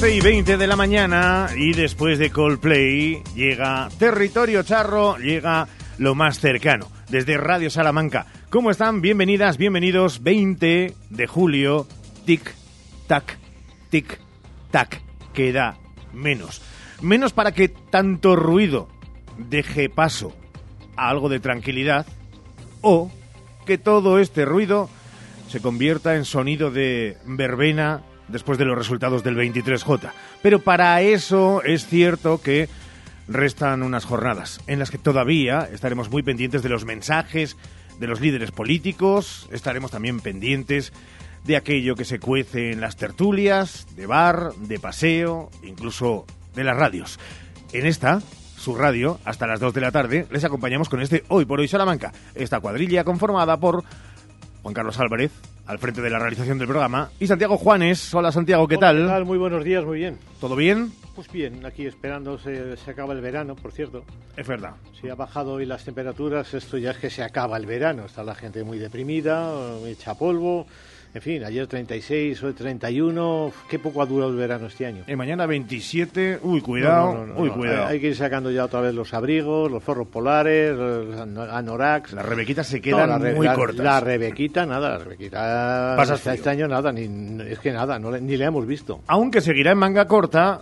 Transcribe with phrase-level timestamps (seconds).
[0.00, 5.66] 12 y 20 de la mañana y después de Coldplay llega Territorio Charro, llega
[5.98, 8.26] lo más cercano, desde Radio Salamanca.
[8.48, 9.00] ¿Cómo están?
[9.00, 10.22] Bienvenidas, bienvenidos.
[10.22, 11.88] 20 de julio,
[12.24, 12.54] tic,
[13.08, 13.38] tac,
[13.90, 14.20] tic,
[14.70, 15.02] tac.
[15.34, 15.76] Queda
[16.12, 16.62] menos.
[17.02, 18.88] Menos para que tanto ruido
[19.36, 20.32] deje paso
[20.94, 22.06] a algo de tranquilidad
[22.82, 23.10] o
[23.66, 24.88] que todo este ruido
[25.48, 30.12] se convierta en sonido de verbena después de los resultados del 23J.
[30.42, 32.68] Pero para eso es cierto que
[33.26, 37.56] restan unas jornadas en las que todavía estaremos muy pendientes de los mensajes
[37.98, 40.92] de los líderes políticos, estaremos también pendientes
[41.44, 46.76] de aquello que se cuece en las tertulias, de bar, de paseo, incluso de las
[46.76, 47.18] radios.
[47.72, 48.20] En esta,
[48.56, 51.68] su radio, hasta las 2 de la tarde, les acompañamos con este Hoy por Hoy
[51.68, 53.84] Salamanca, esta cuadrilla conformada por
[54.68, 55.32] Juan Carlos Álvarez,
[55.64, 58.12] al frente de la realización del programa, y Santiago Juanes.
[58.12, 59.24] Hola Santiago, ¿qué Hola, tal?
[59.24, 60.18] Muy buenos días, muy bien.
[60.42, 60.92] ¿Todo bien?
[61.14, 64.04] Pues bien, aquí esperando, se, se acaba el verano, por cierto.
[64.36, 64.74] Es verdad.
[65.00, 68.04] Si ha bajado hoy las temperaturas, esto ya es que se acaba el verano.
[68.04, 69.54] Está la gente muy deprimida,
[69.86, 70.66] hecha polvo.
[71.14, 73.50] En fin, ayer 36, hoy 31.
[73.68, 75.04] Qué poco ha durado el verano este año.
[75.08, 76.38] Y mañana 27.
[76.42, 77.14] Uy, cuidado.
[77.14, 77.54] No, no, no, Uy, no.
[77.54, 77.86] cuidado.
[77.86, 82.12] Hay que ir sacando ya otra vez los abrigos, los forros polares, los ano- anoraks.
[82.12, 83.84] Las rebequitas se No, quedan la re- muy la- cortas.
[83.84, 85.94] La rebequita, nada, la rebequita.
[85.96, 86.34] Pasas este, frío.
[86.34, 89.00] este año nada, ni, es que nada, no le- ni le hemos visto.
[89.06, 90.60] Aunque seguirá en manga corta,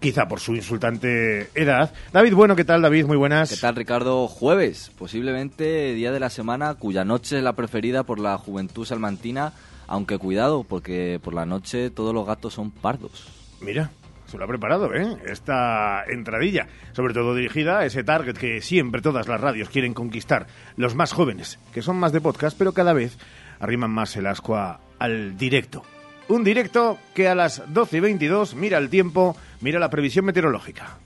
[0.00, 1.92] quizá por su insultante edad.
[2.12, 3.06] David, bueno, ¿qué tal, David?
[3.06, 3.48] Muy buenas.
[3.50, 4.26] ¿Qué tal, Ricardo?
[4.26, 9.52] Jueves, posiblemente día de la semana cuya noche es la preferida por la juventud salmantina,
[9.88, 13.26] aunque cuidado, porque por la noche todos los gatos son pardos.
[13.60, 13.90] Mira,
[14.26, 15.16] se lo ha preparado, ¿eh?
[15.26, 20.46] Esta entradilla, sobre todo dirigida a ese target que siempre todas las radios quieren conquistar,
[20.76, 23.18] los más jóvenes, que son más de podcast, pero cada vez
[23.58, 25.82] arriman más el ascua al directo.
[26.28, 30.98] Un directo que a las 12 y 22 mira el tiempo, mira la previsión meteorológica.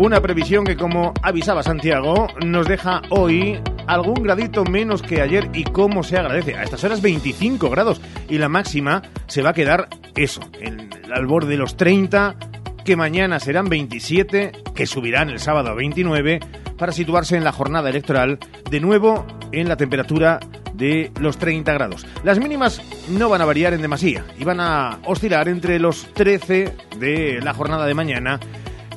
[0.00, 5.64] Una previsión que, como avisaba Santiago, nos deja hoy algún gradito menos que ayer y
[5.64, 6.56] cómo se agradece.
[6.56, 11.26] A estas horas 25 grados y la máxima se va a quedar eso, en, al
[11.26, 12.34] borde de los 30,
[12.82, 16.40] que mañana serán 27, que subirán el sábado a 29,
[16.78, 18.38] para situarse en la jornada electoral
[18.70, 20.40] de nuevo en la temperatura
[20.72, 22.06] de los 30 grados.
[22.24, 26.74] Las mínimas no van a variar en demasía y van a oscilar entre los 13
[26.98, 28.40] de la jornada de mañana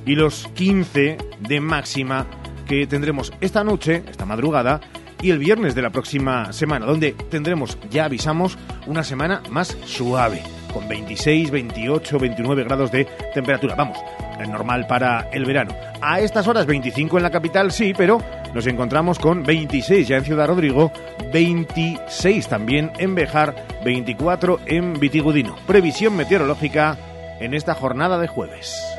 [0.06, 2.28] y los 15 de máxima
[2.68, 4.81] que tendremos esta noche, esta madrugada,
[5.22, 10.44] y el viernes de la próxima semana, donde tendremos, ya avisamos, una semana más suave,
[10.74, 13.75] con 26, 28, 29 grados de temperatura.
[13.75, 13.97] Vamos,
[14.40, 15.74] es normal para el verano.
[16.02, 18.22] A estas horas 25 en la capital, sí, pero
[18.53, 20.92] nos encontramos con 26 ya en Ciudad Rodrigo,
[21.31, 23.56] 26 también en Bejar,
[23.86, 25.56] 24 en Vitigudino.
[25.66, 26.97] Previsión meteorológica
[27.40, 28.93] en esta jornada de jueves.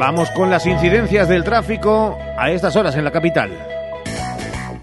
[0.00, 3.50] Vamos con las incidencias del tráfico a estas horas en la capital.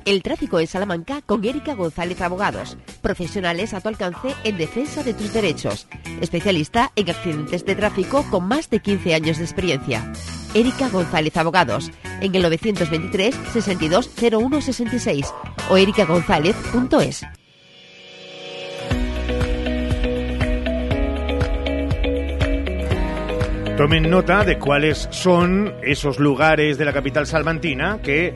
[0.06, 5.16] El tráfico en Salamanca con Erika González Abogados, profesionales a tu alcance en defensa de
[5.16, 5.88] tus derechos,
[6.22, 10.14] especialista en accidentes de tráfico con más de 15 años de experiencia.
[10.54, 11.90] Erika González Abogados,
[12.22, 15.34] en el 923 62 01 66
[15.72, 17.26] o erikagonzalez.es.
[23.78, 28.34] Tomen nota de cuáles son esos lugares de la capital salmantina que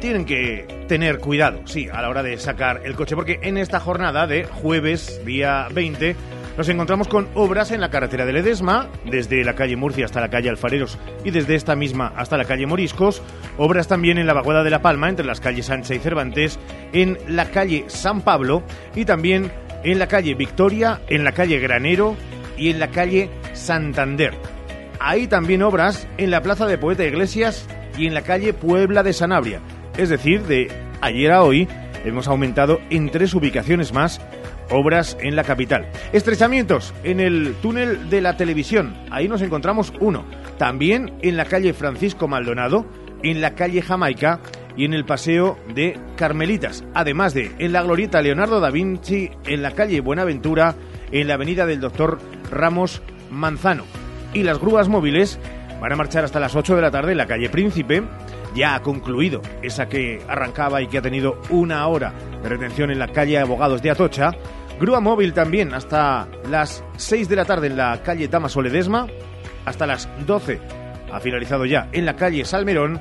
[0.00, 3.78] tienen que tener cuidado, sí, a la hora de sacar el coche, porque en esta
[3.78, 6.16] jornada de jueves, día 20,
[6.56, 10.30] nos encontramos con obras en la carretera de Ledesma, desde la calle Murcia hasta la
[10.30, 13.20] calle Alfareros y desde esta misma hasta la calle Moriscos,
[13.58, 16.58] obras también en la vaguada de La Palma, entre las calles Sancha y Cervantes,
[16.94, 18.62] en la calle San Pablo
[18.94, 19.52] y también
[19.84, 22.16] en la calle Victoria, en la calle Granero
[22.56, 24.59] y en la calle Santander.
[25.02, 27.66] Hay también obras en la plaza de Poeta Iglesias
[27.96, 29.60] y en la calle Puebla de Sanabria.
[29.96, 30.70] Es decir, de
[31.00, 31.66] ayer a hoy
[32.04, 34.20] hemos aumentado en tres ubicaciones más
[34.68, 35.86] obras en la capital.
[36.12, 38.94] Estrechamientos en el túnel de la televisión.
[39.10, 40.26] Ahí nos encontramos uno.
[40.58, 42.84] También en la calle Francisco Maldonado,
[43.22, 44.40] en la calle Jamaica
[44.76, 46.84] y en el paseo de Carmelitas.
[46.92, 50.74] Además de en la glorieta Leonardo da Vinci, en la calle Buenaventura,
[51.10, 52.18] en la avenida del Doctor
[52.50, 53.00] Ramos
[53.30, 53.99] Manzano.
[54.32, 55.38] Y las grúas móviles
[55.80, 58.02] van a marchar hasta las 8 de la tarde en la calle Príncipe.
[58.54, 62.12] Ya ha concluido esa que arrancaba y que ha tenido una hora
[62.42, 64.32] de retención en la calle Abogados de Atocha.
[64.80, 68.62] Grúa móvil también hasta las 6 de la tarde en la calle Damaso
[69.64, 70.60] hasta las 12.
[71.12, 73.00] Ha finalizado ya en la calle Salmerón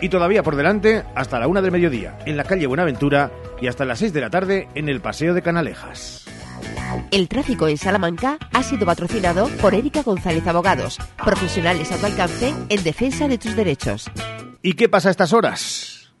[0.00, 3.30] y todavía por delante hasta la una del mediodía en la calle Buenaventura
[3.60, 6.19] y hasta las 6 de la tarde en el Paseo de Canalejas.
[7.10, 12.54] El tráfico en Salamanca ha sido patrocinado por Erika González Abogados, profesionales a tu alcance
[12.68, 14.10] en defensa de tus derechos.
[14.62, 16.12] ¿Y qué pasa a estas horas?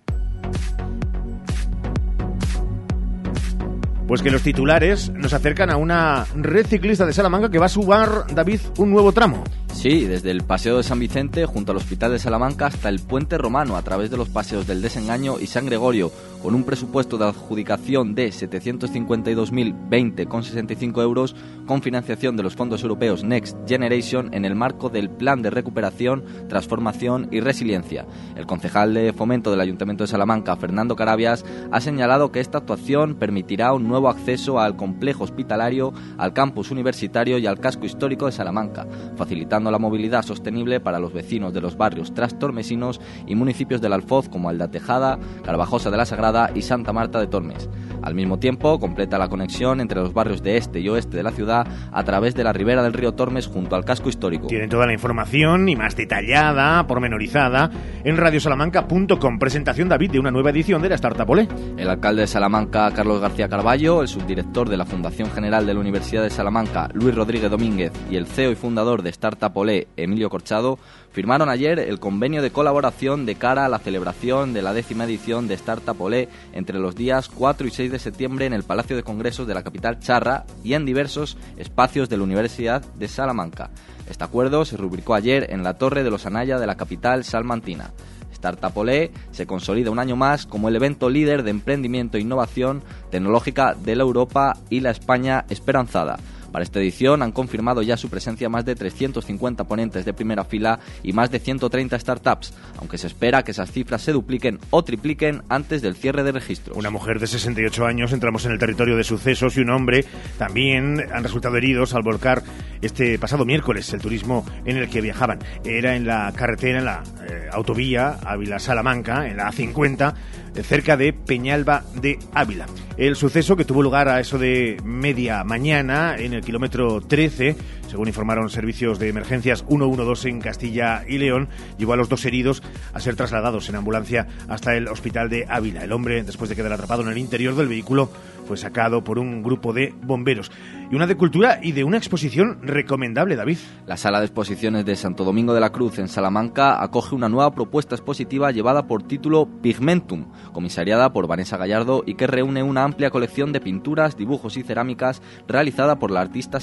[4.06, 7.68] Pues que los titulares nos acercan a una red ciclista de Salamanca que va a
[7.68, 9.44] subar, David, un nuevo tramo.
[9.72, 13.38] Sí, desde el Paseo de San Vicente junto al Hospital de Salamanca hasta el Puente
[13.38, 16.12] Romano a través de los paseos del Desengaño y San Gregorio,
[16.42, 21.34] con un presupuesto de adjudicación de 752.020,65 euros
[21.66, 26.24] con financiación de los fondos europeos Next Generation en el marco del Plan de Recuperación,
[26.48, 28.06] Transformación y Resiliencia.
[28.36, 33.14] El concejal de fomento del Ayuntamiento de Salamanca, Fernando Carabias, ha señalado que esta actuación
[33.14, 38.32] permitirá un nuevo acceso al complejo hospitalario, al campus universitario y al casco histórico de
[38.32, 38.86] Salamanca,
[39.16, 44.28] facilitando la movilidad sostenible para los vecinos de los barrios trastormesinos y municipios del Alfoz
[44.28, 47.68] como Aldatejada, Carvajosa de la Sagrada y Santa Marta de Tormes.
[48.02, 51.32] Al mismo tiempo, completa la conexión entre los barrios de este y oeste de la
[51.32, 54.46] ciudad a través de la ribera del río Tormes junto al casco histórico.
[54.46, 57.70] Tienen toda la información y más detallada, pormenorizada,
[58.04, 59.38] en radiosalamanca.com.
[59.38, 61.48] Presentación, David, de una nueva edición de la Startup Olé.
[61.76, 65.80] El alcalde de Salamanca, Carlos García Carballo, el subdirector de la Fundación General de la
[65.80, 70.30] Universidad de Salamanca, Luis Rodríguez Domínguez, y el CEO y fundador de Startup Olé, Emilio
[70.30, 70.78] Corchado,
[71.12, 75.48] firmaron ayer el convenio de colaboración de cara a la celebración de la décima edición
[75.48, 79.02] de Startup Olé entre los días 4 y 6 de septiembre en el Palacio de
[79.02, 83.70] Congresos de la capital charra y en diversos espacios de la Universidad de Salamanca.
[84.08, 87.90] Este acuerdo se rubricó ayer en la Torre de los Anaya de la capital salmantina.
[88.32, 92.82] Startup Olé se consolida un año más como el evento líder de emprendimiento e innovación
[93.10, 96.18] tecnológica de la Europa y la España esperanzada.
[96.52, 100.80] Para esta edición han confirmado ya su presencia más de 350 ponentes de primera fila
[101.02, 105.42] y más de 130 startups, aunque se espera que esas cifras se dupliquen o tripliquen
[105.48, 106.76] antes del cierre de registros.
[106.76, 110.04] Una mujer de 68 años entramos en el territorio de sucesos y un hombre
[110.38, 112.42] también han resultado heridos al volcar
[112.82, 115.38] este pasado miércoles el turismo en el que viajaban.
[115.64, 120.14] Era en la carretera, en la eh, autovía Ávila-Salamanca, en la A50,
[120.49, 122.66] eh, cerca de Peñalba de Ávila.
[122.96, 127.56] El suceso que tuvo lugar a eso de media mañana en el kilómetro 13,
[127.90, 132.62] según informaron servicios de emergencias 112 en Castilla y León, llevó a los dos heridos
[132.94, 135.82] a ser trasladados en ambulancia hasta el hospital de Ávila.
[135.82, 138.08] El hombre, después de quedar atrapado en el interior del vehículo,
[138.46, 140.50] fue sacado por un grupo de bomberos.
[140.90, 143.58] Y una de cultura y de una exposición recomendable, David.
[143.86, 147.52] La sala de exposiciones de Santo Domingo de la Cruz en Salamanca acoge una nueva
[147.52, 153.10] propuesta expositiva llevada por título Pigmentum, comisariada por Vanessa Gallardo y que reúne una amplia
[153.10, 156.58] colección de pinturas, dibujos y cerámicas realizada por, la artista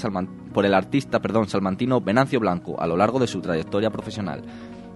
[0.54, 4.44] por el artista perdón, salmantino Venancio Blanco a lo largo de su trayectoria profesional.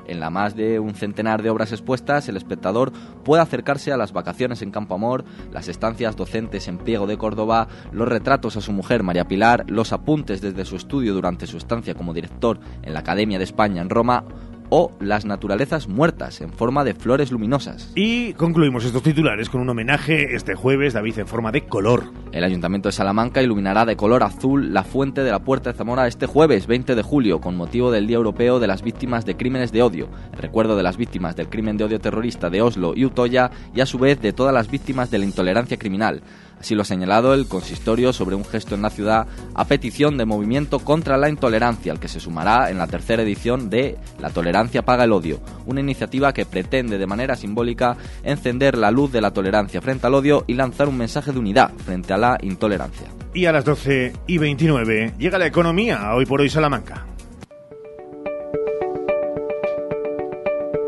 [0.08, 2.92] En la más de un centenar de obras expuestas, el espectador
[3.24, 5.24] puede acercarse a las vacaciones en Campo Amor,
[5.54, 9.94] las estancias docentes en Priego de Córdoba, los retratos a su mujer María Pilar, los
[9.94, 13.90] apuntes desde su estudio durante su estancia como director en la Academia de España en
[13.90, 14.26] Roma
[14.72, 17.92] o las naturalezas muertas en forma de flores luminosas.
[17.94, 22.06] Y concluimos estos titulares con un homenaje este jueves, David, en forma de color.
[22.32, 26.08] El Ayuntamiento de Salamanca iluminará de color azul la fuente de la Puerta de Zamora
[26.08, 29.74] este jueves 20 de julio con motivo del Día Europeo de las Víctimas de Crímenes
[29.74, 33.04] de Odio, el recuerdo de las víctimas del crimen de odio terrorista de Oslo y
[33.04, 36.22] Utoya y a su vez de todas las víctimas de la intolerancia criminal.
[36.62, 39.26] Así lo ha señalado el consistorio sobre un gesto en la ciudad
[39.56, 43.72] a petición de Movimiento contra la Intolerancia, al que se sumará en la tercera edición
[43.72, 48.92] de La Tolerancia paga el odio, una iniciativa que pretende de manera simbólica encender la
[48.92, 52.18] luz de la tolerancia frente al odio y lanzar un mensaje de unidad frente a
[52.18, 53.08] la intolerancia.
[53.34, 57.08] Y a las 12 y 29 llega la economía, hoy por hoy Salamanca.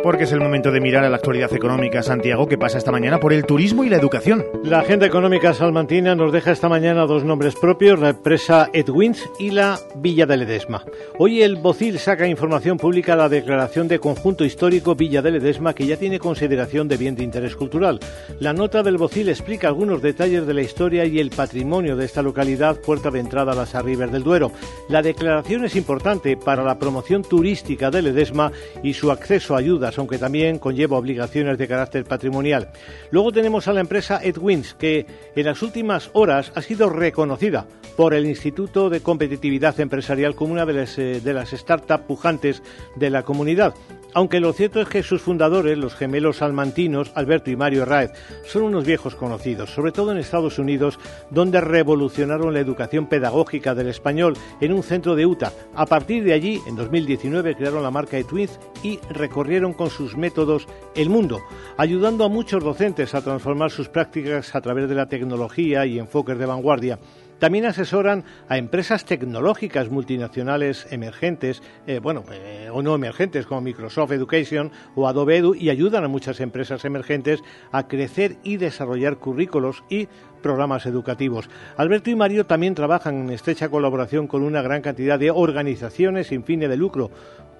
[0.03, 3.21] Porque es el momento de mirar a la actualidad económica, Santiago, que pasa esta mañana
[3.21, 4.43] por el turismo y la educación.
[4.61, 9.51] La agenda económica salmantina nos deja esta mañana dos nombres propios, la empresa Edwins y
[9.51, 10.83] la Villa de Ledesma.
[11.19, 15.85] Hoy el Bocil saca información pública la declaración de conjunto histórico Villa de Ledesma, que
[15.85, 18.01] ya tiene consideración de bien de interés cultural.
[18.41, 22.21] La nota del Bocil explica algunos detalles de la historia y el patrimonio de esta
[22.21, 24.51] localidad, puerta de entrada a las Arribas del Duero.
[24.89, 28.51] La declaración es importante para la promoción turística de Ledesma
[28.83, 32.69] y su acceso a ayudas aunque también conlleva obligaciones de carácter patrimonial.
[33.11, 38.13] Luego tenemos a la empresa Edwins, que en las últimas horas ha sido reconocida por
[38.13, 42.63] el Instituto de Competitividad Empresarial como una de las, eh, de las startups pujantes
[42.95, 43.73] de la comunidad.
[44.15, 48.11] Aunque lo cierto es que sus fundadores, los gemelos salmantinos, Alberto y Mario Raez,
[48.45, 50.99] son unos viejos conocidos, sobre todo en Estados Unidos,
[51.31, 55.51] donde revolucionaron la educación pedagógica del español en un centro de Utah.
[55.73, 60.15] A partir de allí, en 2019, crearon la marca de Twins y recorrieron con sus
[60.15, 61.41] métodos el mundo,
[61.77, 66.37] ayudando a muchos docentes a transformar sus prácticas a través de la tecnología y enfoques
[66.37, 66.99] de vanguardia.
[67.43, 74.13] También asesoran a empresas tecnológicas multinacionales emergentes, eh, bueno, eh, o no emergentes como Microsoft
[74.13, 77.41] Education o Adobe Edu y ayudan a muchas empresas emergentes
[77.73, 80.07] a crecer y desarrollar currículos y
[80.41, 81.49] programas educativos.
[81.75, 86.45] Alberto y Mario también trabajan en estrecha colaboración con una gran cantidad de organizaciones sin
[86.45, 87.11] fines de lucro,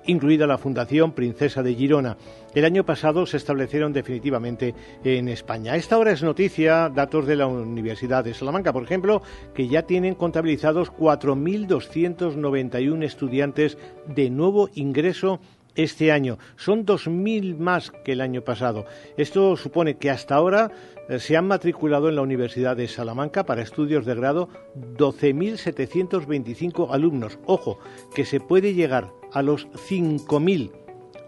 [0.05, 2.17] incluida la Fundación Princesa de Girona.
[2.53, 5.75] El año pasado se establecieron definitivamente en España.
[5.75, 9.22] Esta hora es noticia datos de la Universidad de Salamanca, por ejemplo,
[9.53, 15.41] que ya tienen contabilizados 4.291 estudiantes de nuevo ingreso
[15.75, 16.38] este año.
[16.55, 18.86] Son 2.000 más que el año pasado.
[19.17, 20.72] Esto supone que hasta ahora
[21.19, 24.50] se han matriculado en la Universidad de Salamanca para estudios de grado
[24.98, 27.39] 12.725 alumnos.
[27.45, 27.79] Ojo,
[28.15, 30.72] que se puede llegar a los 5.000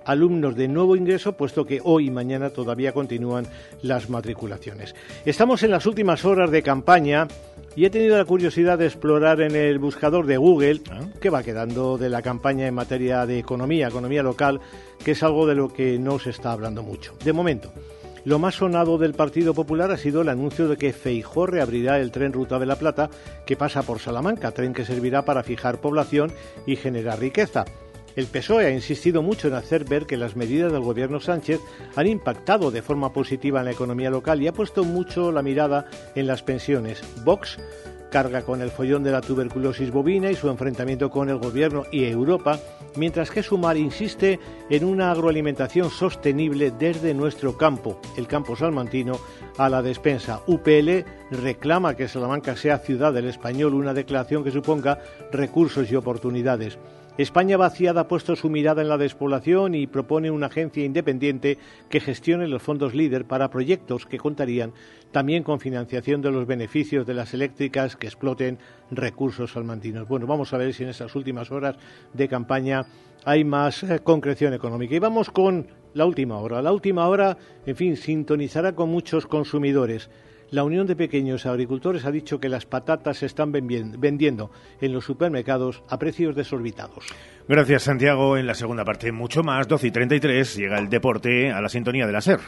[0.06, 3.48] alumnos de nuevo ingreso, puesto que hoy y mañana todavía continúan
[3.82, 4.96] las matriculaciones.
[5.26, 7.28] Estamos en las últimas horas de campaña
[7.76, 11.02] y he tenido la curiosidad de explorar en el buscador de Google ah.
[11.20, 14.62] qué va quedando de la campaña en materia de economía, economía local,
[15.04, 17.16] que es algo de lo que no se está hablando mucho.
[17.24, 17.74] De momento.
[18.26, 22.10] Lo más sonado del Partido Popular ha sido el anuncio de que Feijó reabrirá el
[22.10, 23.12] tren Ruta de la Plata
[23.46, 26.32] que pasa por Salamanca, tren que servirá para fijar población
[26.66, 27.66] y generar riqueza.
[28.16, 31.60] El PSOE ha insistido mucho en hacer ver que las medidas del gobierno Sánchez
[31.96, 35.86] han impactado de forma positiva en la economía local y ha puesto mucho la mirada
[36.16, 37.04] en las pensiones.
[37.24, 37.60] Vox
[38.16, 42.06] carga con el follón de la tuberculosis bovina y su enfrentamiento con el gobierno y
[42.06, 42.58] Europa,
[42.96, 49.20] mientras que Sumar insiste en una agroalimentación sostenible desde nuestro campo, el campo salmantino,
[49.58, 50.40] a la despensa.
[50.48, 55.00] UPL reclama que Salamanca sea ciudad del español, una declaración que suponga
[55.34, 56.78] recursos y oportunidades.
[57.18, 61.58] España vaciada ha puesto su mirada en la despoblación y propone una agencia independiente
[61.90, 64.74] que gestione los fondos líder para proyectos que contarían
[65.16, 68.60] también con financiación de los beneficios de las eléctricas que exploten
[68.92, 70.10] recursos salmantinos.
[70.10, 71.78] Bueno, vamos a ver si en estas últimas horas
[72.12, 72.86] de campaña
[73.24, 74.94] hay más eh, concreción económica.
[74.94, 76.62] Y vamos con la última hora.
[76.62, 80.10] La última hora, en fin, sintonizará con muchos consumidores.
[80.52, 85.06] La Unión de Pequeños Agricultores ha dicho que las patatas se están vendiendo en los
[85.06, 87.06] supermercados a precios desorbitados.
[87.48, 88.36] Gracias, Santiago.
[88.36, 89.66] En la segunda parte, mucho más.
[89.70, 92.42] 12 y 33 llega el deporte a la sintonía de la SER.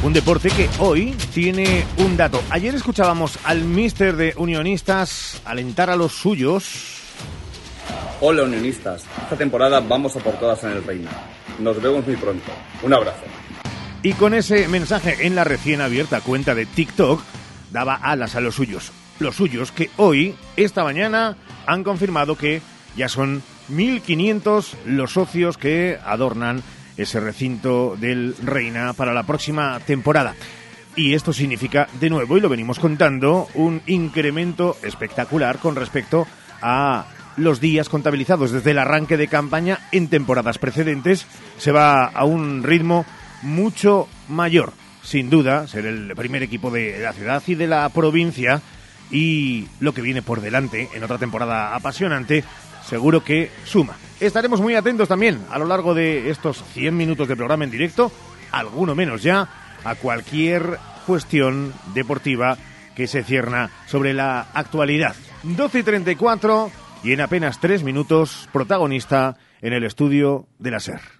[0.00, 2.40] Un deporte que hoy tiene un dato.
[2.50, 7.02] Ayer escuchábamos al mister de Unionistas alentar a los suyos.
[8.20, 11.10] Hola Unionistas, esta temporada vamos a por todas en el reino.
[11.58, 12.52] Nos vemos muy pronto.
[12.84, 13.22] Un abrazo.
[14.04, 17.20] Y con ese mensaje en la recién abierta cuenta de TikTok,
[17.72, 18.92] daba alas a los suyos.
[19.18, 21.36] Los suyos que hoy, esta mañana,
[21.66, 22.62] han confirmado que
[22.96, 26.62] ya son 1.500 los socios que adornan
[26.98, 30.34] ese recinto del Reina para la próxima temporada.
[30.96, 36.26] Y esto significa, de nuevo, y lo venimos contando, un incremento espectacular con respecto
[36.60, 41.24] a los días contabilizados desde el arranque de campaña en temporadas precedentes.
[41.56, 43.06] Se va a un ritmo
[43.42, 44.72] mucho mayor.
[45.02, 48.60] Sin duda, ser el primer equipo de la ciudad y de la provincia
[49.10, 52.44] y lo que viene por delante en otra temporada apasionante,
[52.84, 53.96] seguro que suma.
[54.20, 58.10] Estaremos muy atentos también a lo largo de estos 100 minutos de programa en directo,
[58.50, 59.48] alguno menos ya,
[59.84, 62.58] a cualquier cuestión deportiva
[62.96, 65.14] que se cierna sobre la actualidad.
[65.44, 66.70] 12 y 34
[67.04, 71.17] y en apenas 3 minutos, protagonista en el estudio de la SER.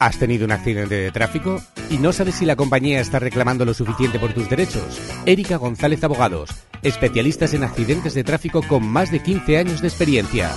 [0.00, 3.74] ¿Has tenido un accidente de tráfico y no sabes si la compañía está reclamando lo
[3.74, 5.00] suficiente por tus derechos?
[5.26, 6.50] Erika González Abogados,
[6.82, 10.52] especialistas en accidentes de tráfico con más de 15 años de experiencia.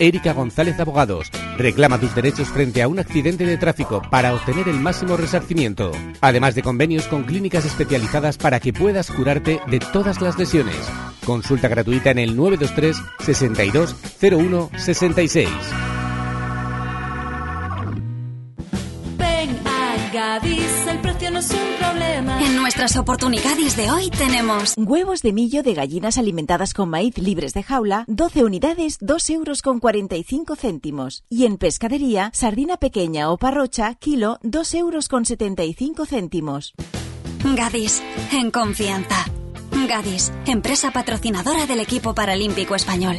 [0.00, 4.80] Erika González Abogados, reclama tus derechos frente a un accidente de tráfico para obtener el
[4.80, 10.36] máximo resarcimiento, además de convenios con clínicas especializadas para que puedas curarte de todas las
[10.40, 10.90] lesiones.
[11.24, 15.48] Consulta gratuita en el 923 62 01 66.
[21.50, 27.54] En nuestras oportunidades de hoy tenemos huevos de millo de gallinas alimentadas con maíz libres
[27.54, 31.24] de jaula, 12 unidades, 2 euros con 45 céntimos.
[31.28, 36.74] Y en pescadería, sardina pequeña o parrocha, kilo, 2 euros con 75 céntimos.
[37.56, 39.24] Gadis, en confianza.
[39.88, 43.18] Gadis, empresa patrocinadora del equipo paralímpico español.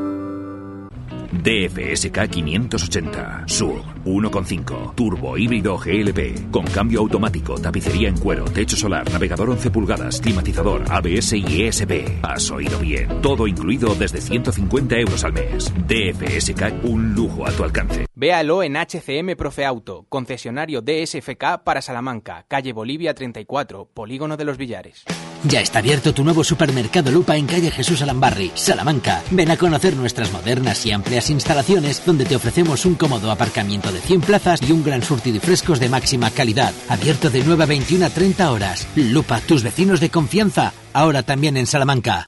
[1.31, 9.09] DFSK 580 Sur 1.5 Turbo híbrido GLP con cambio automático, tapicería en cuero, techo solar,
[9.11, 12.23] navegador 11 pulgadas, climatizador, ABS y ESP.
[12.23, 13.21] Has oído bien.
[13.21, 15.73] Todo incluido desde 150 euros al mes.
[15.87, 18.10] DFSK un lujo a tu alcance.
[18.21, 24.57] Véalo en HCM Profe Auto, concesionario DSFK para Salamanca, calle Bolivia 34, Polígono de los
[24.57, 25.05] Villares.
[25.43, 29.23] Ya está abierto tu nuevo supermercado Lupa en calle Jesús Alambarri, Salamanca.
[29.31, 34.01] Ven a conocer nuestras modernas y amplias instalaciones donde te ofrecemos un cómodo aparcamiento de
[34.01, 36.75] 100 plazas y un gran surtido y frescos de máxima calidad.
[36.89, 38.87] Abierto de 9 a 21 a 30 horas.
[38.95, 42.27] Lupa, tus vecinos de confianza, ahora también en Salamanca.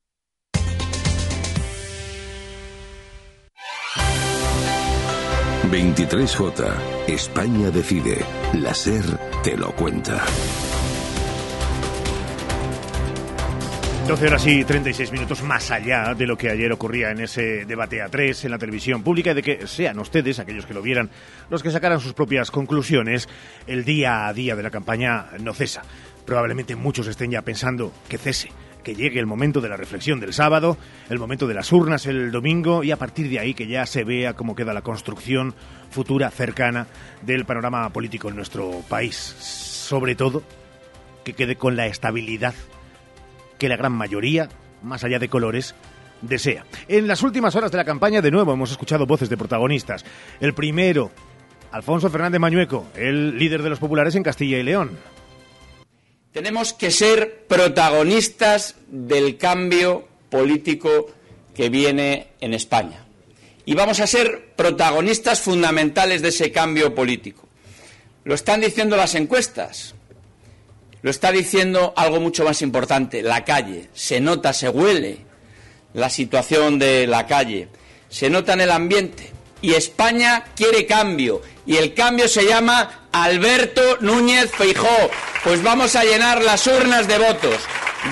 [5.73, 7.07] ...23J...
[7.07, 8.23] España decide.
[8.53, 9.03] La SER
[9.41, 10.23] te lo cuenta.
[14.07, 18.03] 12 horas y 36 minutos más allá de lo que ayer ocurría en ese debate
[18.03, 21.09] a tres en la televisión pública y de que sean ustedes, aquellos que lo vieran,
[21.49, 23.27] los que sacaran sus propias conclusiones,
[23.65, 25.81] el día a día de la campaña no cesa.
[26.23, 28.51] Probablemente muchos estén ya pensando que cese,
[28.83, 30.77] que llegue el momento de la reflexión del sábado,
[31.09, 34.03] el momento de las urnas el domingo y a partir de ahí que ya se
[34.03, 35.55] vea cómo queda la construcción
[35.89, 36.87] futura cercana
[37.21, 39.15] del panorama político en nuestro país.
[39.15, 40.43] Sobre todo,
[41.23, 42.53] que quede con la estabilidad
[43.57, 44.49] que la gran mayoría,
[44.81, 45.75] más allá de colores,
[46.21, 46.65] desea.
[46.87, 50.03] En las últimas horas de la campaña, de nuevo, hemos escuchado voces de protagonistas.
[50.39, 51.11] El primero,
[51.71, 54.91] Alfonso Fernández Mañueco, el líder de los populares en Castilla y León.
[56.33, 61.11] Tenemos que ser protagonistas del cambio político
[61.53, 63.05] que viene en España.
[63.65, 67.47] Y vamos a ser protagonistas fundamentales de ese cambio político.
[68.23, 69.93] Lo están diciendo las encuestas.
[71.03, 73.89] Lo está diciendo algo mucho más importante, la calle.
[73.93, 75.19] Se nota, se huele
[75.93, 77.67] la situación de la calle.
[78.09, 79.29] Se nota en el ambiente.
[79.63, 81.41] Y España quiere cambio.
[81.65, 85.09] Y el cambio se llama Alberto Núñez Feijó.
[85.45, 87.57] Pues vamos a llenar las urnas de votos.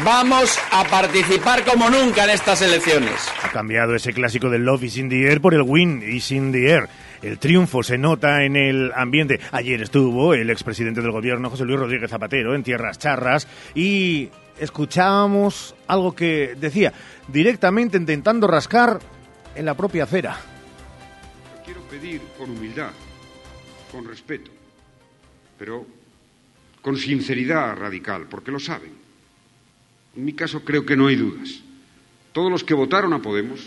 [0.06, 3.30] Vamos a participar como nunca en estas elecciones.
[3.44, 6.54] Ha cambiado ese clásico del Love is in the air por el Win is in
[6.54, 6.88] the air.
[7.22, 9.42] El triunfo se nota en el ambiente.
[9.52, 15.76] Ayer estuvo el expresidente del gobierno, José Luis Rodríguez Zapatero, en Tierras Charras y escuchábamos
[15.88, 16.94] algo que decía,
[17.28, 19.00] directamente intentando rascar
[19.54, 20.38] en la propia acera.
[21.92, 22.92] Pedir con humildad,
[23.92, 24.50] con respeto,
[25.60, 25.86] pero
[26.82, 28.94] con sinceridad radical, porque lo saben.
[30.16, 31.60] En mi caso creo que no hay dudas.
[32.32, 33.60] Todos los que votaron a Podemos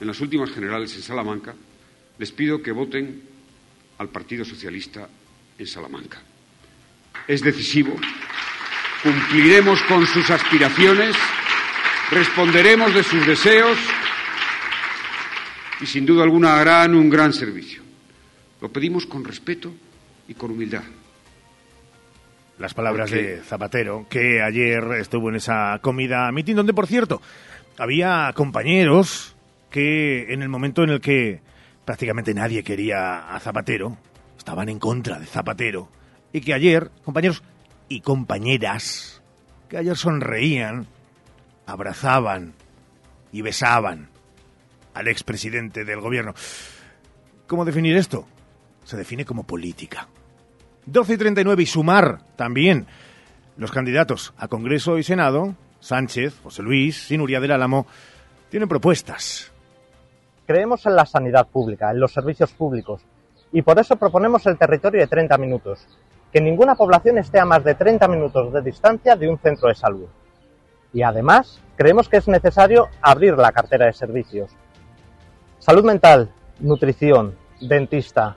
[0.00, 1.54] en las últimas generales en Salamanca
[2.18, 3.22] les pido que voten
[3.98, 5.06] al Partido Socialista
[5.58, 6.22] en Salamanca.
[7.26, 7.94] Es decisivo,
[9.02, 11.14] cumpliremos con sus aspiraciones,
[12.10, 13.76] responderemos de sus deseos
[15.80, 17.82] y sin duda alguna harán un gran servicio.
[18.60, 19.72] Lo pedimos con respeto
[20.26, 20.82] y con humildad.
[22.58, 27.22] Las palabras de Zapatero, que ayer estuvo en esa comida mitin, donde, por cierto,
[27.78, 29.36] había compañeros
[29.70, 31.40] que en el momento en el que
[31.84, 33.96] prácticamente nadie quería a Zapatero,
[34.36, 35.88] estaban en contra de Zapatero,
[36.32, 37.44] y que ayer, compañeros
[37.88, 39.22] y compañeras,
[39.68, 40.88] que ayer sonreían,
[41.64, 42.54] abrazaban
[43.30, 44.08] y besaban
[44.98, 46.34] al expresidente del gobierno.
[47.46, 48.26] ¿Cómo definir esto?
[48.84, 50.08] Se define como política.
[50.86, 52.86] 12 y 39 y sumar también
[53.56, 57.86] los candidatos a Congreso y Senado, Sánchez, José Luis, Sinuria del Álamo,
[58.50, 59.52] tienen propuestas
[60.48, 63.02] creemos en la sanidad pública, en los servicios públicos,
[63.52, 65.86] y por eso proponemos el territorio de 30 minutos,
[66.32, 69.74] que ninguna población esté a más de 30 minutos de distancia de un centro de
[69.74, 70.06] salud.
[70.94, 74.50] Y además, creemos que es necesario abrir la cartera de servicios.
[75.58, 78.36] Salud mental, nutrición, dentista,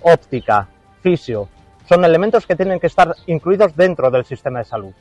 [0.00, 0.68] óptica,
[1.02, 1.48] fisio,
[1.86, 4.92] son elementos que tienen que estar incluidos dentro del sistema de salud.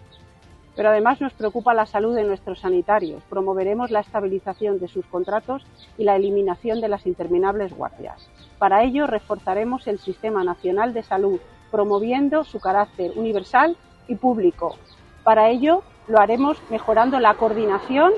[0.75, 3.23] Pero además nos preocupa la salud de nuestros sanitarios.
[3.29, 5.65] Promoveremos la estabilización de sus contratos
[5.97, 8.29] y la eliminación de las interminables guardias.
[8.60, 11.39] Para ello, reforzaremos el Sistema Nacional de Salud,
[11.71, 14.75] promoviendo su carácter universal y público.
[15.23, 18.12] Para ello, lo haremos mejorando la coordinación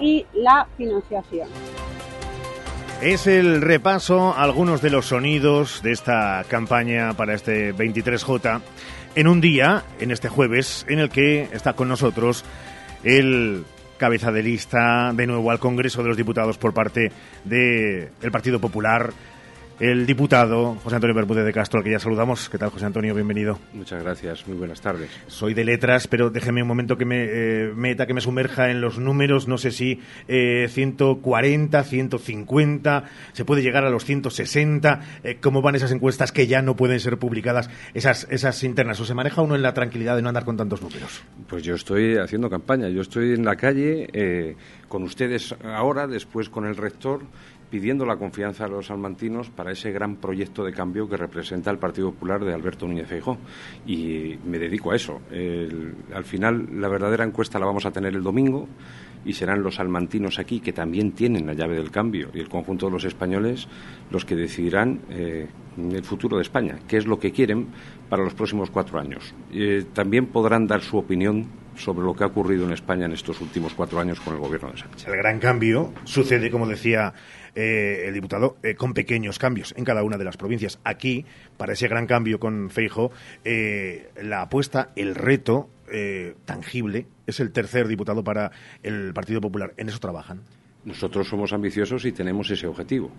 [0.00, 1.48] y la financiación.
[3.00, 8.60] Es el repaso a algunos de los sonidos de esta campaña para este 23J
[9.14, 12.44] en un día, en este jueves, en el que está con nosotros
[13.04, 13.64] el
[13.98, 17.12] cabeza de lista de nuevo al Congreso de los Diputados por parte
[17.44, 19.12] del Partido Popular,
[19.80, 22.48] el diputado José Antonio Bermúdez de Castro, al que ya saludamos.
[22.48, 23.14] ¿Qué tal, José Antonio?
[23.14, 23.58] Bienvenido.
[23.72, 25.10] Muchas gracias, muy buenas tardes.
[25.28, 28.80] Soy de letras, pero déjeme un momento que me eh, meta, que me sumerja en
[28.80, 29.46] los números.
[29.46, 35.00] No sé si eh, 140, 150, se puede llegar a los 160.
[35.22, 38.98] Eh, ¿Cómo van esas encuestas que ya no pueden ser publicadas, esas, esas internas?
[39.00, 41.22] ¿O se maneja uno en la tranquilidad de no andar con tantos números?
[41.48, 44.56] Pues yo estoy haciendo campaña, yo estoy en la calle eh,
[44.88, 47.22] con ustedes ahora, después con el rector
[47.70, 51.78] pidiendo la confianza a los salmantinos para ese gran proyecto de cambio que representa el
[51.78, 53.38] Partido Popular de Alberto Núñez Feijóo.
[53.86, 55.20] Y me dedico a eso.
[56.14, 58.68] al final, la verdadera encuesta la vamos a tener el domingo
[59.24, 62.86] y serán los salmantinos aquí, que también tienen la llave del cambio, y el conjunto
[62.86, 63.68] de los españoles
[64.10, 67.68] los que decidirán eh, el futuro de España, qué es lo que quieren
[68.08, 69.34] para los próximos cuatro años.
[69.52, 73.40] Eh, también podrán dar su opinión sobre lo que ha ocurrido en España en estos
[73.40, 75.06] últimos cuatro años con el gobierno de Sánchez.
[75.06, 77.14] El gran cambio sucede, como decía
[77.60, 80.78] eh, el diputado, eh, con pequeños cambios en cada una de las provincias.
[80.84, 81.24] Aquí,
[81.56, 83.10] para ese gran cambio con Feijo,
[83.44, 85.68] eh, la apuesta, el reto
[86.44, 89.72] tangible, es el tercer diputado para el Partido Popular.
[89.76, 90.42] ¿En eso trabajan?
[90.84, 93.10] Nosotros somos ambiciosos y tenemos ese objetivo.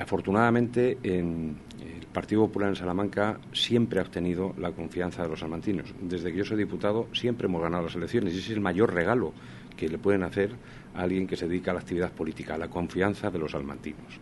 [0.00, 5.92] Afortunadamente, en el Partido Popular en Salamanca siempre ha obtenido la confianza de los salmantinos.
[6.00, 8.94] Desde que yo soy diputado siempre hemos ganado las elecciones y ese es el mayor
[8.94, 9.34] regalo
[9.76, 10.56] que le pueden hacer
[11.02, 14.20] alguien que se dedica a la actividad política, a la confianza de los salmantinos.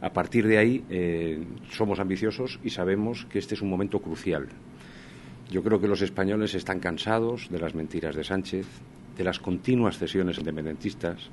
[0.00, 4.48] A partir de ahí eh, somos ambiciosos y sabemos que este es un momento crucial.
[5.50, 8.66] Yo creo que los españoles están cansados de las mentiras de Sánchez,
[9.16, 11.30] de las continuas cesiones independentistas,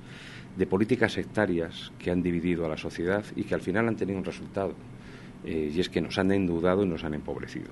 [0.56, 4.20] de políticas sectarias que han dividido a la sociedad y que al final han tenido
[4.20, 4.76] un resultado,
[5.44, 7.72] eh, y es que nos han endeudado y nos han empobrecido.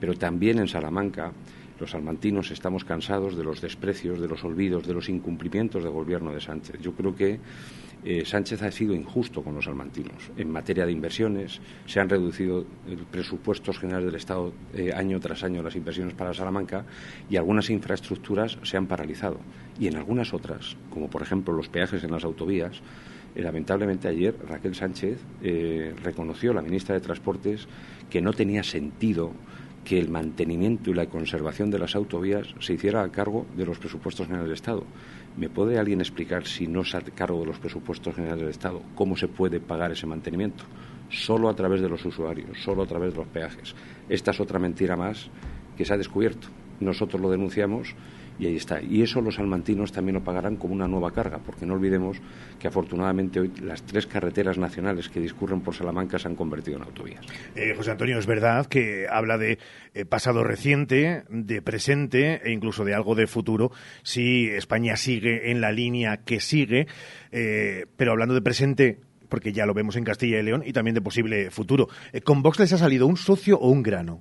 [0.00, 1.32] Pero también en Salamanca
[1.82, 6.30] los salmantinos estamos cansados de los desprecios, de los olvidos, de los incumplimientos del gobierno
[6.30, 6.80] de Sánchez.
[6.80, 7.40] Yo creo que
[8.04, 10.30] eh, Sánchez ha sido injusto con los salmantinos.
[10.36, 12.64] En materia de inversiones, se han reducido
[13.10, 16.84] presupuestos generales del Estado eh, año tras año las inversiones para Salamanca
[17.28, 19.40] y algunas infraestructuras se han paralizado.
[19.76, 22.80] Y en algunas otras, como por ejemplo los peajes en las autovías,
[23.34, 25.18] eh, lamentablemente ayer Raquel Sánchez
[26.04, 27.66] reconoció, la ministra de Transportes,
[28.08, 29.32] que no tenía sentido
[29.84, 33.78] que el mantenimiento y la conservación de las autovías se hiciera a cargo de los
[33.78, 34.84] presupuestos generales del Estado.
[35.36, 38.82] ¿Me puede alguien explicar, si no es a cargo de los presupuestos generales del Estado,
[38.94, 40.64] cómo se puede pagar ese mantenimiento?
[41.08, 43.74] Solo a través de los usuarios, solo a través de los peajes.
[44.08, 45.30] Esta es otra mentira más
[45.76, 46.48] que se ha descubierto.
[46.80, 47.94] Nosotros lo denunciamos
[48.38, 48.80] y ahí está.
[48.80, 52.18] Y eso los salmantinos también lo pagarán como una nueva carga, porque no olvidemos
[52.58, 56.84] que afortunadamente hoy las tres carreteras nacionales que discurren por Salamanca se han convertido en
[56.84, 57.24] autovías.
[57.54, 59.58] Eh, José Antonio, es verdad que habla de
[59.94, 65.60] eh, pasado reciente, de presente e incluso de algo de futuro si España sigue en
[65.60, 66.86] la línea que sigue,
[67.30, 70.94] eh, pero hablando de presente porque ya lo vemos en Castilla y León, y también
[70.94, 71.88] de posible futuro.
[72.22, 74.20] ¿Con Vox les ha salido un socio o un grano?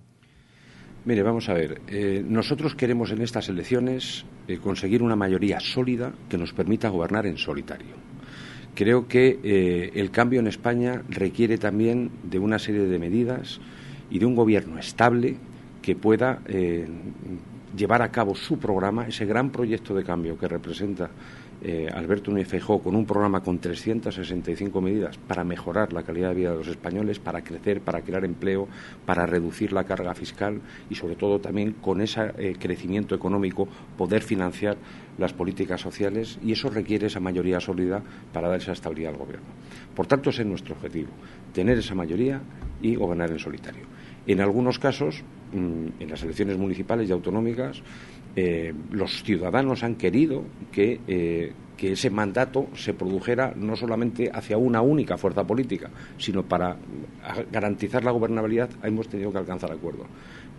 [1.03, 1.81] Mire, vamos a ver.
[1.87, 7.25] Eh, nosotros queremos en estas elecciones eh, conseguir una mayoría sólida que nos permita gobernar
[7.25, 7.95] en solitario.
[8.75, 13.59] Creo que eh, el cambio en España requiere también de una serie de medidas
[14.11, 15.37] y de un gobierno estable
[15.81, 16.41] que pueda
[17.75, 21.09] llevar a cabo su programa, ese gran proyecto de cambio que representa
[21.62, 26.52] eh, Alberto Núñez con un programa con 365 medidas para mejorar la calidad de vida
[26.52, 28.67] de los españoles, para crecer, para crear empleo,
[29.06, 34.24] para reducir la carga fiscal y, sobre todo, también con ese eh, crecimiento económico poder
[34.24, 34.78] financiar
[35.17, 38.02] las políticas sociales y eso requiere esa mayoría sólida
[38.34, 39.47] para dar esa estabilidad al Gobierno.
[39.95, 41.10] Por tanto, ese es nuestro objetivo,
[41.54, 42.41] tener esa mayoría
[42.82, 43.86] y gobernar en solitario.
[44.26, 47.82] En algunos casos, mm, en las elecciones municipales y autonómicas,
[48.36, 50.44] eh, los ciudadanos han querido
[50.76, 56.78] eh, que, ese mandato se produjera no solamente hacia una única fuerza política, sino para
[57.52, 60.08] garantizar la gobernabilidad hemos tenido que alcanzar acuerdos.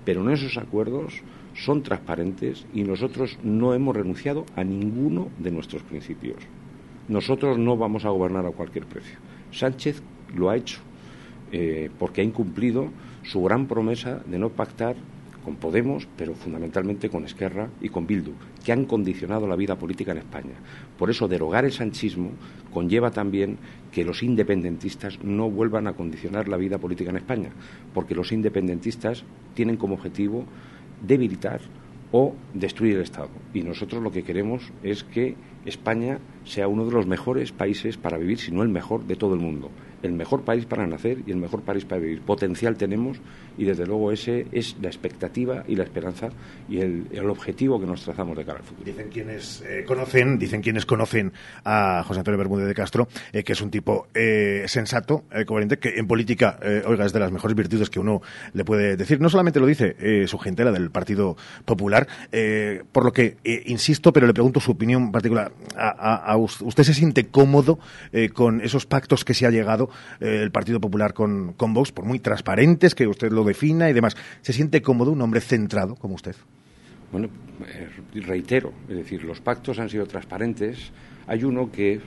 [0.04, 1.22] Pero en esos acuerdos
[1.54, 6.42] son transparentes y nosotros no hemos renunciado a ninguno de nuestros principios.
[7.08, 9.18] Nosotros no vamos a gobernar a cualquier precio.
[9.52, 10.02] Sánchez
[10.34, 10.80] lo ha hecho
[11.52, 12.88] eh, porque ha incumplido
[13.22, 14.96] su gran promesa de no pactar
[15.44, 18.32] con Podemos, pero fundamentalmente con Esquerra y con Bildu,
[18.64, 20.54] que han condicionado la vida política en España.
[20.98, 22.30] Por eso, derogar el sanchismo
[22.72, 23.58] conlleva también
[23.90, 27.50] que los independentistas no vuelvan a condicionar la vida política en España,
[27.92, 29.24] porque los independentistas
[29.54, 30.44] tienen como objetivo
[31.06, 31.60] debilitar
[32.12, 33.30] o destruir el Estado.
[33.52, 38.18] Y nosotros lo que queremos es que España sea uno de los mejores países para
[38.18, 39.70] vivir, si no el mejor de todo el mundo
[40.02, 42.22] el mejor país para nacer y el mejor país para vivir.
[42.22, 43.18] Potencial tenemos
[43.56, 46.30] y desde luego ese es la expectativa y la esperanza
[46.68, 48.84] y el, objetivo que nos trazamos de cara al futuro.
[48.84, 51.32] Dicen quienes eh, conocen, dicen quienes conocen
[51.64, 55.94] a José Antonio Bermúdez de Castro, eh, que es un tipo eh, sensato, coherente, que
[55.96, 58.20] en política, oiga, es de las mejores virtudes que uno
[58.52, 59.20] le puede decir.
[59.20, 62.06] No solamente lo dice su gente, la del Partido Popular,
[62.90, 65.51] por lo que insisto, pero le pregunto su opinión particular.
[65.76, 67.78] A, ¿Usted se siente cómodo
[68.34, 72.18] con esos pactos que se ha llegado el Partido Popular con, con Vox, por muy
[72.18, 74.16] transparentes que usted lo defina y demás.
[74.40, 76.36] ¿Se siente cómodo un hombre centrado como usted?
[77.10, 77.28] Bueno,
[77.66, 77.88] eh,
[78.22, 80.92] reitero, es decir, los pactos han sido transparentes.
[81.26, 82.00] Hay uno que eh,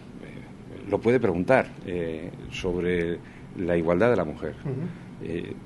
[0.89, 3.19] lo puede preguntar eh, sobre
[3.58, 4.55] la igualdad de la mujer.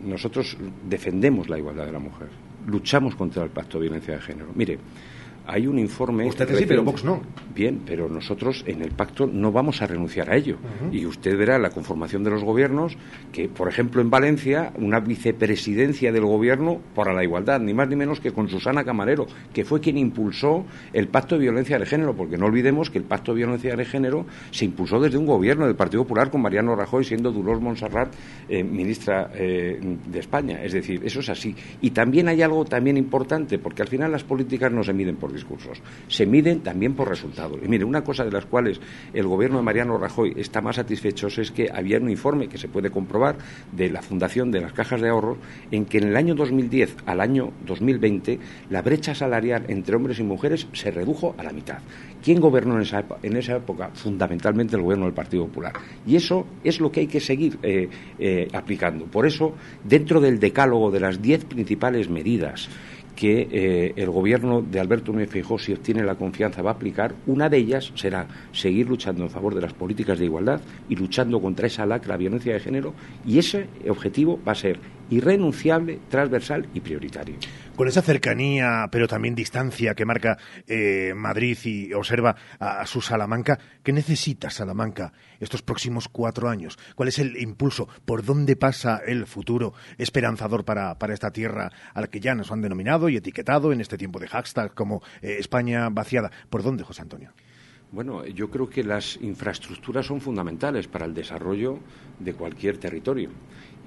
[0.04, 2.28] nosotros defendemos la igualdad de la mujer,
[2.68, 4.52] luchamos contra el pacto de violencia de género.
[4.54, 4.78] Mire,
[5.50, 6.28] hay un informe.
[6.28, 7.22] Usted sí, pero Vox no.
[7.56, 10.58] Bien, pero nosotros en el pacto no vamos a renunciar a ello.
[10.92, 12.96] Y usted verá la conformación de los gobiernos
[13.34, 17.96] que, por ejemplo, en Valencia, una vicepresidencia del gobierno para la igualdad, ni más ni
[17.96, 22.16] menos que con Susana Camarero, que fue quien impulsó el pacto de violencia de género,
[22.16, 25.66] porque no olvidemos que el pacto de violencia de género se impulsó desde un gobierno
[25.66, 28.14] del Partido Popular con Mariano Rajoy siendo Dolores Montserrat
[28.48, 30.64] eh, ministra eh, de España.
[30.64, 31.56] Es decir, eso es así.
[31.82, 35.34] Y también hay algo también importante, porque al final las políticas no se miden por
[35.39, 37.60] discursos, se miden también por resultados.
[37.63, 38.80] Y mire, una cosa de las cuales
[39.13, 42.67] el gobierno de Mariano Rajoy está más satisfecho es que había un informe que se
[42.67, 43.38] puede comprobar
[43.71, 45.38] de la Fundación de las Cajas de Ahorros
[45.71, 50.23] en que en el año 2010 al año 2020 la brecha salarial entre hombres y
[50.23, 51.80] mujeres se redujo a la mitad.
[52.23, 53.91] ¿Quién gobernó en esa, en esa época?
[53.93, 55.73] Fundamentalmente el gobierno del Partido Popular.
[56.06, 59.06] Y eso es lo que hay que seguir eh, eh, aplicando.
[59.06, 62.69] Por eso, dentro del decálogo de las diez principales medidas
[63.19, 65.29] que eh, el gobierno de Alberto Núñez
[65.60, 67.13] si obtiene la confianza, va a aplicar.
[67.27, 71.41] Una de ellas será seguir luchando en favor de las políticas de igualdad y luchando
[71.41, 72.93] contra esa lacra, la violencia de género,
[73.25, 74.79] y ese objetivo va a ser
[75.10, 77.36] irrenunciable, transversal y prioritario
[77.80, 83.58] con esa cercanía, pero también distancia que marca eh, Madrid y observa a, su Salamanca,
[83.82, 86.78] ¿qué necesita Salamanca estos próximos cuatro años?
[86.95, 87.88] ¿Cuál es el impulso?
[88.04, 92.62] ¿Por dónde pasa el futuro esperanzador para, esta tierra a la que ya nos han
[92.62, 96.32] denominado y etiquetado en este tiempo de hashtag como eh, España vaciada?
[96.50, 97.32] ¿Por dónde, José Antonio?
[97.93, 101.80] Bueno, yo creo que las infraestructuras son fundamentales para el desarrollo
[102.19, 103.30] de cualquier territorio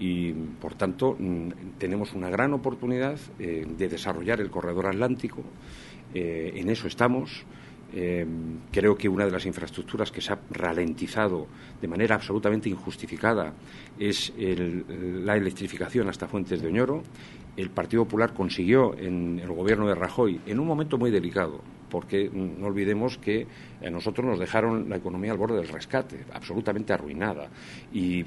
[0.02, 5.44] y, por tanto, mm, tenemos una gran oportunidad eh, de desarrollar el corredor atlántico.
[6.12, 7.44] Eh, en eso estamos.
[7.94, 8.26] Eh,
[8.72, 11.46] creo que una de las infraestructuras que se ha ralentizado
[11.80, 13.52] de manera absolutamente injustificada
[13.96, 17.04] es la electrificación hasta Fuentes de Oñoro.
[17.56, 21.60] El Partido Popular consiguió en el gobierno de Rajoy, en un momento muy delicado,
[21.92, 23.46] porque no olvidemos que
[23.84, 27.50] a nosotros nos dejaron la economía al borde del rescate, absolutamente arruinada.
[27.92, 28.22] Y,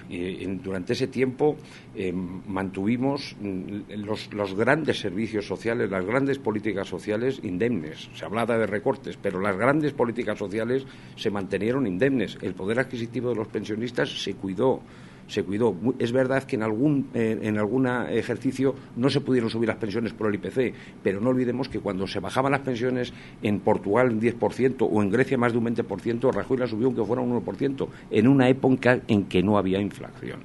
[0.62, 1.58] durante ese tiempo
[1.96, 8.08] eh, mantuvimos mm, los, los, grandes servicios sociales, las grandes políticas sociales indemnes.
[8.14, 12.38] Se hablaba de recortes, pero las grandes políticas sociales se mantenieron indemnes.
[12.44, 14.82] El poder adquisitivo de los pensionistas se cuidó
[15.28, 15.76] se cuidó.
[16.00, 20.14] Es verdad que en algún, eh, en algún ejercicio no se pudieron subir las pensiones
[20.14, 24.22] por el IPC, pero no olvidemos que cuando se bajaban las pensiones en Portugal un
[24.22, 27.88] 10% o en Grecia más de un 20%, Rajoy la subió aunque fuera un 1%,
[28.12, 30.42] en una época en que no había inflación.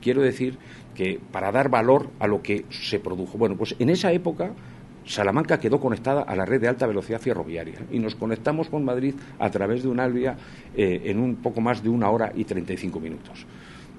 [0.00, 0.58] Quiero decir
[0.94, 3.38] que para dar valor a lo que se produjo.
[3.38, 4.52] Bueno, pues en esa época
[5.04, 9.14] Salamanca quedó conectada a la red de alta velocidad ferroviaria y nos conectamos con Madrid
[9.38, 10.36] a través de un Albia
[10.76, 13.46] eh, en un poco más de una hora y 35 minutos.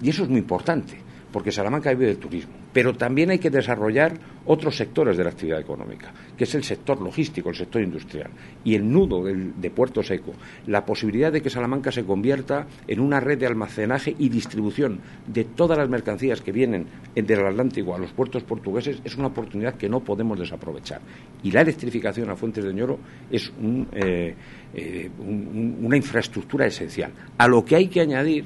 [0.02, 0.98] Y eso es muy importante,
[1.32, 2.54] porque Salamanca vive del turismo.
[2.74, 4.14] Pero también hay que desarrollar
[4.46, 8.32] otros sectores de la actividad económica, que es el sector logístico, el sector industrial.
[8.64, 10.34] Y el nudo de Puerto Seco,
[10.68, 15.44] la posibilidad de que Salamanca se convierta en una red de almacenaje y distribución de
[15.44, 19.90] todas las mercancías que vienen del Atlántico a los puertos portugueses, es una oportunidad que
[19.90, 21.02] no podemos desaprovechar.
[21.44, 23.52] Y la electrificación a Fuentes de Ñoro es
[23.94, 24.36] eh,
[24.74, 27.12] eh, una infraestructura esencial.
[27.38, 28.46] A lo que hay que añadir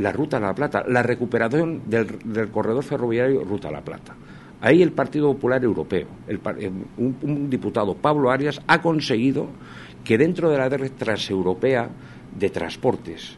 [0.00, 4.14] la Ruta a la Plata, la recuperación del, corredor ferroviario Ruta a la Plata.
[4.62, 9.46] Ahí el Partido Popular Europeo, eh, un, diputado, Pablo Arias, ha conseguido
[10.04, 11.88] que dentro de la red transeuropea
[12.38, 13.36] de transportes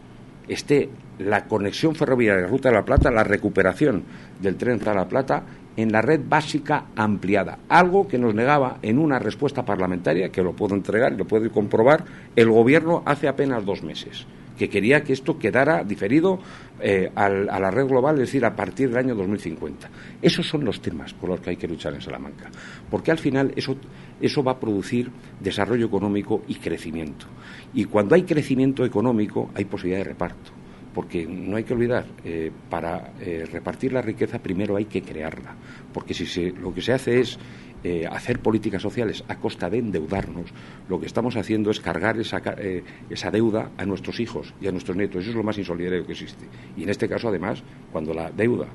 [0.49, 4.05] esté la conexión ferroviaria de Ruta de la Plata, la recuperación
[4.41, 5.43] del tren a la Plata
[5.77, 10.53] en la red básica ampliada, algo que nos negaba en una respuesta parlamentaria, que lo
[10.53, 12.05] puedo entregar y lo puedo comprobar,
[12.37, 14.27] el Gobierno hace apenas dos meses
[14.63, 16.39] que quería que esto quedara diferido
[16.81, 19.91] eh, a la red global, es decir, a partir del año 2050.
[20.23, 22.49] Esos son los temas por los que hay que luchar en Salamanca,
[22.89, 23.77] porque al final eso,
[24.21, 27.27] eso va a producir desarrollo económico y crecimiento.
[27.75, 30.53] Y cuando hay crecimiento económico hay posibilidad de reparto
[30.95, 35.57] porque no hay que olvidar, eh, para eh, repartir la riqueza primero hay que crearla,
[35.91, 37.39] porque si se, lo que se hace es
[37.85, 40.51] eh, hacer políticas sociales a costa de endeudarnos,
[40.89, 44.73] lo que estamos haciendo es cargar esa, eh, esa deuda a nuestros hijos y a
[44.73, 45.23] nuestros nietos.
[45.23, 46.47] Eso es lo más insolidario que existe.
[46.77, 48.69] Y en este caso, además, cuando la deuda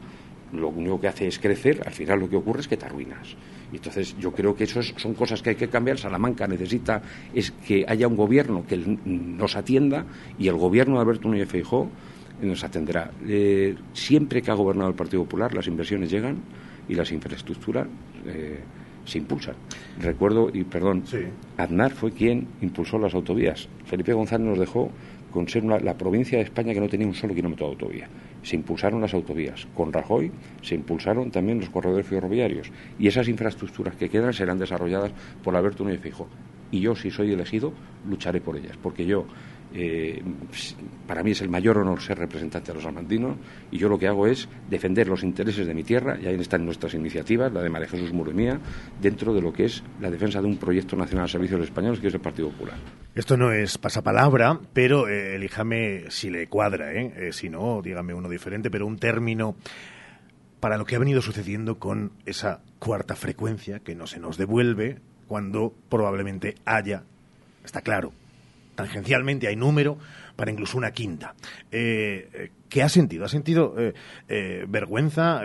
[0.54, 3.36] lo único que hace es crecer, al final lo que ocurre es que te arruinas.
[3.72, 5.98] Y entonces yo creo que eso son cosas que hay que cambiar.
[5.98, 7.02] Salamanca necesita
[7.34, 10.06] es que haya un gobierno que nos atienda
[10.40, 11.90] y el gobierno de Alberto Núñez Feijóo
[12.42, 13.12] nos atenderá.
[13.28, 16.38] Eh, siempre que ha gobernado el Partido Popular, las inversiones llegan
[16.88, 17.88] y las infraestructuras
[19.08, 19.56] se impulsan.
[20.00, 21.04] Recuerdo, y perdón,
[21.58, 23.68] Aznar fue quien impulsó las autovías.
[23.86, 24.92] Felipe González nos dejó
[25.32, 28.10] con ser la provincia de España que no tenía un solo kilómetro de autovía.
[28.44, 29.68] Se impulsaron las autovías.
[29.74, 32.72] Con Rajoy se impulsaron también los corredores ferroviarios.
[33.00, 35.12] Y esas infraestructuras que quedan serán desarrolladas
[35.44, 36.28] por Alberto Núñez Fijo.
[36.72, 37.74] Y yo, si soy elegido,
[38.10, 38.78] lucharé por ellas.
[38.82, 39.26] Porque yo
[39.74, 40.22] eh,
[41.06, 43.38] para mí es el mayor honor ser representante de los salmantinos
[43.72, 46.66] y yo lo que hago es defender los intereses de mi tierra, y ahí están
[46.66, 48.60] nuestras iniciativas, la de María Jesús Muremía,
[49.02, 52.08] dentro de lo que es la defensa de un proyecto nacional de servicios españoles que
[52.08, 52.76] es el Partido Popular.
[53.16, 57.14] Esto no es pasapalabra, pero eh, elíjame si le cuadra, ¿eh?
[57.16, 57.34] ¿eh?
[57.34, 59.56] si no, dígame uno diferente, pero un término
[60.60, 65.00] para lo que ha venido sucediendo con esa cuarta frecuencia que no se nos devuelve
[65.28, 67.04] cuando probablemente haya,
[67.64, 68.12] está claro,
[68.78, 69.98] tangencialmente hay número
[70.38, 71.34] para incluso una quinta.
[71.72, 73.26] Eh, eh, ¿Qué ha sentido?
[73.26, 75.42] ¿Ha sentido eh, vergüenza,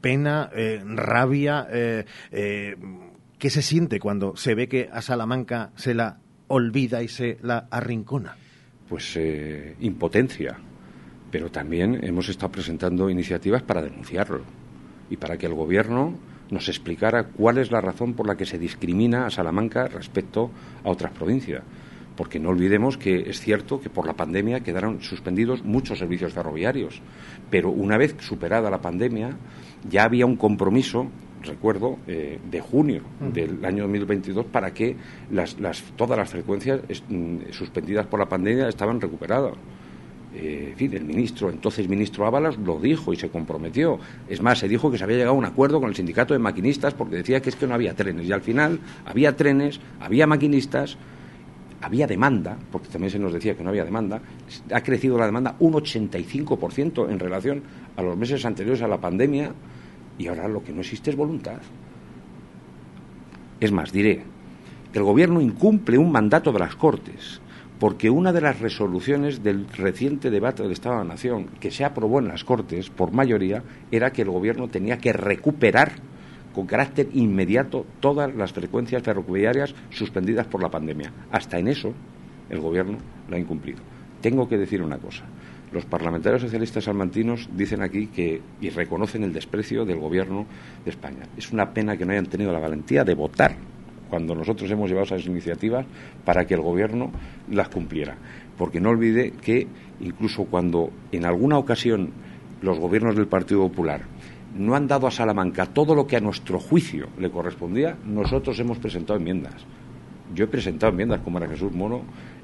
[0.00, 0.50] pena,
[0.84, 1.66] rabia?
[1.70, 7.68] ¿Qué se siente cuando se ve que a Salamanca se la olvida y se la
[7.70, 8.36] arrincona?
[8.88, 9.18] Pues
[9.80, 10.58] impotencia,
[11.30, 14.42] pero también hemos estado presentando iniciativas para denunciarlo
[15.10, 16.18] y para que el Gobierno
[16.50, 20.50] nos explicara cuál es la razón por la que se discrimina a Salamanca respecto
[20.84, 21.62] a otras provincias
[22.16, 27.00] porque no olvidemos que es cierto que por la pandemia quedaron suspendidos muchos servicios ferroviarios,
[27.50, 29.36] pero una vez superada la pandemia
[29.88, 31.08] ya había un compromiso
[31.42, 34.96] recuerdo, eh, de junio del año 2022 para que
[35.30, 35.56] las,
[35.96, 39.54] todas las frecuencias mm, suspendidas por la pandemia estaban recuperadas.
[40.34, 43.98] Eh, en fin, el ministro, entonces ministro Ábalos, lo dijo y se comprometió.
[44.28, 46.40] Es más, se dijo que se había llegado a un acuerdo con el sindicato de
[46.40, 48.26] maquinistas porque decía que es que no había trenes.
[48.26, 50.98] Y al final había trenes, había maquinistas,
[51.80, 54.20] había demanda, porque también se nos decía que no había demanda,
[54.72, 57.62] ha crecido la demanda un 85% en relación
[57.96, 59.52] a los meses anteriores a la pandemia
[60.18, 61.58] y ahora lo que no existe es voluntad.
[63.60, 64.22] Es más, diré,
[64.92, 67.40] el Gobierno incumple un mandato de las Cortes,
[67.78, 71.84] porque una de las resoluciones del reciente debate del Estado de la Nación que se
[71.84, 75.92] aprobó en las Cortes por mayoría era que el Gobierno tenía que recuperar
[76.56, 81.12] con carácter inmediato todas las frecuencias ferroviarias suspendidas por la pandemia.
[81.30, 81.92] Hasta en eso
[82.48, 82.96] el Gobierno
[83.28, 83.80] lo ha incumplido.
[84.22, 85.24] Tengo que decir una cosa.
[85.70, 90.46] Los parlamentarios socialistas salmantinos dicen aquí que y reconocen el desprecio del Gobierno
[90.82, 91.24] de España.
[91.36, 93.54] Es una pena que no hayan tenido la valentía de votar
[94.08, 95.84] cuando nosotros hemos llevado esas iniciativas
[96.24, 97.12] para que el Gobierno
[97.50, 98.16] las cumpliera.
[98.56, 99.66] Porque no olvide que
[100.00, 102.12] incluso cuando en alguna ocasión
[102.62, 104.15] los gobiernos del Partido Popular
[104.56, 108.78] no han dado a Salamanca todo lo que a nuestro juicio le correspondía, nosotros hemos
[108.78, 109.64] presentado enmiendas.
[110.34, 112.02] Yo he presentado enmiendas como era Jesús Mono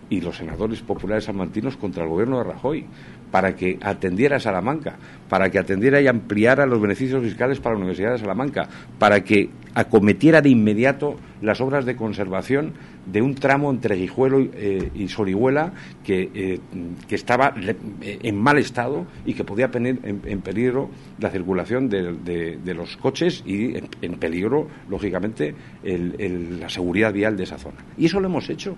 [0.09, 2.87] y los senadores populares salmantinos contra el gobierno de Rajoy
[3.31, 4.97] para que atendiera a Salamanca,
[5.29, 9.49] para que atendiera y ampliara los beneficios fiscales para la Universidad de Salamanca, para que
[9.75, 12.75] acometiera de inmediato las obras de conservación
[13.07, 15.73] de un tramo entre Guijuelo y, eh, Sorihuela
[16.05, 16.61] que, eh,
[17.09, 22.75] que estaba eh, en mal estado y que podía poner en, peligro la circulación de,
[22.75, 27.79] los coches y en, peligro, lógicamente, la seguridad vial de esa zona.
[27.97, 28.77] Y eso lo hemos hecho.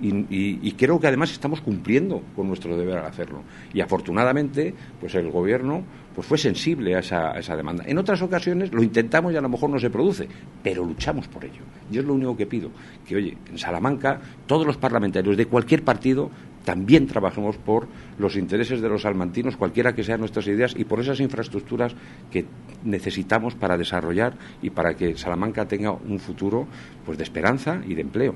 [0.00, 3.42] Y, creo que además estamos cumpliendo con nuestro deber al hacerlo.
[3.74, 5.82] Y afortunadamente, pues el gobierno
[6.18, 7.84] pues fue sensible a esa, esa, demanda.
[7.86, 10.26] En otras ocasiones lo intentamos y a lo mejor no se produce,
[10.64, 11.62] pero luchamos por ello.
[11.92, 12.72] Yo es lo único que pido,
[13.06, 16.28] que oye, en Salamanca todos los parlamentarios de cualquier partido
[16.64, 17.86] también trabajemos por
[18.18, 21.94] los intereses de los salmantinos, cualquiera que sean nuestras ideas, y por esas infraestructuras
[22.32, 22.46] que
[22.82, 26.66] necesitamos para desarrollar y para que Salamanca tenga un futuro
[27.06, 28.34] pues de esperanza y de empleo.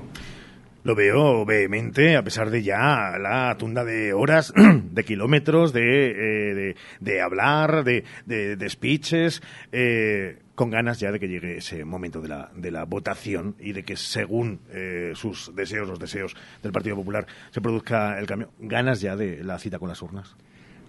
[0.83, 4.53] Lo veo vehemente, a pesar de ya la tunda de horas,
[4.91, 11.11] de kilómetros, de, eh, de, de, hablar, de, de, de speeches, eh, con ganas ya
[11.13, 15.13] de que llegue ese momento de la, de la votación y de que según eh,
[15.15, 18.51] sus deseos, los deseos del Partido Popular, se produzca el cambio.
[18.59, 20.35] Ganas ya de la cita con las urnas.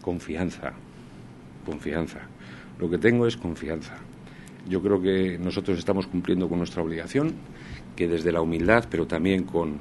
[0.02, 0.72] Confianza,
[1.64, 2.18] confianza.
[2.80, 3.94] Lo que tengo es confianza.
[4.68, 7.34] Yo creo que nosotros estamos cumpliendo con nuestra obligación
[7.94, 9.78] que desde la humildad, pero también con,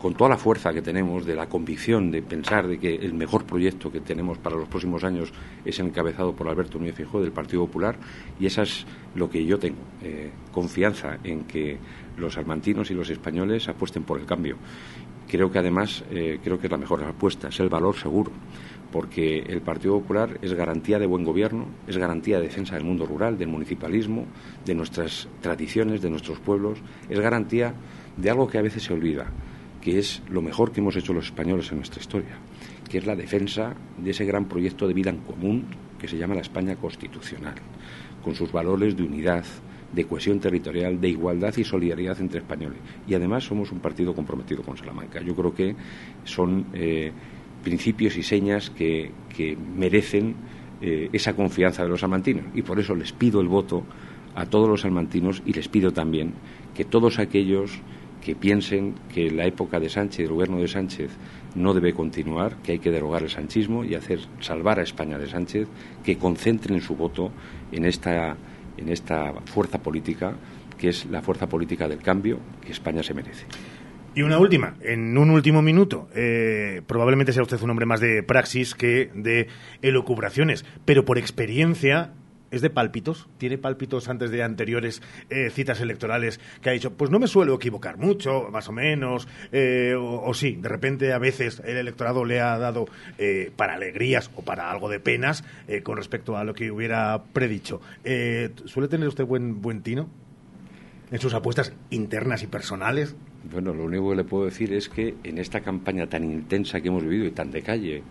[0.00, 3.44] con, toda la fuerza que tenemos, de la convicción de pensar de que el mejor
[3.44, 5.32] proyecto que tenemos para los próximos años
[5.64, 7.96] es encabezado por Alberto Núñez Fijó del Partido Popular
[8.38, 11.78] y esa es lo que yo tengo, eh, confianza en que
[12.16, 14.56] los armantinos y los españoles apuesten por el cambio.
[15.28, 18.32] Creo que además, eh, creo que es la mejor apuesta, es el valor seguro
[18.92, 23.06] porque el Partido Popular es garantía de buen gobierno, es garantía de defensa del mundo
[23.06, 24.26] rural, del municipalismo,
[24.64, 26.78] de nuestras tradiciones, de nuestros pueblos,
[27.08, 27.74] es garantía
[28.16, 29.26] de algo que a veces se olvida,
[29.80, 32.38] que es lo mejor que hemos hecho los españoles en nuestra historia,
[32.88, 35.66] que es la defensa de ese gran proyecto de vida en común
[35.98, 37.54] que se llama la España constitucional,
[38.24, 39.44] con sus valores de unidad,
[39.92, 42.78] de cohesión territorial, de igualdad y solidaridad entre españoles.
[43.06, 45.20] Y además somos un partido comprometido con Salamanca.
[45.20, 45.74] Yo creo que
[46.24, 47.12] son eh,
[47.62, 49.12] principios y señas que,
[49.74, 50.34] merecen
[50.82, 52.44] eh, esa confianza de los salmantinos.
[52.54, 53.84] Y por eso les pido el voto
[54.34, 56.34] a todos los salmantinos y les pido también
[56.74, 57.80] que todos aquellos
[58.20, 61.10] que piensen que la época de Sánchez, el gobierno de Sánchez,
[61.54, 65.26] no debe continuar, que hay que derogar el sanchismo y hacer salvar a España de
[65.26, 65.68] Sánchez,
[66.04, 67.32] que concentren su voto
[67.72, 68.36] en esta,
[68.76, 70.34] en esta fuerza política,
[70.78, 73.46] que es la fuerza política del cambio que España se merece.
[74.14, 78.22] Y una última, en un último minuto, eh, probablemente sea usted un hombre más de
[78.24, 79.46] praxis que de
[79.82, 82.12] elucubraciones, pero por experiencia
[82.50, 83.28] ¿Es de pálpitos?
[83.38, 87.54] ¿Tiene pálpitos antes de anteriores eh, citas electorales que ha dicho, pues no me suelo
[87.54, 92.40] equivocar mucho, más o menos, eh, o, sí, de repente a veces el electorado le
[92.40, 92.86] ha dado
[93.18, 95.44] eh, para alegrías o para algo de penas
[95.84, 97.80] con respecto a lo que hubiera predicho.
[98.64, 100.08] ¿Suele tener usted buen, buen tino
[101.12, 103.14] en sus apuestas internas y personales?
[103.50, 106.88] Bueno, lo único que le puedo decir es que en esta campaña tan intensa que
[106.88, 108.02] hemos vivido y tan de calle,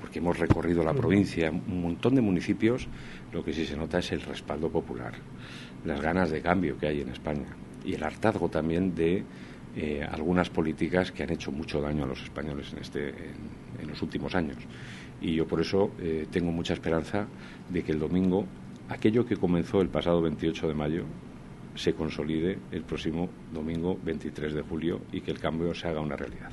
[0.00, 2.88] porque hemos recorrido la provincia, un montón de municipios,
[3.32, 5.12] lo que sí se nota es el respaldo popular,
[5.84, 7.46] las ganas de cambio que hay en España
[7.84, 9.24] y el hartazgo también de
[9.76, 13.88] eh, algunas políticas que han hecho mucho daño a los españoles en, este, en, en
[13.88, 14.56] los últimos años.
[15.20, 17.26] Y yo por eso eh, tengo mucha esperanza
[17.68, 18.46] de que el domingo,
[18.88, 21.04] aquello que comenzó el pasado 28 de mayo,
[21.78, 26.16] se consolide el próximo domingo 23 de julio y que el cambio se haga una
[26.16, 26.50] realidad.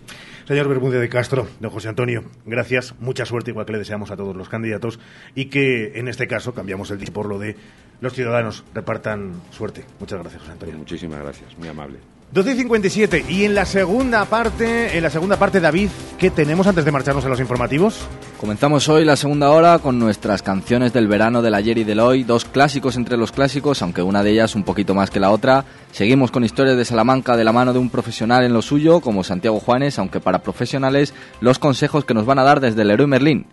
[0.48, 4.16] Señor Bermúdez de Castro, don José Antonio, gracias, mucha suerte, igual que le deseamos a
[4.16, 5.00] todos los candidatos,
[5.34, 7.56] y que en este caso cambiamos el dicho por lo de
[8.02, 9.86] los ciudadanos repartan suerte.
[10.00, 10.78] Muchas gracias, José Antonio.
[10.78, 12.15] Muchísimas gracias, muy amable.
[12.36, 15.88] 12 y 57 y en la segunda parte, en la segunda parte, David,
[16.20, 18.10] ¿qué tenemos antes de marcharnos a los informativos?
[18.42, 22.26] Comenzamos hoy la segunda hora con nuestras canciones del verano del ayer y del hoy,
[22.26, 25.64] dos clásicos entre los clásicos, aunque una de ellas un poquito más que la otra.
[25.94, 29.24] Seguimos con historias de Salamanca de la mano de un profesional en lo suyo, como
[29.24, 33.08] Santiago Juanes, aunque para profesionales los consejos que nos van a dar desde el Héroe
[33.08, 33.46] Merlín.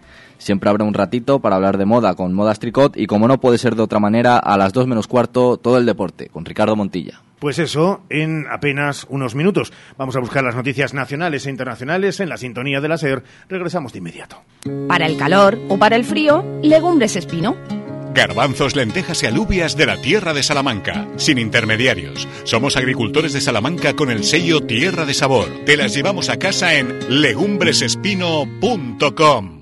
[0.42, 3.58] Siempre habrá un ratito para hablar de moda con Modas Tricot y como no puede
[3.58, 7.20] ser de otra manera, a las 2 menos cuarto, todo el deporte, con Ricardo Montilla.
[7.38, 9.72] Pues eso, en apenas unos minutos.
[9.96, 13.22] Vamos a buscar las noticias nacionales e internacionales en la sintonía de la SER.
[13.48, 14.42] Regresamos de inmediato.
[14.88, 17.54] Para el calor o para el frío, legumbres espino.
[18.12, 22.26] Garbanzos, lentejas y alubias de la tierra de Salamanca, sin intermediarios.
[22.42, 25.46] Somos agricultores de Salamanca con el sello Tierra de Sabor.
[25.64, 29.61] Te las llevamos a casa en legumbresespino.com.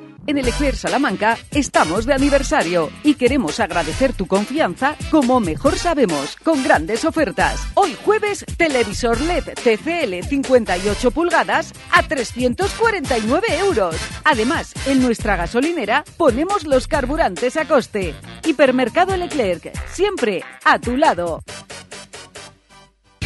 [0.27, 6.35] En el Eclair Salamanca estamos de aniversario y queremos agradecer tu confianza como mejor sabemos,
[6.43, 7.59] con grandes ofertas.
[7.73, 13.95] Hoy jueves, televisor LED TCL 58 pulgadas a 349 euros.
[14.23, 18.13] Además, en nuestra gasolinera ponemos los carburantes a coste.
[18.45, 21.43] Hipermercado Leclerc, siempre a tu lado.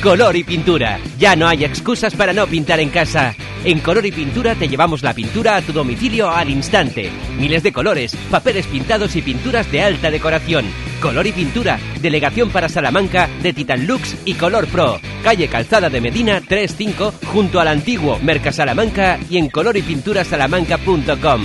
[0.02, 1.00] Color y pintura.
[1.18, 3.34] Ya no hay excusas para no pintar en casa.
[3.64, 7.10] En Color y Pintura te llevamos la pintura a tu domicilio al instante.
[7.40, 10.66] Miles de colores, papeles pintados y pinturas de alta decoración.
[11.02, 15.00] Color y Pintura, delegación para Salamanca de Titan Lux y Color Pro.
[15.24, 21.42] Calle Calzada de Medina 35 junto al antiguo Mercasalamanca y en colorypinturasalamanca.com.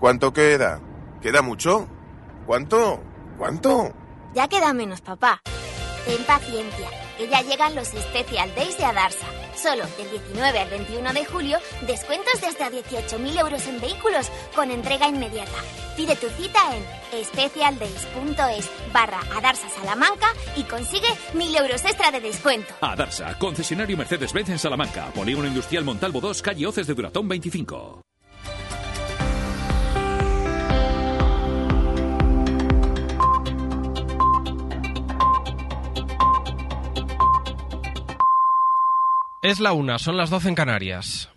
[0.00, 0.80] ¿Cuánto queda?
[1.20, 1.86] ¿Queda mucho?
[2.46, 3.02] ¿Cuánto?
[3.36, 3.92] ¿Cuánto?
[4.34, 5.42] Ya queda menos, papá.
[6.06, 9.26] Ten paciencia, que ya llegan los Special Days de Adarsa.
[9.54, 14.70] Solo del 19 al 21 de julio, descuentos de hasta 18.000 euros en vehículos con
[14.70, 15.58] entrega inmediata.
[15.96, 22.74] Pide tu cita en specialdays.es barra Adarsa Salamanca y consigue 1.000 euros extra de descuento.
[22.80, 25.06] Adarsa, concesionario Mercedes-Benz en Salamanca.
[25.14, 28.02] Polígono Industrial Montalvo 2, calle Oces de Duratón 25.
[39.46, 41.28] Es la una, son las 12 en Canarias.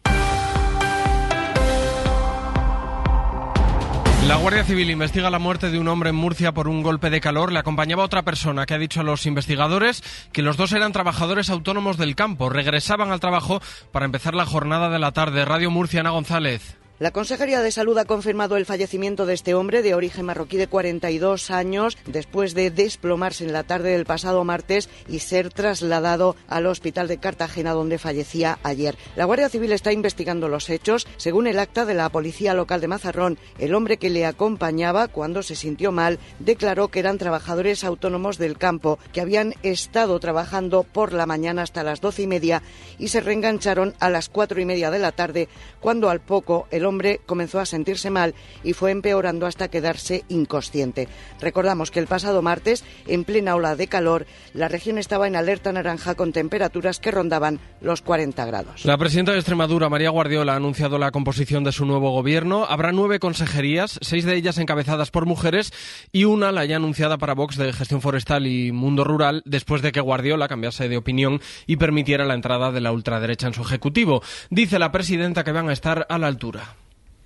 [4.28, 7.22] La Guardia Civil investiga la muerte de un hombre en Murcia por un golpe de
[7.22, 7.52] calor.
[7.52, 10.02] Le acompañaba otra persona que ha dicho a los investigadores
[10.34, 12.50] que los dos eran trabajadores autónomos del campo.
[12.50, 15.46] Regresaban al trabajo para empezar la jornada de la tarde.
[15.46, 16.80] Radio Murcia, Ana González.
[17.00, 20.68] La Consejería de Salud ha confirmado el fallecimiento de este hombre de origen marroquí de
[20.68, 26.66] 42 años después de desplomarse en la tarde del pasado martes y ser trasladado al
[26.66, 28.98] hospital de Cartagena donde fallecía ayer.
[29.16, 31.08] La Guardia Civil está investigando los hechos.
[31.16, 35.42] Según el acta de la Policía Local de Mazarrón, el hombre que le acompañaba cuando
[35.42, 41.14] se sintió mal declaró que eran trabajadores autónomos del campo que habían estado trabajando por
[41.14, 42.62] la mañana hasta las doce y media
[42.98, 45.48] y se reengancharon a las cuatro y media de la tarde
[45.80, 46.89] cuando al poco el
[47.26, 48.34] comenzó a sentirse mal
[48.64, 51.08] y fue empeorando hasta quedarse inconsciente.
[51.40, 55.72] Recordamos que el pasado martes, en plena ola de calor, la región estaba en alerta
[55.72, 58.86] naranja con temperaturas que rondaban los 40 grados.
[58.86, 62.66] La presidenta de Extremadura, María Guardiola, ha anunciado la composición de su nuevo gobierno.
[62.66, 65.72] Habrá nueve consejerías, seis de ellas encabezadas por mujeres
[66.12, 69.92] y una la ya anunciada para Vox de gestión forestal y mundo rural, después de
[69.92, 74.22] que Guardiola cambiase de opinión y permitiera la entrada de la ultraderecha en su ejecutivo.
[74.50, 76.79] Dice la presidenta que van a estar a la altura.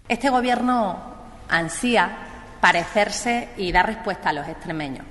[0.10, 0.98] Este Gobierno
[1.48, 2.10] ansía
[2.60, 5.06] parecerse y dar respuesta a los extremeños.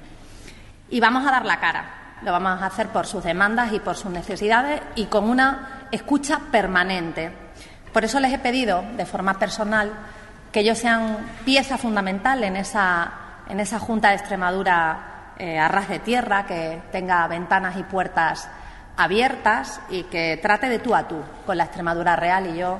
[0.90, 2.18] Y vamos a dar la cara.
[2.20, 6.40] Lo vamos a hacer por sus demandas y por sus necesidades y con una escucha
[6.50, 7.32] permanente.
[7.90, 9.92] Por eso les he pedido, de forma personal,
[10.52, 11.16] que ellos sean
[11.46, 13.12] pieza fundamental en esa,
[13.48, 18.46] en esa Junta de Extremadura eh, a ras de tierra, que tenga ventanas y puertas
[18.98, 21.16] abiertas y que trate de tú a tú
[21.46, 22.78] con la Extremadura real y yo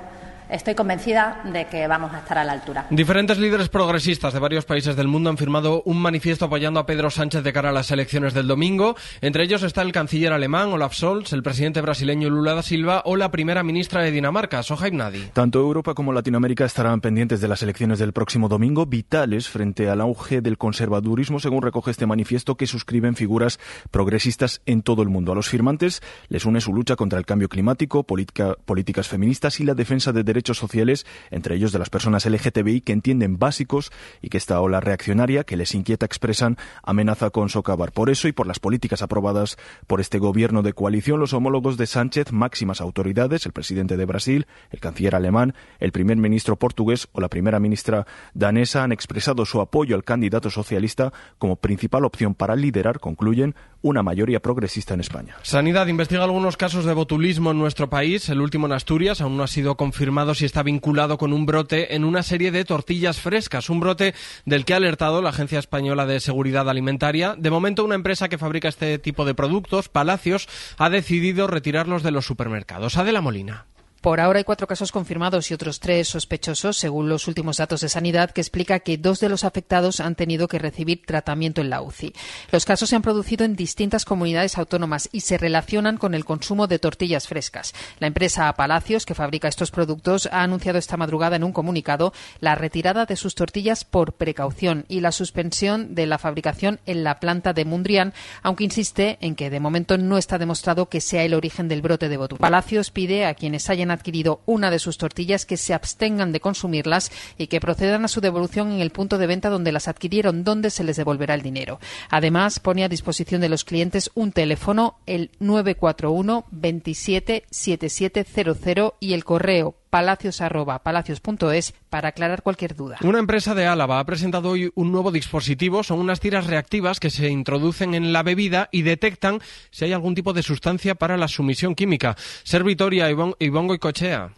[0.52, 2.86] estoy convencida de que vamos a estar a la altura.
[2.90, 7.10] Diferentes líderes progresistas de varios países del mundo han firmado un manifiesto apoyando a Pedro
[7.10, 8.94] Sánchez de cara a las elecciones del domingo.
[9.22, 13.16] Entre ellos está el canciller alemán Olaf Scholz, el presidente brasileño Lula da Silva o
[13.16, 15.30] la primera ministra de Dinamarca, Sohaib Nadi.
[15.32, 20.02] Tanto Europa como Latinoamérica estarán pendientes de las elecciones del próximo domingo, vitales frente al
[20.02, 23.58] auge del conservadurismo, según recoge este manifiesto que suscriben figuras
[23.90, 25.32] progresistas en todo el mundo.
[25.32, 29.74] A los firmantes les une su lucha contra el cambio climático, políticas feministas y la
[29.74, 34.38] defensa de derechos sociales, entre ellos de las personas LGTBI, que entienden básicos y que
[34.38, 37.92] esta ola reaccionaria que les inquieta expresan amenaza con socavar.
[37.92, 41.86] Por eso y por las políticas aprobadas por este gobierno de coalición, los homólogos de
[41.86, 47.20] Sánchez, máximas autoridades, el presidente de Brasil, el canciller alemán, el primer ministro portugués o
[47.20, 52.56] la primera ministra danesa han expresado su apoyo al candidato socialista como principal opción para
[52.56, 55.36] liderar, concluyen, una mayoría progresista en España.
[55.42, 58.28] Sanidad investiga algunos casos de botulismo en nuestro país.
[58.28, 61.94] El último en Asturias aún no ha sido confirmado si está vinculado con un brote
[61.94, 63.70] en una serie de tortillas frescas.
[63.70, 64.14] Un brote
[64.44, 67.34] del que ha alertado la Agencia Española de Seguridad Alimentaria.
[67.36, 72.10] De momento, una empresa que fabrica este tipo de productos, Palacios, ha decidido retirarlos de
[72.10, 72.96] los supermercados.
[72.96, 73.66] Adela Molina.
[74.02, 77.88] Por ahora hay cuatro casos confirmados y otros tres sospechosos, según los últimos datos de
[77.88, 81.82] sanidad, que explica que dos de los afectados han tenido que recibir tratamiento en la
[81.82, 82.12] UCI.
[82.50, 86.66] Los casos se han producido en distintas comunidades autónomas y se relacionan con el consumo
[86.66, 87.74] de tortillas frescas.
[88.00, 92.56] La empresa Palacios, que fabrica estos productos, ha anunciado esta madrugada en un comunicado la
[92.56, 97.52] retirada de sus tortillas por precaución y la suspensión de la fabricación en la planta
[97.52, 101.68] de Mundrian, aunque insiste en que de momento no está demostrado que sea el origen
[101.68, 102.42] del brote de botulismo.
[102.42, 107.12] Palacios pide a quienes hayan adquirido una de sus tortillas que se abstengan de consumirlas
[107.38, 110.70] y que procedan a su devolución en el punto de venta donde las adquirieron, donde
[110.70, 111.78] se les devolverá el dinero.
[112.10, 119.24] Además, pone a disposición de los clientes un teléfono, el 941 27 7700 y el
[119.24, 122.96] correo palacios.palacios.es para aclarar cualquier duda.
[123.02, 125.82] Una empresa de Álava ha presentado hoy un nuevo dispositivo.
[125.82, 129.40] Son unas tiras reactivas que se introducen en la bebida y detectan
[129.70, 132.16] si hay algún tipo de sustancia para la sumisión química.
[132.42, 134.30] Servitoria, Ibongo y Cochea.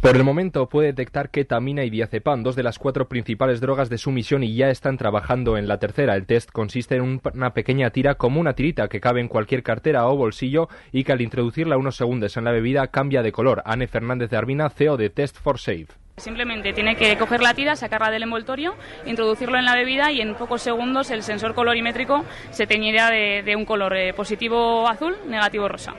[0.00, 3.98] Por el momento puede detectar ketamina y diazepam, dos de las cuatro principales drogas de
[3.98, 6.14] sumisión y ya están trabajando en la tercera.
[6.14, 10.06] El test consiste en una pequeña tira como una tirita que cabe en cualquier cartera
[10.06, 13.62] o bolsillo y que al introducirla unos segundos en la bebida cambia de color.
[13.64, 15.88] Anne Fernández de Arbina, CEO de Test for Safe.
[16.18, 18.74] Simplemente tiene que coger la tira, sacarla del envoltorio,
[19.04, 23.66] introducirlo en la bebida y en pocos segundos el sensor colorimétrico se teñirá de, un
[23.66, 25.94] color eh, positivo azul, negativo rosa.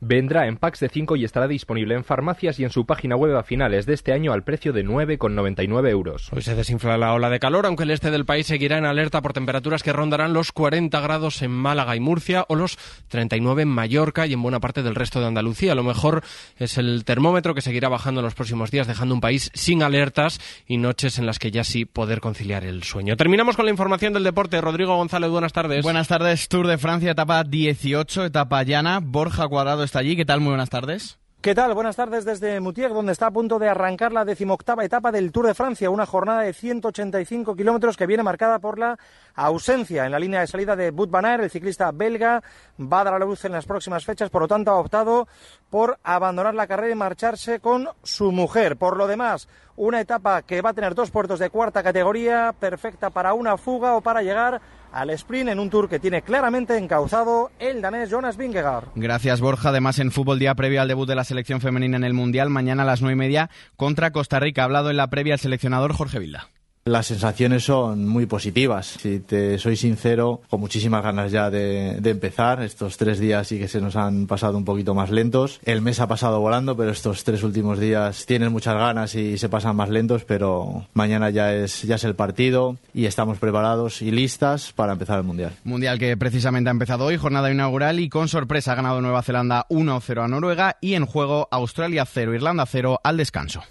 [0.00, 3.36] Vendrá en packs de 5 y estará disponible en farmacias y en su página web
[3.36, 6.28] a finales de este año al precio de 9,99 euros.
[6.32, 9.22] Hoy se desinfla la ola de calor, aunque el este del país seguirá en alerta
[9.22, 12.78] por temperaturas que rondarán los 40 grados en Málaga y Murcia o los
[13.08, 15.72] 39 en Mallorca y en buena parte del resto de Andalucía.
[15.72, 16.22] A lo mejor
[16.58, 20.40] es el termómetro que seguirá bajando en los próximos días, dejando un país sin alertas
[20.66, 23.16] y noches en las que ya sí poder conciliar el sueño.
[23.16, 24.60] Terminamos con la información del deporte.
[24.60, 25.82] Rodrigo González, buenas tardes.
[25.82, 29.00] Buenas tardes, Tour de Francia, etapa 18, etapa llana.
[29.00, 30.16] Borja Cuadrado está allí.
[30.16, 30.40] ¿Qué tal?
[30.40, 31.18] Muy buenas tardes.
[31.40, 31.74] ¿Qué tal?
[31.74, 35.46] Buenas tardes desde Moutier, donde está a punto de arrancar la decimoctava etapa del Tour
[35.46, 38.98] de Francia, una jornada de 185 kilómetros que viene marcada por la
[39.36, 42.42] ausencia en la línea de salida de Wout van el ciclista belga,
[42.80, 45.28] va a dar a luz en las próximas fechas, por lo tanto ha optado
[45.70, 48.76] por abandonar la carrera y marcharse con su mujer.
[48.76, 53.10] Por lo demás, una etapa que va a tener dos puertos de cuarta categoría, perfecta
[53.10, 54.60] para una fuga o para llegar
[54.96, 58.88] al sprint en un tour que tiene claramente encauzado el danés Jonas Vingegaard.
[58.94, 59.68] Gracias, Borja.
[59.68, 62.82] Además, en fútbol día previo al debut de la selección femenina en el Mundial, mañana
[62.82, 64.62] a las nueve y media contra Costa Rica.
[64.62, 66.48] Ha hablado en la previa el seleccionador Jorge Vilda.
[66.86, 68.86] Las sensaciones son muy positivas.
[68.86, 72.62] Si te soy sincero, con muchísimas ganas ya de, empezar.
[72.62, 75.58] Estos tres días sí que se nos han pasado un poquito más lentos.
[75.64, 79.48] El mes ha pasado volando, pero estos tres últimos días tienen muchas ganas y se
[79.48, 80.22] pasan más lentos.
[80.22, 85.18] Pero mañana ya es, ya es el partido y estamos preparados y listas para empezar
[85.18, 85.54] el Mundial.
[85.64, 89.66] Mundial que precisamente ha empezado hoy, jornada inaugural y con sorpresa ha ganado Nueva Zelanda
[89.70, 93.64] 1-0 a Noruega y en juego Australia 0, Irlanda 0 al descanso.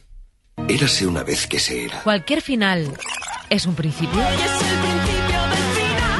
[0.68, 2.02] Érase una vez que se era.
[2.02, 2.92] Cualquier final
[3.50, 4.20] es un principio.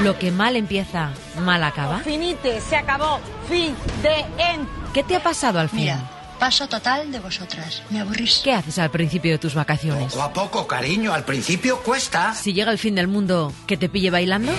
[0.04, 2.00] Lo que mal empieza, mal acaba.
[2.00, 3.20] Finite, se acabó.
[3.50, 4.68] Fin de en.
[4.94, 5.80] ¿Qué te ha pasado al fin?
[5.80, 6.00] Mira,
[6.40, 7.82] paso total de vosotras.
[7.90, 8.42] Me aburrís.
[8.44, 10.14] ¿Qué haces al principio de tus vacaciones?
[10.14, 11.12] Poco a poco, cariño.
[11.12, 12.36] Al principio cuesta.
[12.36, 14.52] Si llega el fin del mundo, ¿que te pille bailando?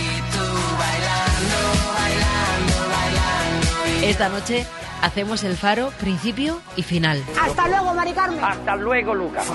[4.03, 4.67] Esta noche
[5.03, 7.23] hacemos el faro, principio y final.
[7.41, 8.43] Hasta luego, Mari Carmen.
[8.43, 9.47] Hasta luego, Lucas.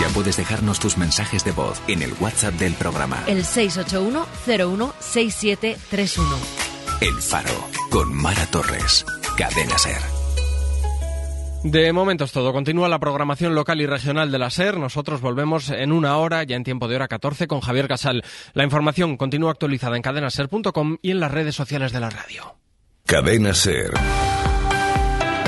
[0.00, 3.22] Ya puedes dejarnos tus mensajes de voz en el WhatsApp del programa.
[3.26, 6.24] El 681-016731.
[7.00, 9.04] El faro, con Mara Torres.
[9.36, 9.98] Cadena Ser.
[11.64, 12.52] De momento es todo.
[12.52, 14.78] Continúa la programación local y regional de la SER.
[14.78, 18.22] Nosotros volvemos en una hora, ya en tiempo de hora 14, con Javier Casal.
[18.52, 22.56] La información continúa actualizada en cadenaser.com y en las redes sociales de la radio.
[23.06, 23.92] Cadena Ser.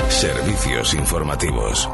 [0.09, 1.89] Servicios informativos.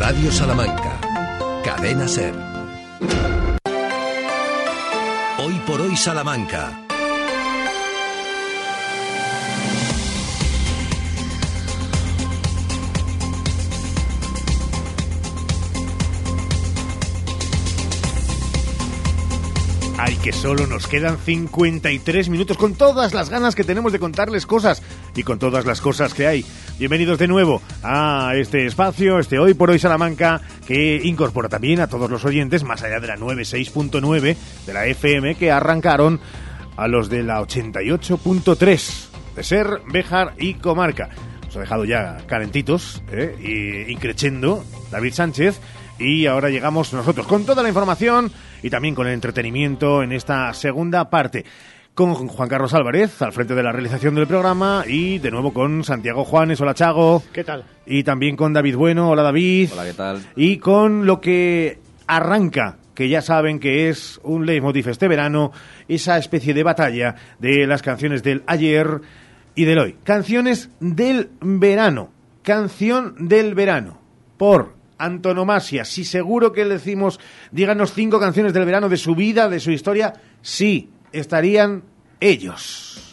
[0.00, 0.98] Radio Salamanca.
[1.64, 2.34] Cadena Ser.
[5.38, 6.87] Hoy por hoy Salamanca.
[20.00, 24.46] Ay, que solo nos quedan 53 minutos con todas las ganas que tenemos de contarles
[24.46, 24.80] cosas
[25.16, 26.44] y con todas las cosas que hay.
[26.78, 31.88] Bienvenidos de nuevo a este espacio, este Hoy por Hoy Salamanca, que incorpora también a
[31.88, 34.36] todos los oyentes, más allá de la 96.9
[34.66, 36.20] de la FM, que arrancaron
[36.76, 41.08] a los de la 88.3 de Ser, Béjar y Comarca.
[41.48, 43.34] Os ha dejado ya calentitos ¿eh?
[43.40, 45.60] y, y creciendo David Sánchez.
[45.98, 48.30] Y ahora llegamos nosotros con toda la información
[48.62, 51.44] y también con el entretenimiento en esta segunda parte.
[51.94, 55.82] Con Juan Carlos Álvarez al frente de la realización del programa y de nuevo con
[55.82, 56.60] Santiago Juanes.
[56.60, 57.24] Hola Chago.
[57.32, 57.64] ¿Qué tal?
[57.86, 59.10] Y también con David Bueno.
[59.10, 59.70] Hola David.
[59.72, 60.22] Hola, ¿qué tal?
[60.36, 65.50] Y con lo que arranca, que ya saben que es un leitmotiv este verano,
[65.88, 69.00] esa especie de batalla de las canciones del ayer
[69.56, 69.96] y del hoy.
[70.04, 72.10] Canciones del verano.
[72.42, 74.00] Canción del verano.
[74.36, 75.84] Por antonomasia.
[75.84, 77.18] Si seguro que le decimos,
[77.50, 81.84] díganos cinco canciones del verano de su vida, de su historia, sí, estarían
[82.20, 83.07] ellos.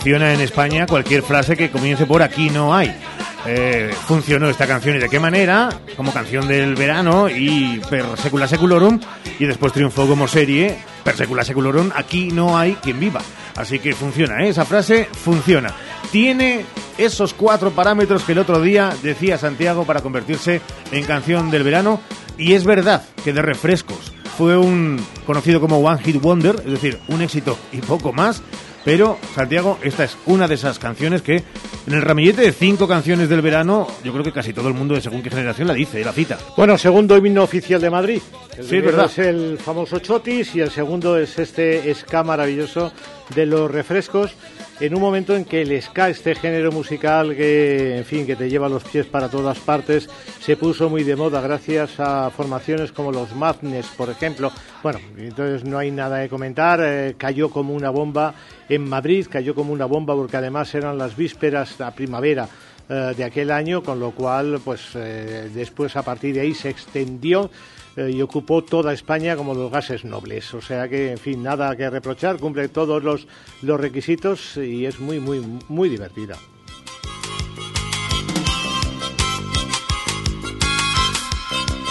[0.00, 2.90] Funciona en España cualquier frase que comience por aquí no hay.
[3.46, 8.48] eh, funcionó esta canción y de qué manera, como canción del verano y per secula
[8.48, 8.98] seculorum,
[9.38, 13.20] y después triunfó como serie per secula seculorum, aquí no hay quien viva.
[13.56, 14.48] Así que funciona, ¿eh?
[14.48, 15.74] esa frase funciona.
[16.10, 16.64] Tiene
[16.96, 22.00] esos cuatro parámetros que el otro día decía Santiago para convertirse en canción del verano,
[22.38, 26.98] y es verdad que de refrescos fue un conocido como One Hit Wonder, es decir,
[27.08, 28.42] un éxito y poco más,
[28.84, 31.42] pero, Santiago, esta es una de esas canciones que
[31.86, 34.94] en el ramillete de cinco canciones del verano, yo creo que casi todo el mundo
[34.94, 36.38] de según qué generación la dice, la cita.
[36.56, 38.22] Bueno, segundo himno oficial de Madrid.
[38.56, 39.06] El Sí, verdad.
[39.06, 42.92] es el famoso Chotis y el segundo es este ska maravilloso
[43.34, 44.34] de los refrescos.
[44.80, 48.48] En un momento en que el ska, este género musical que, en fin, que te
[48.48, 50.08] lleva los pies para todas partes,
[50.40, 54.50] se puso muy de moda gracias a formaciones como los Madness, por ejemplo.
[54.82, 56.80] Bueno, entonces no hay nada que comentar.
[56.82, 58.34] eh, cayó como una bomba
[58.68, 62.48] en Madrid, cayó como una bomba porque además eran las vísperas, la primavera
[62.88, 66.70] eh, de aquel año, con lo cual, pues eh, después a partir de ahí se
[66.70, 67.50] extendió
[67.96, 70.52] eh, y ocupó toda España como los gases nobles.
[70.54, 73.26] O sea que, en fin, nada que reprochar, cumple todos los,
[73.62, 76.36] los requisitos y es muy, muy, muy divertida.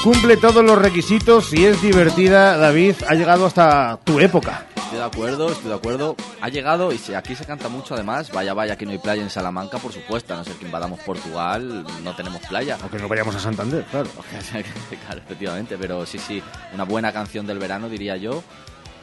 [0.04, 4.69] Cumple todos los requisitos y es divertida, David, ha llegado hasta tu época.
[4.90, 6.16] Estoy de acuerdo, estoy de acuerdo.
[6.42, 8.32] Ha llegado y si aquí se canta mucho además.
[8.32, 10.34] Vaya, vaya, que no hay playa en Salamanca, por supuesto.
[10.34, 12.76] A no ser que invadamos Portugal, no tenemos playa.
[12.82, 14.10] Aunque no vayamos a Santander, claro.
[15.06, 15.78] claro, efectivamente.
[15.80, 16.42] Pero sí, sí,
[16.74, 18.42] una buena canción del verano, diría yo.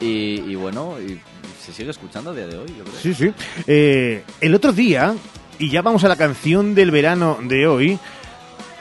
[0.01, 1.21] Y, y bueno, y
[1.63, 2.99] se sigue escuchando a día de hoy, yo creo.
[2.99, 3.33] Sí, sí.
[3.65, 5.15] Eh, el otro día,
[5.57, 7.97] y ya vamos a la canción del verano de hoy,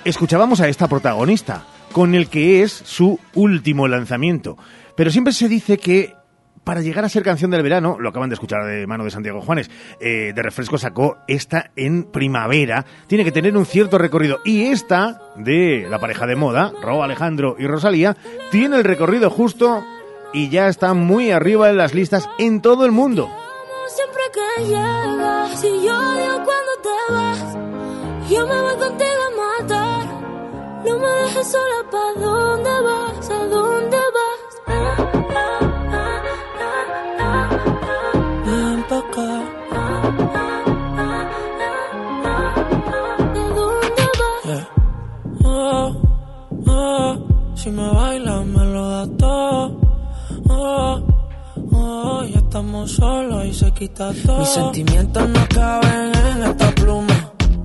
[0.04, 4.59] escuchábamos a esta protagonista, con el que es su último lanzamiento.
[4.96, 6.16] Pero siempre se dice que
[6.67, 9.41] para llegar a ser canción del verano, lo acaban de escuchar de mano de Santiago
[9.41, 14.41] Juanes, eh, de refresco sacó esta en primavera, tiene que tener un cierto recorrido.
[14.45, 18.17] Y esta, de la pareja de moda, Ro Alejandro y Rosalía,
[18.51, 19.85] tiene el recorrido justo
[20.33, 23.31] y ya está muy arriba en las listas en todo el mundo.
[23.87, 27.55] Siempre que llegas odio cuando te vas,
[28.29, 30.07] yo me voy contigo a matar.
[30.85, 33.31] No me dejes sola, ¿pa' dónde vas?
[33.31, 35.16] ¿A dónde vas?
[47.67, 49.81] Si me bailas me lo das todo.
[50.49, 51.03] Oh,
[51.73, 54.39] oh, ya estamos solos y se quita todo.
[54.39, 57.17] Mis sentimientos no caben en esta pluma.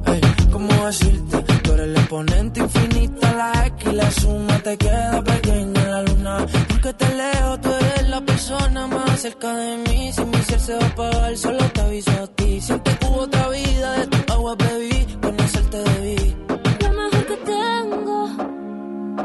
[0.07, 0.21] Ey,
[0.51, 1.37] ¿cómo decirte?
[1.63, 6.01] Tú eres el exponente infinita, la X y la suma te queda pequeña en la
[6.01, 6.45] luna.
[6.69, 10.11] Porque te leo, tú eres la persona más cerca de mí.
[10.13, 12.59] Si mi ser se va a apagar, solo te aviso a ti.
[12.59, 16.20] Siente que hubo otra vida, de tu agua bebí, conocerte debí.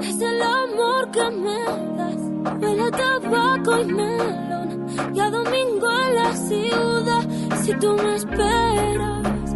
[0.03, 1.65] Es el amor que me
[1.97, 2.61] das.
[2.61, 4.87] Huele a tabaco y melón.
[5.15, 7.29] Y a domingo en la ciudad.
[7.63, 9.55] Si tú me esperas,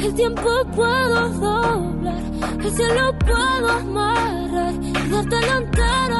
[0.00, 2.22] el tiempo puedo doblar.
[2.64, 6.18] El cielo puedo amarrar y dártelo entero.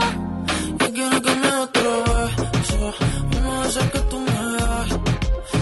[0.78, 1.52] Yo quiero que me
[3.38, 4.31] uno de esos que tú me.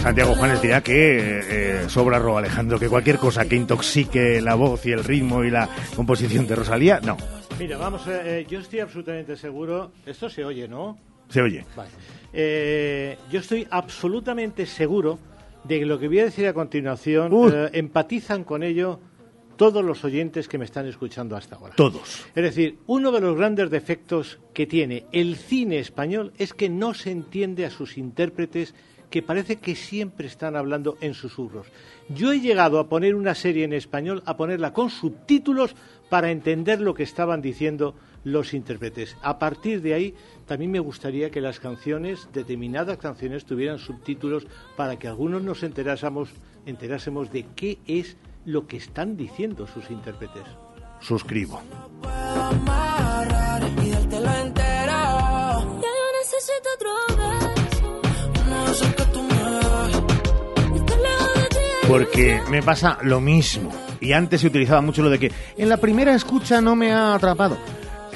[0.01, 1.39] Santiago Juanes dirá que
[1.83, 5.51] eh, sobra Ro Alejandro, que cualquier cosa que intoxique la voz y el ritmo y
[5.51, 7.17] la composición de Rosalía, no,
[7.61, 10.97] Mira, vamos, eh, eh, yo estoy absolutamente seguro, esto se oye, ¿no?
[11.29, 11.63] se oye.
[11.75, 11.91] Vale.
[12.33, 15.19] Eh, yo estoy absolutamente seguro
[15.63, 17.31] de que lo que voy a decir a continuación
[17.71, 18.99] empatizan con ello
[19.57, 21.75] todos los oyentes que me están escuchando hasta ahora.
[21.75, 22.25] Todos.
[22.33, 26.95] Es decir, uno de los grandes defectos que tiene el cine español es que no
[26.95, 28.73] se entiende a sus intérpretes
[29.11, 31.67] que parece que siempre están hablando en susurros.
[32.09, 35.75] Yo he llegado a poner una serie en español, a ponerla con subtítulos
[36.09, 37.93] para entender lo que estaban diciendo
[38.23, 39.17] los intérpretes.
[39.21, 40.15] A partir de ahí,
[40.47, 46.29] también me gustaría que las canciones, determinadas canciones, tuvieran subtítulos para que algunos nos enterásemos,
[46.65, 50.45] enterásemos de qué es lo que están diciendo sus intérpretes.
[50.99, 51.61] Suscribo.
[56.21, 57.10] necesito otro
[61.91, 63.69] Porque me pasa lo mismo.
[63.99, 67.13] Y antes se utilizaba mucho lo de que en la primera escucha no me ha
[67.13, 67.57] atrapado.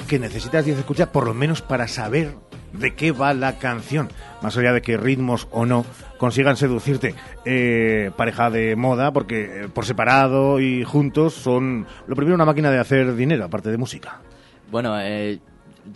[0.08, 2.36] Que necesitas 10 escuchas por lo menos para saber
[2.72, 4.08] de qué va la canción.
[4.40, 5.84] Más allá de que ritmos o no
[6.16, 7.14] consigan seducirte.
[7.44, 12.70] Eh, pareja de moda, porque eh, por separado y juntos son lo primero una máquina
[12.70, 14.22] de hacer dinero, aparte de música.
[14.70, 15.38] Bueno, eh,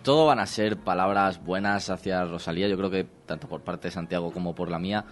[0.03, 3.93] todo van a ser palabras buenas hacia Rosalía, yo creo que tanto por parte de
[3.93, 5.07] Santiago como por la mía.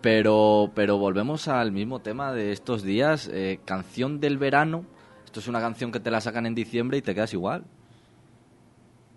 [0.00, 3.28] Pero, pero volvemos al mismo tema de estos días.
[3.32, 4.84] eh, canción del verano.
[5.24, 7.64] Esto es una canción que te la sacan en diciembre y te quedas igual.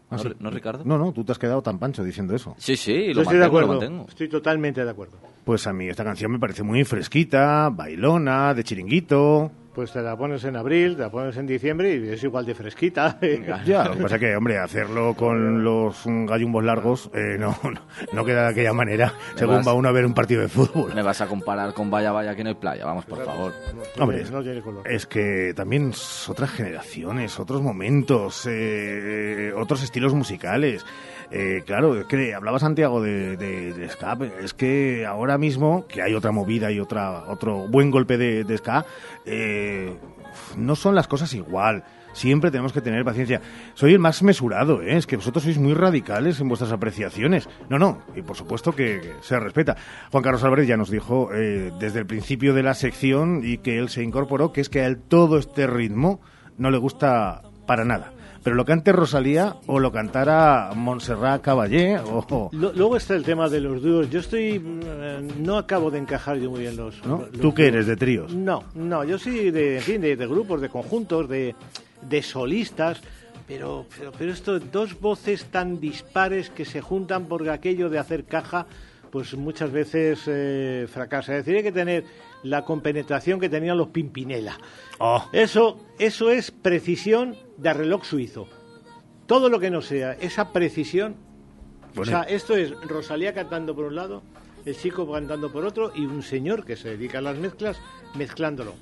[0.10, 0.30] ¿Ah, ¿No, sí?
[0.30, 0.84] Ri- ¿no, Ricardo?
[0.84, 2.56] No, no, tú te has quedado tan pancho diciendo eso.
[2.58, 3.68] Sí, sí, Yo lo estoy de mantengo, lo acuerdo.
[3.82, 4.06] mantengo.
[4.10, 5.18] Estoy totalmente de acuerdo.
[5.46, 9.52] Pues a mí esta canción me parece muy fresquita, bailona, de chiringuito.
[9.74, 12.54] Pues te la pones en abril, te la pones en diciembre y es igual de
[12.54, 13.18] fresquita.
[13.66, 17.82] Ya, lo que pasa es que, hombre, hacerlo con los gallumbos largos eh, no, no,
[18.12, 20.94] no queda de aquella manera, según vas- va uno a ver un partido de fútbol.
[20.94, 22.86] Me vas a comparar con Vaya Vaya que no hay playa.
[22.86, 23.54] Vamos, por favor.
[24.00, 24.86] Hombre, no tiene color.
[24.90, 25.94] es que también
[26.28, 30.86] otras generaciones, otros momentos, eh, otros estilos musicales.
[31.32, 36.02] Eh, claro, es que hablaba Santiago de, de, de ska, es que ahora mismo, que
[36.02, 38.86] hay otra movida y otra otro buen golpe de, de ska,
[39.26, 39.96] eh,
[40.58, 41.84] no son las cosas igual.
[42.14, 43.42] Siempre tenemos que tener paciencia.
[43.74, 44.98] Soy el más mesurado, ¿eh?
[44.98, 47.48] es que vosotros sois muy radicales en vuestras apreciaciones.
[47.70, 49.78] No, no, y por supuesto que, se respeta.
[50.12, 53.80] Juan Carlos Álvarez ya nos dijo eh, desde el principio de la sección y que
[53.80, 56.20] él se incorporó, que es que a él todo este ritmo
[56.58, 58.12] no le gusta para nada.
[58.44, 62.50] Pero lo cante Rosalía o lo cantara Montserrat Caballé o...
[62.52, 64.10] Luego está el tema de los dúos.
[64.10, 64.62] Yo estoy.
[64.84, 67.06] eh, No acabo de encajar yo muy bien los.
[67.06, 67.28] ¿no?
[67.32, 68.34] los ¿Tú qué eres, de tríos?
[68.34, 71.56] No, no, yo soy de, en fin, de, de grupos, de conjuntos, de,
[72.02, 73.00] de solistas.
[73.48, 78.24] Pero, pero, pero esto, dos voces tan dispares que se juntan porque aquello de hacer
[78.24, 78.66] caja,
[79.12, 81.36] pues muchas veces eh, fracasa.
[81.38, 82.06] Es decir, hay que tener
[82.44, 84.58] la compenetración que tenían los Pimpinela.
[85.00, 85.26] Oh.
[85.34, 88.48] Eso, eso es precisión de reloj suizo.
[89.28, 91.16] Todo lo que no sea esa precisión.
[91.96, 92.02] Bueno.
[92.02, 94.24] O sea, esto es Rosalía cantando por un lado,
[94.66, 97.80] el chico cantando por otro y un señor que se dedica a las mezclas
[98.16, 98.74] mezclándolo.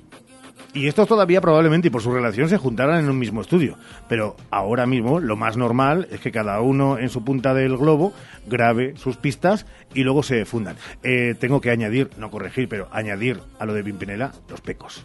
[0.72, 3.76] Y estos todavía probablemente y por su relación se juntaran en un mismo estudio.
[4.08, 8.12] Pero ahora mismo lo más normal es que cada uno en su punta del globo
[8.46, 10.76] grabe sus pistas y luego se fundan.
[11.02, 15.04] Eh, tengo que añadir, no corregir, pero añadir a lo de Pimpinela los pecos.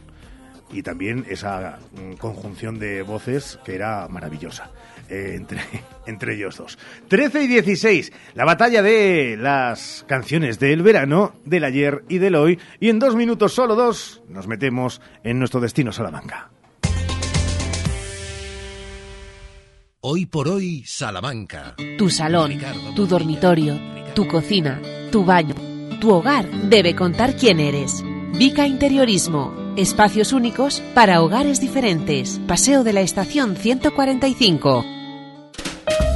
[0.72, 4.72] Y también esa mm, conjunción de voces que era maravillosa
[5.10, 5.62] eh, entre,
[6.06, 6.78] entre ellos dos.
[7.08, 12.60] 13 y 16, la batalla de las canciones del verano, del ayer y del hoy.
[12.80, 16.50] Y en dos minutos, solo dos, nos metemos en nuestro destino Salamanca.
[20.08, 21.76] Hoy por hoy, Salamanca.
[21.98, 22.60] Tu salón,
[22.96, 23.80] tu dormitorio,
[24.14, 24.80] tu cocina,
[25.12, 25.56] tu baño,
[26.00, 28.04] tu hogar debe contar quién eres.
[28.38, 29.65] Vica Interiorismo.
[29.78, 32.40] Espacios únicos para hogares diferentes.
[32.48, 34.95] Paseo de la Estación 145.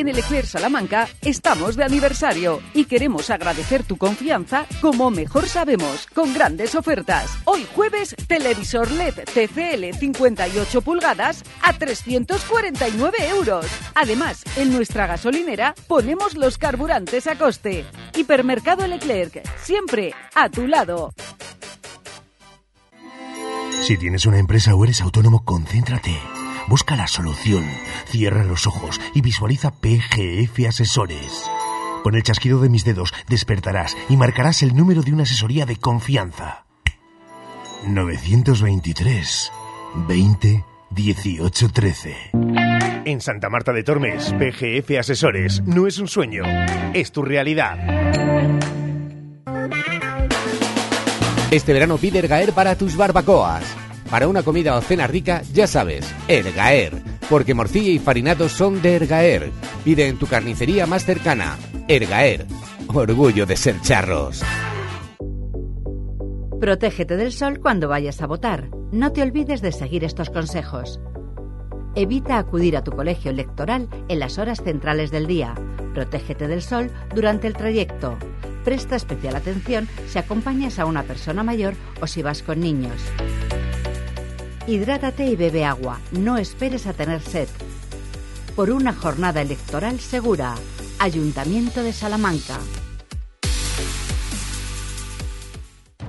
[0.00, 6.32] En el Salamanca estamos de aniversario y queremos agradecer tu confianza como mejor sabemos, con
[6.32, 7.36] grandes ofertas.
[7.44, 13.66] Hoy jueves, televisor LED TCL 58 pulgadas a 349 euros.
[13.94, 17.84] Además, en nuestra gasolinera ponemos los carburantes a coste.
[18.16, 21.12] Hipermercado Leclerc, siempre a tu lado.
[23.82, 26.39] Si tienes una empresa o eres autónomo, concéntrate.
[26.70, 27.64] Busca la solución.
[28.06, 31.50] Cierra los ojos y visualiza PGF Asesores.
[32.04, 35.74] Con el chasquido de mis dedos despertarás y marcarás el número de una asesoría de
[35.74, 36.66] confianza.
[37.88, 39.52] 923
[40.06, 42.16] 20 18 13.
[43.04, 46.44] En Santa Marta de Tormes, PGF Asesores no es un sueño,
[46.94, 47.78] es tu realidad.
[51.50, 53.89] Este verano pide Ergaer para tus barbacoas.
[54.10, 57.00] Para una comida o cena rica, ya sabes, Ergaer.
[57.28, 59.52] Porque morcilla y farinado son de Ergaer.
[59.84, 61.56] Pide en tu carnicería más cercana.
[61.86, 62.46] Ergaer.
[62.88, 64.42] Orgullo de ser charros.
[66.60, 68.68] Protégete del sol cuando vayas a votar.
[68.90, 71.00] No te olvides de seguir estos consejos.
[71.94, 75.54] Evita acudir a tu colegio electoral en las horas centrales del día.
[75.94, 78.18] Protégete del sol durante el trayecto.
[78.64, 83.00] Presta especial atención si acompañas a una persona mayor o si vas con niños.
[84.70, 85.98] Hidrátate y bebe agua.
[86.12, 87.48] No esperes a tener sed.
[88.54, 90.54] Por una jornada electoral segura.
[91.00, 92.56] Ayuntamiento de Salamanca.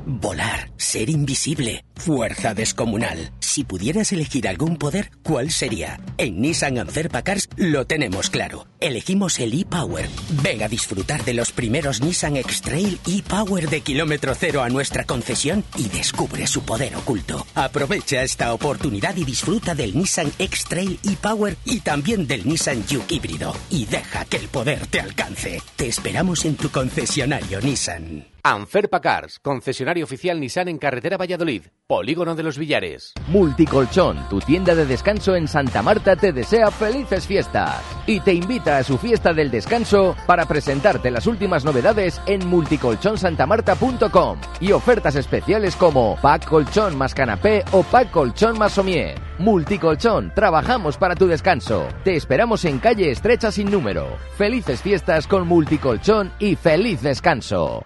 [0.05, 3.31] Volar, ser invisible, fuerza descomunal.
[3.51, 5.99] Si pudieras elegir algún poder, ¿cuál sería?
[6.17, 8.65] En Nissan Anferpa Cars lo tenemos claro.
[8.79, 10.07] Elegimos el e-Power.
[10.41, 15.65] Ven a disfrutar de los primeros Nissan X-Trail e-Power de kilómetro cero a nuestra concesión
[15.75, 17.45] y descubre su poder oculto.
[17.53, 23.53] Aprovecha esta oportunidad y disfruta del Nissan X-Trail e-Power y también del Nissan Juke híbrido.
[23.69, 25.61] Y deja que el poder te alcance.
[25.75, 28.30] Te esperamos en tu concesionario Nissan.
[28.43, 33.13] Anferpa Cars, concesionario oficial Nissan en carretera Valladolid, Polígono de los Villares.
[33.27, 38.77] Multicolchón, tu tienda de descanso en Santa Marta te desea felices fiestas y te invita
[38.77, 45.75] a su fiesta del descanso para presentarte las últimas novedades en multicolchonsantamarta.com y ofertas especiales
[45.75, 49.19] como pack colchón más canapé o pack colchón más somier.
[49.37, 51.87] Multicolchón, trabajamos para tu descanso.
[52.03, 54.17] Te esperamos en calle estrecha sin número.
[54.35, 57.85] Felices fiestas con Multicolchón y feliz descanso.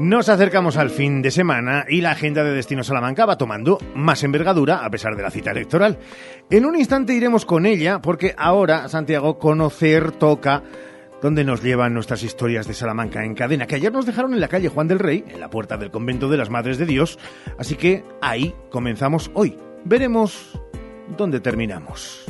[0.00, 4.24] Nos acercamos al fin de semana y la agenda de Destino Salamanca va tomando más
[4.24, 5.98] envergadura a pesar de la cita electoral.
[6.48, 10.62] En un instante iremos con ella porque ahora, Santiago, conocer toca
[11.20, 14.48] dónde nos llevan nuestras historias de Salamanca en cadena, que ayer nos dejaron en la
[14.48, 17.18] calle Juan del Rey, en la puerta del convento de las Madres de Dios.
[17.58, 19.58] Así que ahí comenzamos hoy.
[19.84, 20.58] Veremos
[21.14, 22.24] dónde terminamos.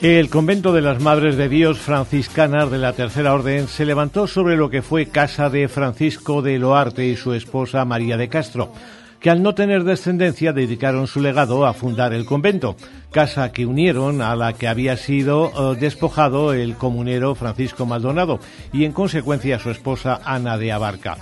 [0.00, 4.56] El convento de las Madres de Dios franciscanas de la Tercera Orden se levantó sobre
[4.56, 8.72] lo que fue casa de Francisco de Loarte y su esposa María de Castro,
[9.18, 12.76] que al no tener descendencia dedicaron su legado a fundar el convento,
[13.10, 18.38] casa que unieron a la que había sido eh, despojado el comunero Francisco Maldonado
[18.72, 21.18] y en consecuencia su esposa Ana de Abarca.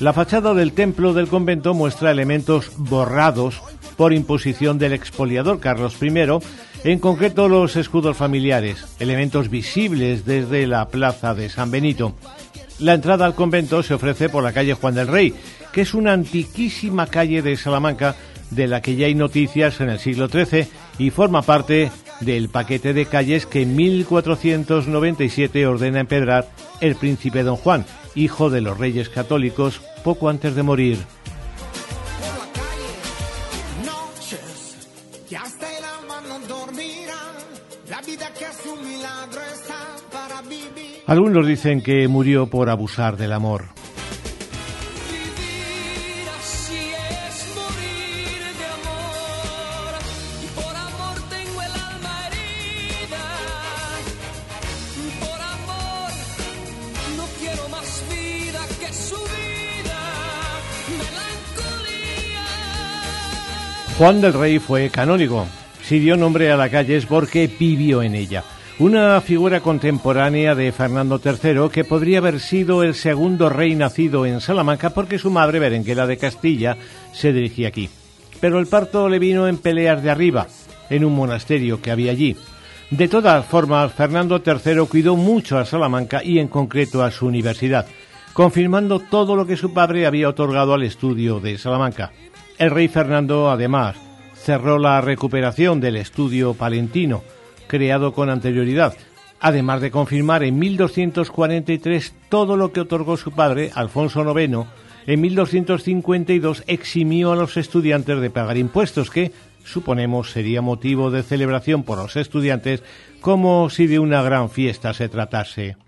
[0.00, 3.60] La fachada del templo del convento muestra elementos borrados
[3.98, 10.88] por imposición del expoliador Carlos I en concreto los escudos familiares, elementos visibles desde la
[10.88, 12.14] plaza de San Benito.
[12.78, 15.34] La entrada al convento se ofrece por la calle Juan del Rey,
[15.70, 18.16] que es una antiquísima calle de Salamanca
[18.50, 20.66] de la que ya hay noticias en el siglo XIII
[20.98, 21.90] y forma parte
[22.20, 26.48] del paquete de calles que en 1497 ordena empedrar
[26.80, 27.84] el príncipe don Juan,
[28.14, 30.98] hijo de los reyes católicos, poco antes de morir.
[41.06, 43.79] Algunos dicen que murió por abusar del amor.
[64.00, 65.46] Juan del Rey fue canónigo.
[65.82, 68.42] Si dio nombre a la calle es porque vivió en ella.
[68.78, 74.40] Una figura contemporánea de Fernando III que podría haber sido el segundo rey nacido en
[74.40, 76.78] Salamanca porque su madre, Berenguela de Castilla,
[77.12, 77.90] se dirigía aquí.
[78.40, 80.46] Pero el parto le vino en peleas de arriba,
[80.88, 82.38] en un monasterio que había allí.
[82.88, 87.84] De todas formas, Fernando III cuidó mucho a Salamanca y en concreto a su universidad,
[88.32, 92.12] confirmando todo lo que su padre había otorgado al estudio de Salamanca.
[92.60, 93.96] El rey Fernando, además,
[94.34, 97.22] cerró la recuperación del estudio palentino,
[97.66, 98.94] creado con anterioridad,
[99.40, 104.66] además de confirmar en 1243 todo lo que otorgó su padre, Alfonso IX,
[105.06, 109.32] en 1252 eximió a los estudiantes de pagar impuestos, que
[109.64, 112.82] suponemos sería motivo de celebración por los estudiantes
[113.22, 115.78] como si de una gran fiesta se tratase.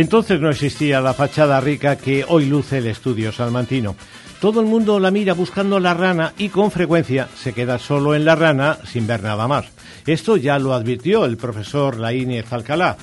[0.00, 3.96] Entonces no existía la fachada rica que hoy luce el estudio salmantino.
[4.40, 8.24] Todo el mundo la mira buscando la rana y con frecuencia se queda solo en
[8.24, 9.66] la rana sin ver nada más.
[10.06, 12.96] Esto ya lo advirtió el profesor Laínez Alcalá.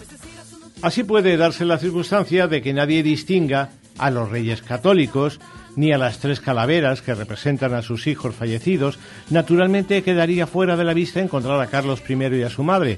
[0.81, 3.69] Así puede darse la circunstancia de que nadie distinga
[3.99, 5.39] a los reyes católicos
[5.75, 8.97] ni a las tres calaveras que representan a sus hijos fallecidos.
[9.29, 12.97] Naturalmente quedaría fuera de la vista encontrar a Carlos I y a su madre,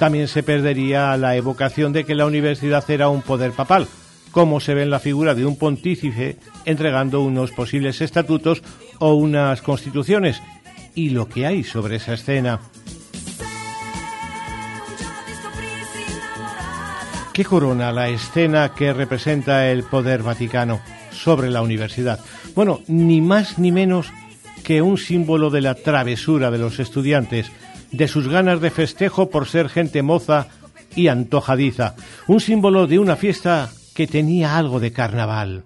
[0.00, 3.86] también se perdería la evocación de que la universidad era un poder papal,
[4.30, 8.62] como se ve en la figura de un pontífice entregando unos posibles estatutos
[8.98, 10.40] o unas constituciones,
[10.94, 12.60] y lo que hay sobre esa escena.
[17.34, 20.80] ¿Qué corona la escena que representa el poder vaticano
[21.12, 22.20] sobre la universidad?
[22.54, 24.10] Bueno, ni más ni menos
[24.64, 27.52] que un símbolo de la travesura de los estudiantes,
[27.92, 30.48] de sus ganas de festejo por ser gente moza
[30.94, 31.94] y antojadiza,
[32.26, 35.64] un símbolo de una fiesta que tenía algo de carnaval.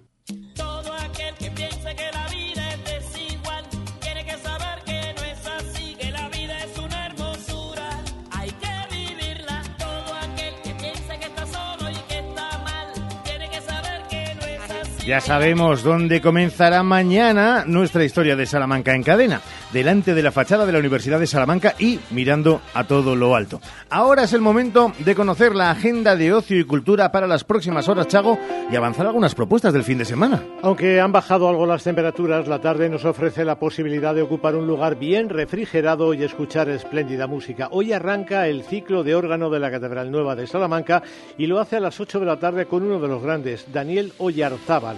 [15.05, 19.39] Ya sabemos dónde comenzará mañana nuestra historia de Salamanca en cadena,
[19.73, 23.61] delante de la fachada de la Universidad de Salamanca y mirando a todo lo alto.
[23.89, 27.87] Ahora es el momento de conocer la agenda de ocio y cultura para las próximas
[27.87, 28.39] horas, Chago,
[28.71, 30.43] y avanzar algunas propuestas del fin de semana.
[30.61, 34.67] Aunque han bajado algo las temperaturas, la tarde nos ofrece la posibilidad de ocupar un
[34.67, 37.69] lugar bien refrigerado y escuchar espléndida música.
[37.71, 41.03] Hoy arranca el ciclo de órgano de la Catedral Nueva de Salamanca
[41.37, 44.13] y lo hace a las 8 de la tarde con uno de los grandes, Daniel
[44.17, 44.97] Oyarzábal.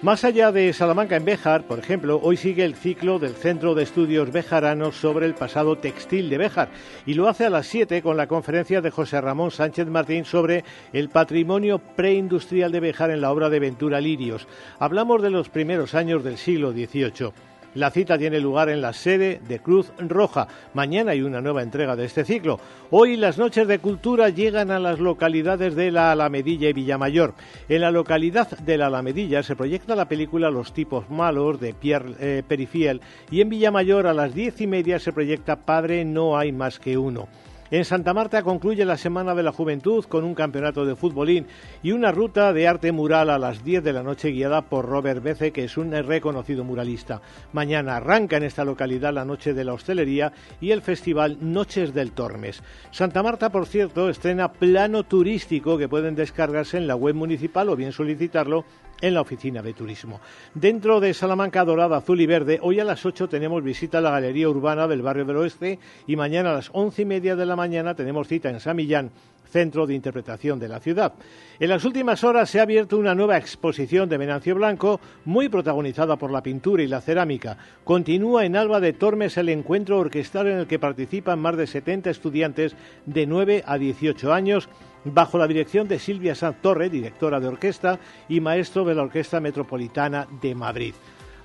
[0.00, 3.82] Más allá de Salamanca en Béjar, por ejemplo, hoy sigue el ciclo del Centro de
[3.82, 6.68] Estudios Bejaranos sobre el pasado textil de Béjar
[7.04, 10.62] y lo hace a las 7 con la conferencia de José Ramón Sánchez Martín sobre
[10.92, 14.46] el patrimonio preindustrial de Béjar en la obra de Ventura Lirios.
[14.78, 17.32] Hablamos de los primeros años del siglo XVIII.
[17.74, 20.48] La cita tiene lugar en la sede de Cruz Roja.
[20.72, 22.58] Mañana hay una nueva entrega de este ciclo.
[22.90, 27.34] Hoy las noches de cultura llegan a las localidades de la Alamedilla y Villamayor.
[27.68, 32.14] En la localidad de la Alamedilla se proyecta la película Los tipos malos de Pierre
[32.18, 36.52] eh, Perifiel y en Villamayor a las diez y media se proyecta Padre no hay
[36.52, 37.28] más que uno.
[37.70, 41.46] En Santa Marta concluye la Semana de la Juventud con un campeonato de futbolín
[41.82, 45.22] y una ruta de arte mural a las 10 de la noche guiada por Robert
[45.22, 47.20] Bece, que es un reconocido muralista.
[47.52, 52.12] Mañana arranca en esta localidad la Noche de la Hostelería y el festival Noches del
[52.12, 52.62] Tormes.
[52.90, 57.76] Santa Marta, por cierto, estrena plano turístico que pueden descargarse en la web municipal o
[57.76, 58.64] bien solicitarlo
[59.00, 60.20] en la oficina de turismo.
[60.54, 64.10] Dentro de Salamanca Dorada, Azul y Verde, hoy a las 8 tenemos visita a la
[64.10, 67.56] Galería Urbana del Barrio del Oeste y mañana a las once y media de la
[67.56, 69.10] mañana tenemos cita en San Millán
[69.48, 71.14] centro de interpretación de la ciudad.
[71.58, 76.16] En las últimas horas se ha abierto una nueva exposición de Venancio Blanco, muy protagonizada
[76.16, 77.56] por la pintura y la cerámica.
[77.84, 82.10] Continúa en Alba de Tormes el encuentro orquestal en el que participan más de 70
[82.10, 82.76] estudiantes
[83.06, 84.68] de 9 a 18 años
[85.04, 89.40] bajo la dirección de Silvia Sanz Torre, directora de orquesta y maestro de la Orquesta
[89.40, 90.94] Metropolitana de Madrid.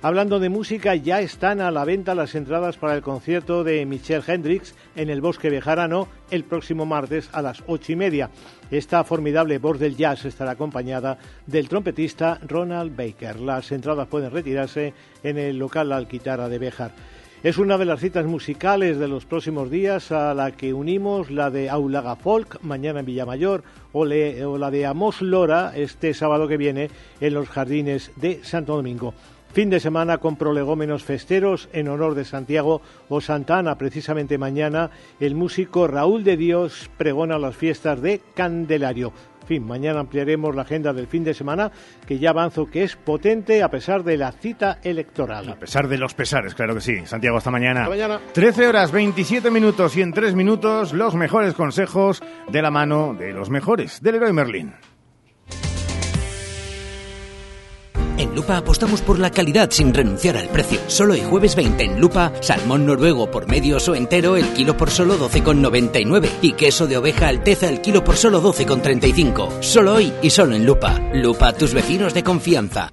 [0.04, 4.22] Hablando de música, ya están a la venta las entradas para el concierto de Michelle
[4.26, 8.28] Hendrix en el Bosque Bejarano el próximo martes a las ocho y media.
[8.70, 13.40] Esta formidable voz del jazz estará acompañada del trompetista Ronald Baker.
[13.40, 14.92] Las entradas pueden retirarse
[15.22, 16.92] en el local Alquitara de Bejar.
[17.42, 21.50] Es una de las citas musicales de los próximos días a la que unimos la
[21.50, 26.58] de Aulaga Folk mañana en Villamayor o, o la de Amos Lora este sábado que
[26.58, 26.90] viene
[27.20, 29.14] en los jardines de Santo Domingo.
[29.54, 33.78] Fin de semana con prolegómenos festeros en honor de Santiago o Santana.
[33.78, 34.90] Precisamente mañana
[35.20, 39.12] el músico Raúl de Dios pregona las fiestas de Candelario.
[39.42, 41.70] En fin, mañana ampliaremos la agenda del fin de semana,
[42.04, 45.48] que ya avanzo que es potente a pesar de la cita electoral.
[45.48, 47.06] A pesar de los pesares, claro que sí.
[47.06, 47.82] Santiago, hasta mañana.
[47.82, 48.20] Hasta mañana.
[48.32, 53.32] 13 horas 27 minutos y en 3 minutos los mejores consejos de la mano de
[53.32, 54.74] los mejores, del héroe Merlín.
[58.18, 60.80] En Lupa apostamos por la calidad sin renunciar al precio.
[60.86, 64.90] Solo el jueves 20 en Lupa, salmón noruego por medios o entero el kilo por
[64.90, 69.62] solo 12,99 y queso de oveja alteza el kilo por solo 12,35.
[69.62, 71.00] Solo hoy y solo en Lupa.
[71.12, 72.92] Lupa, tus vecinos de confianza.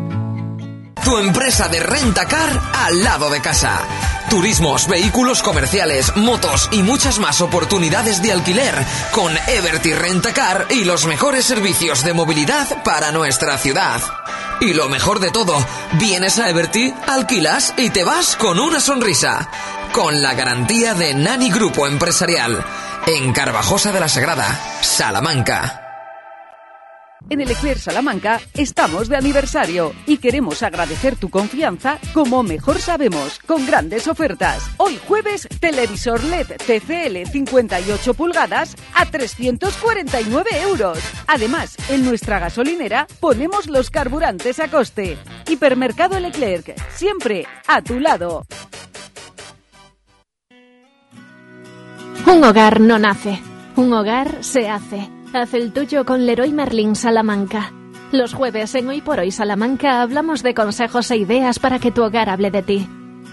[1.03, 3.79] Tu empresa de rentacar al lado de casa.
[4.29, 8.73] Turismos, vehículos comerciales, motos y muchas más oportunidades de alquiler
[9.11, 14.01] con Everty Rentacar y los mejores servicios de movilidad para nuestra ciudad.
[14.61, 19.49] Y lo mejor de todo, vienes a Everty, alquilas y te vas con una sonrisa.
[19.91, 22.63] Con la garantía de Nani Grupo Empresarial.
[23.07, 25.80] En Carvajosa de la Sagrada, Salamanca.
[27.31, 27.47] En el
[27.77, 34.69] Salamanca estamos de aniversario y queremos agradecer tu confianza como mejor sabemos, con grandes ofertas.
[34.75, 40.99] Hoy jueves, televisor LED TCL 58 pulgadas a 349 euros.
[41.25, 45.17] Además, en nuestra gasolinera ponemos los carburantes a coste.
[45.47, 48.45] Hipermercado Leclerc, siempre a tu lado.
[52.25, 53.41] Un hogar no nace,
[53.77, 55.20] un hogar se hace.
[55.33, 57.71] Haz el tuyo con Leroy Merlin Salamanca.
[58.11, 62.03] Los jueves en Hoy por Hoy Salamanca hablamos de consejos e ideas para que tu
[62.03, 62.89] hogar hable de ti.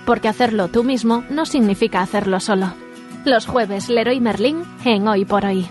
[0.07, 2.73] Porque hacerlo tú mismo no significa hacerlo solo.
[3.25, 5.67] Los jueves Leroy Merlin en Hoy por Hoy.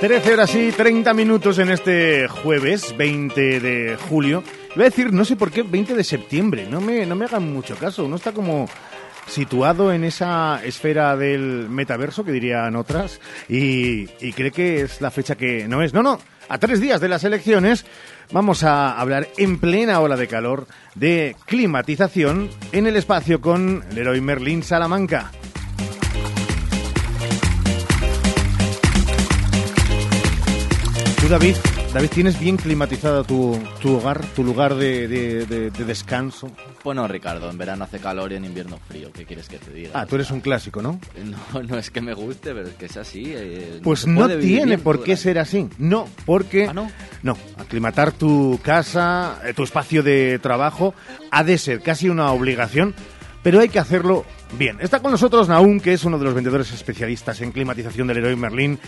[0.00, 4.42] Trece horas y 30 minutos en este jueves 20 de julio.
[4.74, 6.66] Iba a decir, no sé por qué, 20 de septiembre.
[6.70, 8.04] No me, no me hagan mucho caso.
[8.04, 8.68] Uno está como
[9.26, 15.10] situado en esa esfera del metaverso, que dirían otras, y, y cree que es la
[15.10, 15.92] fecha que no es.
[15.94, 16.18] No, no.
[16.48, 17.86] A tres días de las elecciones
[18.32, 20.66] vamos a hablar en plena ola de calor
[20.96, 25.30] de climatización en el espacio con Leroy Merlin Salamanca.
[31.20, 31.54] Tú, David,
[31.92, 36.48] David, ¿tienes bien climatizado tu, tu hogar, tu lugar de, de- de- de descanso?
[36.84, 39.10] Bueno, Ricardo, en verano hace calor y en invierno frío.
[39.12, 39.90] ¿Qué quieres que te diga?
[39.94, 41.00] Ah, tú eres un clásico, ¿no?
[41.52, 43.24] No, no es que me guste, pero es que es así.
[43.34, 45.68] eh, Pues no vivir tiene por qué ser así.
[45.78, 46.66] No, porque...
[46.68, 46.88] ¿Ah, no?
[47.24, 50.94] No, aclimatar tu casa, eh, tu espacio de trabajo,
[51.32, 52.94] ha de ser casi una obligación,
[53.42, 54.24] pero hay que hacerlo
[54.56, 54.78] bien.
[54.80, 58.36] Está con nosotros Naum, que es uno de los vendedores especialistas en climatización del Leroy
[58.36, 58.78] Merlin,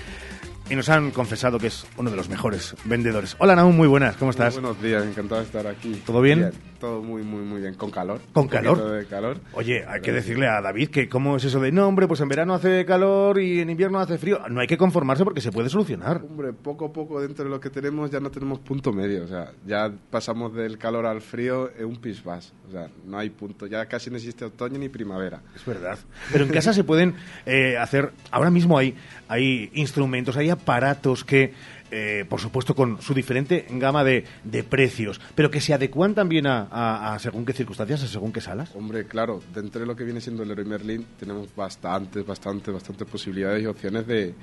[0.71, 3.37] y nos han confesado que es uno de los mejores vendedores.
[3.39, 4.55] Hola Naum, muy buenas, ¿cómo estás?
[4.55, 6.03] Muy buenos días, encantado de estar aquí.
[6.07, 6.53] ¿Todo bien?
[6.81, 7.75] Todo muy, muy, muy bien.
[7.75, 8.21] Con calor.
[8.33, 8.91] ¿Con calor?
[8.91, 9.39] de calor.
[9.53, 12.29] Oye, hay que decirle a David que cómo es eso de, no hombre, pues en
[12.29, 14.41] verano hace calor y en invierno hace frío.
[14.49, 16.23] No hay que conformarse porque se puede solucionar.
[16.29, 19.23] Hombre, poco a poco dentro de lo que tenemos ya no tenemos punto medio.
[19.23, 22.53] O sea, ya pasamos del calor al frío en un pis vas.
[22.67, 23.67] O sea, no hay punto.
[23.67, 25.41] Ya casi no existe otoño ni primavera.
[25.55, 25.99] Es verdad.
[26.33, 27.15] Pero en casa se pueden
[27.47, 28.97] eh, hacer, ahora mismo hay,
[29.29, 31.53] hay instrumentos, hay aparatos que,
[31.91, 36.47] eh, por supuesto, con su diferente gama de, de precios, pero que se adecuan también
[36.47, 38.71] a, a- a según qué circunstancias, a según qué salas.
[38.77, 43.09] Hombre, claro, dentro de lo que viene siendo el Leroy Merlin tenemos bastantes, bastantes, bastantes
[43.09, 44.35] posibilidades y opciones de,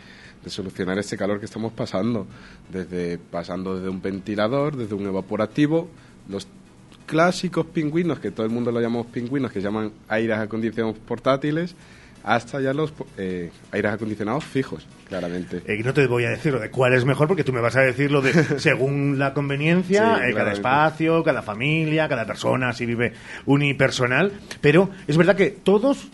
[0.44, 2.28] de solucionar este calor que estamos pasando.
[2.72, 5.90] Desde pasando desde un ventilador, desde un evaporativo,
[6.28, 6.48] los
[7.06, 11.76] clásicos pingüinos, que todo el mundo lo llamamos pingüinos, que llaman aires acondicionados portátiles,
[12.24, 15.62] hasta ya los eh, aires acondicionados fijos, claramente.
[15.66, 17.76] Eh, no te voy a decir lo de cuál es mejor, porque tú me vas
[17.76, 22.74] a decir lo de según la conveniencia, Sí, eh, cada espacio, cada familia, cada persona,
[22.74, 23.14] si vive
[23.46, 24.32] unipersonal.
[24.62, 26.08] Pero es verdad que todos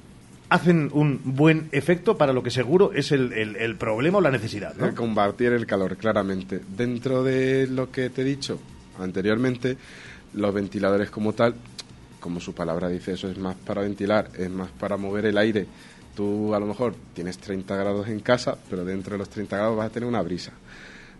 [0.50, 4.30] hacen un buen efecto para lo que seguro es el, el- el problema o la
[4.32, 4.76] necesidad.
[4.76, 4.86] ¿no?
[4.86, 6.62] De combatir el calor, claramente.
[6.78, 8.60] Dentro de lo que te he dicho
[9.00, 9.76] anteriormente,
[10.34, 11.56] los ventiladores como tal,
[12.20, 15.66] como su palabra dice, eso es más para ventilar, es más para mover el aire.
[16.16, 19.78] Tú a lo mejor tienes 30 grados en casa, pero dentro de los 30 grados
[19.78, 20.52] vas a tener una brisa.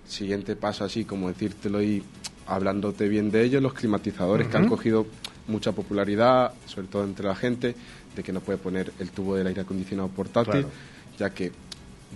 [0.08, 2.04] Siguiente paso, así como decírtelo y
[2.48, 5.06] hablándote bien de ellos, los climatizadores que han cogido
[5.48, 7.76] mucha popularidad, sobre todo entre la gente,
[8.16, 10.70] de que no puede poner el tubo del aire acondicionado portátil, Claro.
[11.20, 11.52] ya que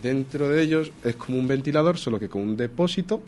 [0.01, 3.21] dentro de ellos es como un ventilador, solo que con un depósito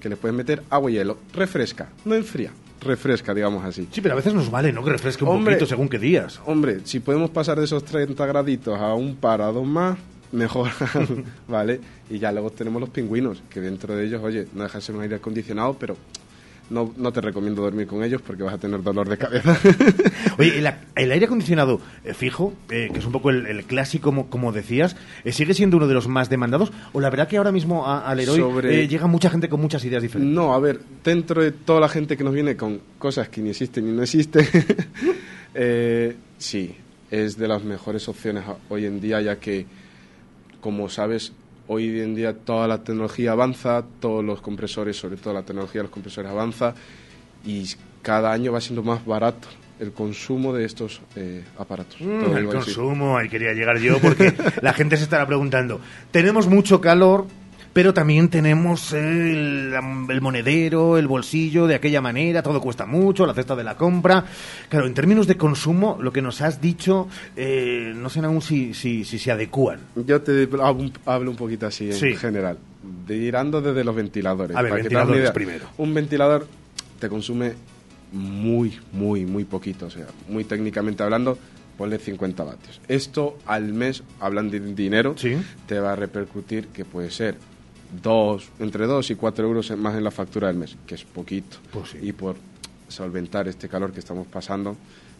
[0.00, 1.18] que le puedes meter agua y hielo.
[1.32, 2.50] Refresca, no enfría,
[2.80, 3.88] refresca, digamos así.
[3.90, 4.84] Sí, pero a veces nos vale, ¿no?
[4.84, 6.40] Que refresque un Hombre, poquito según qué días.
[6.46, 9.98] Hombre, si podemos pasar de esos 30 graditos a un par, a dos más,
[10.32, 10.70] mejor,
[11.48, 11.80] ¿vale?
[12.10, 14.94] Y ya luego tenemos los pingüinos, que dentro de ellos, oye, no deja de ser
[14.94, 15.96] un aire acondicionado, pero
[16.70, 19.58] no, no te recomiendo dormir con ellos porque vas a tener dolor de cabeza.
[20.38, 20.66] Oye, el,
[20.96, 24.52] el aire acondicionado eh, fijo, eh, que es un poco el, el clásico, como, como
[24.52, 26.72] decías, eh, ¿sigue siendo uno de los más demandados?
[26.92, 29.84] ¿O la verdad que ahora mismo al Leroy Sobre- eh, llega mucha gente con muchas
[29.84, 30.34] ideas diferentes?
[30.34, 33.50] No, a ver, dentro de toda la gente que nos viene con cosas que ni
[33.50, 34.46] existen ni no existen,
[35.54, 36.74] eh, sí,
[37.10, 39.66] es de las mejores opciones hoy en día, ya que,
[40.60, 41.32] como sabes,
[41.68, 45.84] hoy en día toda la tecnología avanza, todos los compresores, sobre todo la tecnología de
[45.84, 46.74] los compresores avanza,
[47.44, 47.66] y
[48.02, 52.00] cada año va siendo más barato el consumo de estos eh, aparatos.
[52.00, 55.80] Mm, el consumo, ahí quería llegar yo, porque la gente se estará preguntando,
[56.10, 57.26] tenemos mucho calor,
[57.72, 59.72] pero también tenemos el,
[60.08, 64.24] el monedero, el bolsillo de aquella manera, todo cuesta mucho, la cesta de la compra.
[64.68, 68.74] Claro, en términos de consumo, lo que nos has dicho, eh, no sé aún si,
[68.74, 69.80] si, si se adecúan.
[69.94, 70.48] Yo te
[71.06, 72.16] hablo un, poquito así en Sí.
[72.16, 72.58] general,
[73.06, 74.56] tirando desde los ventiladores.
[74.56, 75.66] A ver, para ventiladores primero.
[75.78, 76.46] Un ventilador
[76.98, 77.52] te consume
[78.12, 81.38] muy, muy, muy poquito, o sea, muy técnicamente hablando,
[81.76, 82.80] ponle 50 vatios.
[82.88, 85.14] Esto al mes, hablando de dinero,
[85.66, 87.36] te va a repercutir que puede ser
[88.02, 91.56] dos, entre 2 y 4 euros más en la factura del mes, que es poquito.
[91.72, 92.36] Pues Y por
[92.88, 94.76] solventar este calor que estamos pasando,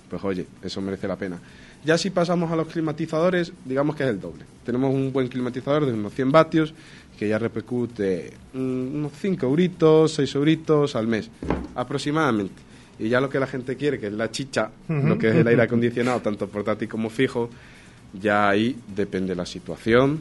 [0.09, 1.39] pues oye, eso merece la pena.
[1.85, 4.45] Ya si pasamos a los climatizadores, digamos que es el doble.
[4.65, 6.75] Tenemos un buen climatizador de unos 100 vatios
[7.19, 11.31] que ya repercute unos 5 euritos, 6 euritos al mes,
[11.75, 12.63] aproximadamente.
[12.99, 15.47] Y ya lo que la gente quiere, que es la chicha, lo que es el
[15.47, 17.49] aire acondicionado, tanto portátil como fijo,
[18.21, 20.21] ya ahí depende la situación,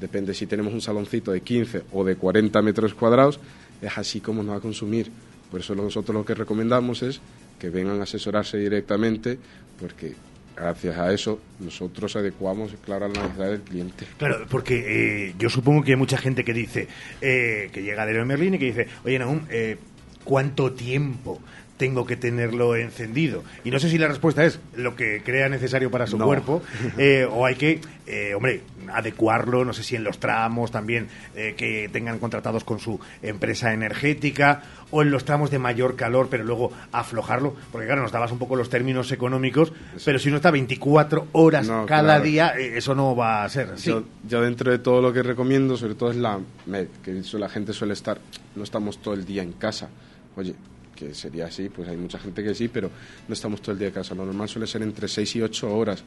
[0.00, 3.40] depende si tenemos un saloncito de 15 o de 40 metros cuadrados,
[3.82, 5.10] es así como nos va a consumir.
[5.50, 7.20] Por eso nosotros lo que recomendamos es
[7.58, 9.38] que vengan a asesorarse directamente,
[9.80, 10.14] porque
[10.56, 14.06] gracias a eso nosotros adecuamos, claro, a la necesidad del cliente.
[14.18, 16.88] Claro, porque eh, yo supongo que hay mucha gente que dice,
[17.20, 19.78] eh, que llega de Merlin y que dice, oye, Naum, eh,
[20.24, 21.40] ¿cuánto tiempo
[21.78, 23.42] tengo que tenerlo encendido?
[23.64, 26.26] Y no sé si la respuesta es lo que crea necesario para su No.
[26.26, 26.62] cuerpo,
[26.98, 31.54] eh, o hay que, eh, hombre, adecuarlo, no sé si en los tramos también, eh,
[31.56, 36.44] que tengan contratados con su empresa energética, o en los tramos de mayor calor, pero
[36.44, 39.72] luego aflojarlo, porque claro, nos dabas un poco los términos económicos,
[40.04, 42.24] pero si uno está 24 horas No, cada claro.
[42.24, 43.76] día, eso no va a ser.
[43.76, 47.48] Yo, yo dentro de todo lo que recomiendo, sobre todo es la med, que la
[47.48, 48.18] gente suele estar,
[48.56, 49.90] no estamos todo el día en casa.
[50.36, 50.54] Oye,
[50.98, 52.90] que sería así, pues hay mucha gente que sí, pero
[53.28, 54.14] no estamos todo el día en casa.
[54.14, 56.02] Lo normal suele ser entre 6 y 8 horas,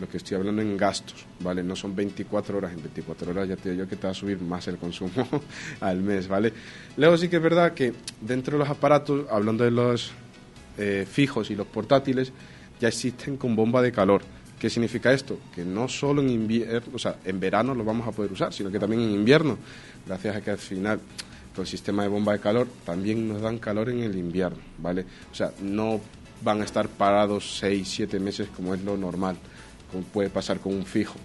[0.00, 1.62] lo que estoy hablando en gastos, ¿vale?
[1.62, 4.14] No son 24 horas, en 24 horas ya te digo yo que te va a
[4.14, 5.10] subir más el consumo
[5.80, 6.52] al mes, ¿vale?
[6.96, 10.12] Luego sí que es verdad que dentro de los aparatos, hablando de los
[10.78, 12.32] eh, fijos y los portátiles,
[12.80, 14.22] ya existen con bomba de calor.
[14.58, 15.38] ¿Qué significa esto?
[15.54, 18.70] Que no solo en invierno, o sea, en verano lo vamos a poder usar, sino
[18.70, 19.58] que también en invierno,
[20.06, 21.00] gracias a que al final
[21.60, 25.04] con el sistema de bomba de calor también nos dan calor en el invierno, ¿vale?
[25.30, 26.00] O sea, no
[26.42, 29.36] van a estar parados 6, 7 meses como es lo normal,
[29.90, 31.16] como puede pasar con un fijo,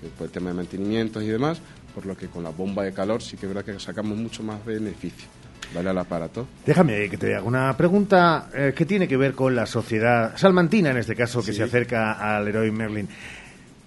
[0.00, 1.60] que por el tema de mantenimientos y demás,
[1.92, 4.44] por lo que con la bomba de calor sí que es verdad que sacamos mucho
[4.44, 5.28] más beneficio,
[5.74, 5.90] ¿vale?
[5.90, 6.46] Al aparato.
[6.64, 10.90] Déjame que te haga una pregunta eh, que tiene que ver con la sociedad salmantina,
[10.90, 13.08] en este caso, que se acerca al héroe Merlin.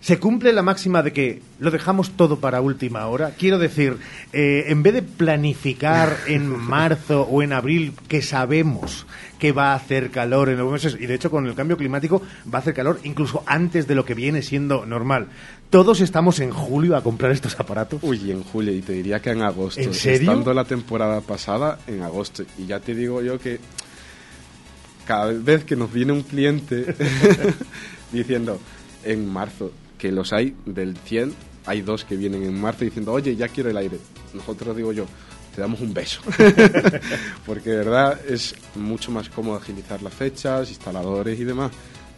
[0.03, 3.31] ¿Se cumple la máxima de que lo dejamos todo para última hora?
[3.37, 3.99] Quiero decir,
[4.33, 9.05] eh, en vez de planificar en marzo o en abril, que sabemos
[9.39, 12.21] que va a hacer calor en los meses, y de hecho con el cambio climático
[12.53, 15.29] va a hacer calor incluso antes de lo que viene siendo normal.
[15.69, 18.01] ¿Todos estamos en julio a comprar estos aparatos?
[18.03, 19.79] Uy, en julio, y te diría que en agosto.
[19.79, 20.31] ¿En serio?
[20.31, 22.43] Estando la temporada pasada, en agosto.
[22.57, 23.57] Y ya te digo yo que
[25.07, 26.93] cada vez que nos viene un cliente
[28.11, 28.59] diciendo
[29.05, 29.71] en marzo,
[30.03, 31.33] que los hay del 100,
[31.65, 33.97] hay dos que vienen en marzo diciendo, oye, ya quiero el aire.
[34.33, 35.05] Nosotros, digo yo,
[35.55, 36.19] te damos un beso.
[37.45, 41.71] Porque de verdad es mucho más cómodo agilizar las fechas, instaladores y demás.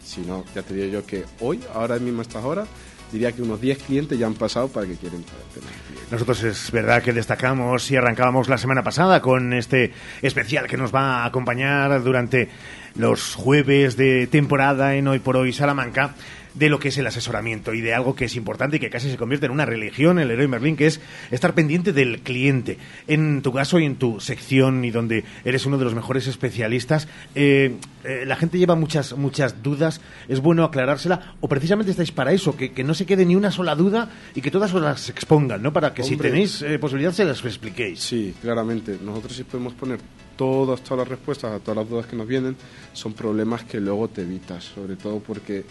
[0.04, 2.66] Si no, ya te digo yo que hoy, ahora mismo a estas horas,
[3.12, 5.70] diría que unos 10 clientes ya han pasado para que quieren tener.
[6.10, 9.92] Nosotros es verdad que destacamos y arrancábamos la semana pasada con este
[10.22, 12.48] especial que nos va a acompañar durante
[12.96, 16.16] los jueves de temporada en Hoy por Hoy Salamanca
[16.56, 19.10] de lo que es el asesoramiento y de algo que es importante y que casi
[19.10, 21.00] se convierte en una religión, el héroe Merlín, que es
[21.30, 22.78] estar pendiente del cliente.
[23.06, 27.08] En tu caso y en tu sección y donde eres uno de los mejores especialistas,
[27.34, 32.32] eh, eh, la gente lleva muchas, muchas dudas, es bueno aclarársela o precisamente estáis para
[32.32, 35.08] eso, que, que no se quede ni una sola duda y que todas os las
[35.08, 35.72] expongan, ¿no?
[35.72, 38.00] Para que si tenéis eh, posibilidad se las expliquéis.
[38.00, 38.98] Sí, claramente.
[39.02, 39.98] Nosotros sí podemos poner
[40.36, 42.56] todas, todas las respuestas a todas las dudas que nos vienen.
[42.92, 45.64] Son problemas que luego te evitas, sobre todo porque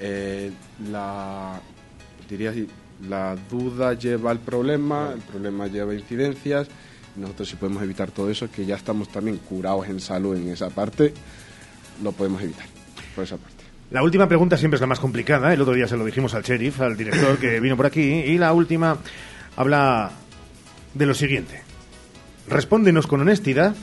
[0.00, 0.50] eh,
[0.90, 1.60] la,
[2.28, 2.68] diría así,
[3.08, 6.68] la duda lleva al problema, el problema lleva incidencias.
[7.16, 10.70] Nosotros sí podemos evitar todo eso, que ya estamos también curados en salud en esa
[10.70, 11.14] parte,
[12.02, 12.66] lo podemos evitar
[13.14, 13.54] por esa parte.
[13.90, 15.52] La última pregunta siempre es la más complicada.
[15.52, 18.00] El otro día se lo dijimos al sheriff, al director que vino por aquí.
[18.00, 18.98] Y la última
[19.56, 20.10] habla
[20.94, 21.62] de lo siguiente.
[22.48, 23.76] Respóndenos con honestidad.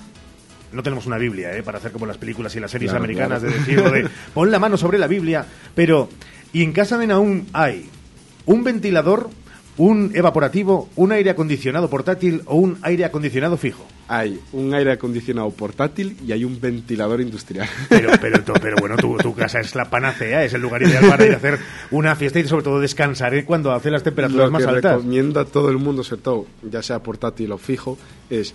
[0.72, 1.64] No tenemos una Biblia, ¿eh?
[1.64, 3.54] Para hacer como las películas y las series Claro, americanas claro.
[3.54, 5.46] de decirlo de pon la mano sobre la Biblia.
[5.76, 6.10] Pero,
[6.54, 7.90] ¿y en casa de Naum hay
[8.46, 9.30] un ventilador,
[9.78, 13.86] un evaporativo, un aire acondicionado portátil o un aire acondicionado fijo?
[14.14, 17.66] hay un aire acondicionado portátil y hay un ventilador industrial.
[17.88, 21.32] Pero, pero, bueno, tu, tu casa es la panacea, es el lugar ideal para ir
[21.32, 21.58] a hacer
[21.92, 23.46] una fiesta y sobre todo descansar ¿eh?
[23.46, 24.96] cuando hace las temperaturas Lo más que altas.
[24.98, 27.98] recomiendo a todo el mundo, sobre todo, ya sea portátil o fijo,
[28.30, 28.54] es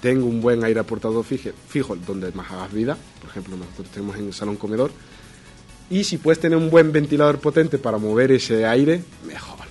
[0.00, 2.96] tengo un buen aire aportado fijo, fijo donde más hagas vida.
[3.20, 4.90] Por ejemplo, nosotros tenemos en el salón comedor.
[5.88, 9.66] Y si puedes tener un buen ventilador potente para mover ese aire, mejor.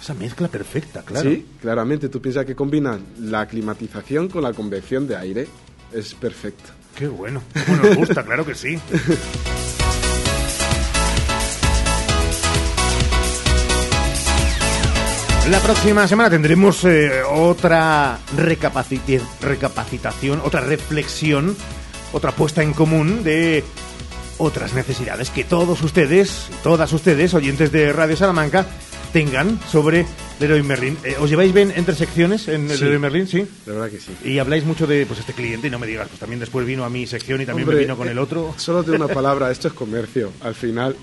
[0.00, 1.30] Esa mezcla perfecta, claro.
[1.30, 2.08] Sí, claramente.
[2.08, 5.48] Tú piensas que combinan la climatización con la convección de aire.
[5.92, 6.70] Es perfecto.
[6.94, 7.42] Qué bueno.
[7.66, 8.78] Cómo nos gusta, claro que sí.
[15.50, 21.54] La próxima semana tendremos eh, otra recapacitación, otra reflexión,
[22.12, 23.62] otra puesta en común de
[24.38, 28.64] otras necesidades que todos ustedes, todas ustedes, oyentes de Radio Salamanca,
[29.12, 30.06] tengan sobre
[30.40, 30.96] Leroy Merlin.
[31.04, 32.84] Eh, ¿Os lleváis bien entre secciones en el Sí.
[32.84, 33.28] Leroy Merlin?
[33.28, 33.46] Sí.
[33.66, 34.16] La verdad que sí.
[34.24, 36.84] Y habláis mucho de pues este cliente y no me digas, pues también después vino
[36.84, 38.54] a mi sección y también Hombre, me vino con el eh, otro.
[38.56, 40.32] Solo de una palabra, esto es comercio.
[40.42, 40.96] Al final,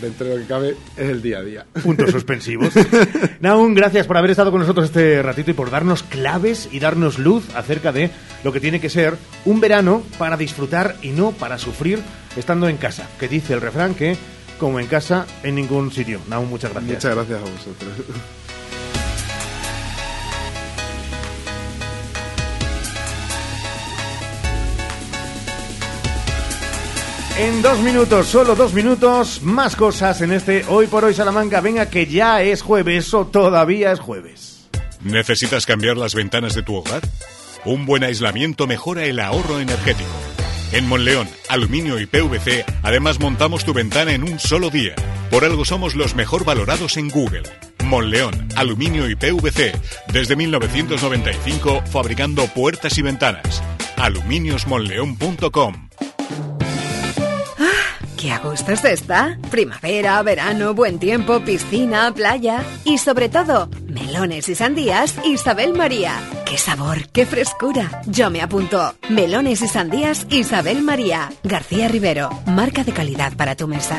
[0.00, 1.66] dentro de lo que cabe, es el día a día.
[1.82, 2.72] Puntos suspensivos.
[3.40, 7.18] Naun, gracias por haber estado con nosotros este ratito y por darnos claves y darnos
[7.18, 8.10] luz acerca de
[8.44, 12.00] lo que tiene que ser un verano para disfrutar y no para sufrir
[12.36, 13.08] estando en casa.
[13.18, 14.16] Que dice el refrán que,
[14.58, 16.20] como en casa, en ningún sitio.
[16.28, 16.94] Naun, muchas gracias.
[16.94, 17.92] Muchas gracias a vosotros.
[27.38, 31.60] En dos minutos, solo dos minutos, más cosas en este Hoy por Hoy Salamanca.
[31.60, 34.70] Venga, que ya es jueves o todavía es jueves.
[35.02, 37.02] ¿Necesitas cambiar las ventanas de tu hogar?
[37.66, 40.08] Un buen aislamiento mejora el ahorro energético.
[40.72, 44.94] En Monleón, Aluminio y PVC, además montamos tu ventana en un solo día.
[45.30, 47.42] Por algo somos los mejor valorados en Google.
[47.84, 49.72] Monleón, Aluminio y PVC,
[50.10, 53.62] desde 1995 fabricando puertas y ventanas.
[53.98, 55.86] aluminiosmonleón.com
[58.16, 59.38] ¡Qué a gusto se está!
[59.50, 66.18] Primavera, verano, buen tiempo, piscina, playa y sobre todo, melones y sandías Isabel María.
[66.46, 68.00] ¡Qué sabor, qué frescura!
[68.06, 68.94] Yo me apunto.
[69.10, 71.30] Melones y sandías Isabel María.
[71.42, 73.98] García Rivero, marca de calidad para tu mesa.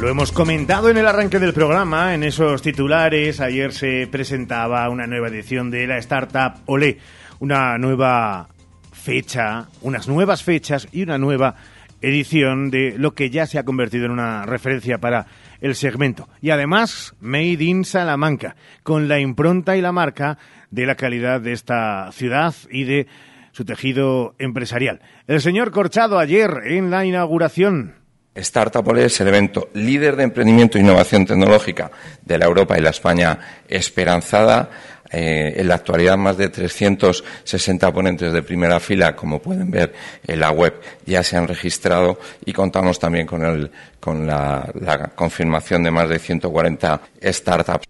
[0.00, 3.40] Lo hemos comentado en el arranque del programa, en esos titulares.
[3.40, 6.98] Ayer se presentaba una nueva edición de la Startup Olé,
[7.40, 8.48] una nueva
[8.92, 11.56] fecha, unas nuevas fechas y una nueva
[12.00, 15.26] edición de lo que ya se ha convertido en una referencia para
[15.60, 16.28] el segmento.
[16.40, 18.54] Y además, Made in Salamanca,
[18.84, 20.38] con la impronta y la marca
[20.70, 23.08] de la calidad de esta ciudad y de
[23.50, 25.00] su tejido empresarial.
[25.26, 27.97] El señor Corchado ayer en la inauguración
[28.38, 31.90] Startup Ole es el evento líder de emprendimiento e innovación tecnológica
[32.22, 33.38] de la Europa y la España
[33.68, 34.70] esperanzada.
[35.10, 39.94] Eh, en la actualidad, más de 360 ponentes de primera fila, como pueden ver
[40.26, 40.74] en la web,
[41.06, 43.70] ya se han registrado y contamos también con, el,
[44.00, 47.86] con la, la confirmación de más de 140 startups.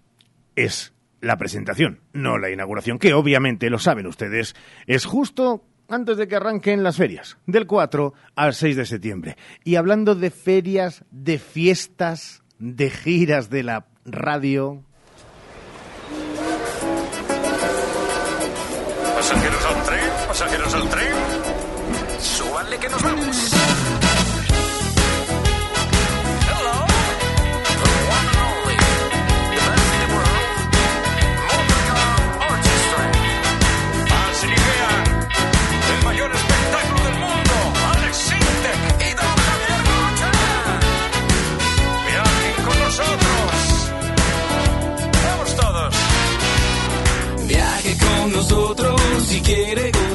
[0.55, 4.55] es la presentación, no la inauguración, que obviamente lo saben ustedes,
[4.87, 9.37] es justo antes de que arranquen las ferias, del 4 al 6 de septiembre.
[9.63, 14.83] Y hablando de ferias, de fiestas, de giras de la radio,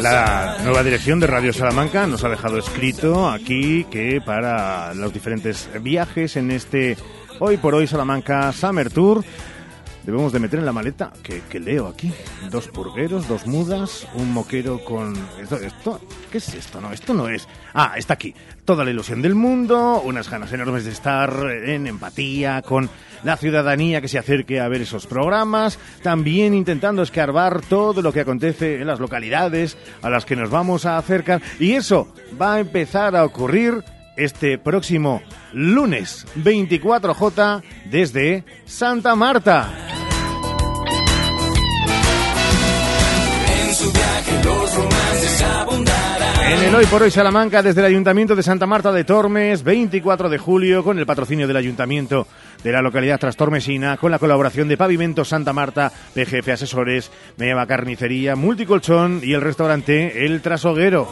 [0.00, 5.68] La nueva dirección de Radio Salamanca nos ha dejado escrito aquí que para los diferentes
[5.80, 6.96] viajes en este
[7.40, 9.24] Hoy por Hoy Salamanca Summer Tour
[10.04, 12.12] debemos de meter en la maleta, que, que leo aquí,
[12.50, 15.14] dos purgueros, dos mudas, un moquero con...
[15.40, 16.00] Esto, esto,
[16.30, 16.80] ¿Qué es esto?
[16.80, 17.48] No, esto no es...
[17.72, 18.34] Ah, está aquí.
[18.64, 21.32] Toda la ilusión del mundo, unas ganas enormes de estar
[21.64, 22.88] en empatía con
[23.24, 28.20] la ciudadanía que se acerque a ver esos programas, también intentando escarbar todo lo que
[28.20, 31.42] acontece en las localidades a las que nos vamos a acercar.
[31.58, 33.82] Y eso va a empezar a ocurrir
[34.16, 35.22] este próximo
[35.52, 39.72] lunes 24J desde Santa Marta.
[43.48, 46.24] En su viaje los romances abundarán.
[46.46, 50.28] En el Hoy por Hoy Salamanca, desde el Ayuntamiento de Santa Marta de Tormes, 24
[50.28, 52.28] de julio, con el patrocinio del Ayuntamiento
[52.62, 58.36] de la localidad Trastormesina, con la colaboración de Pavimento Santa Marta, PGF Asesores, Meva Carnicería,
[58.36, 61.08] Multicolchón y el restaurante El Trasoguero.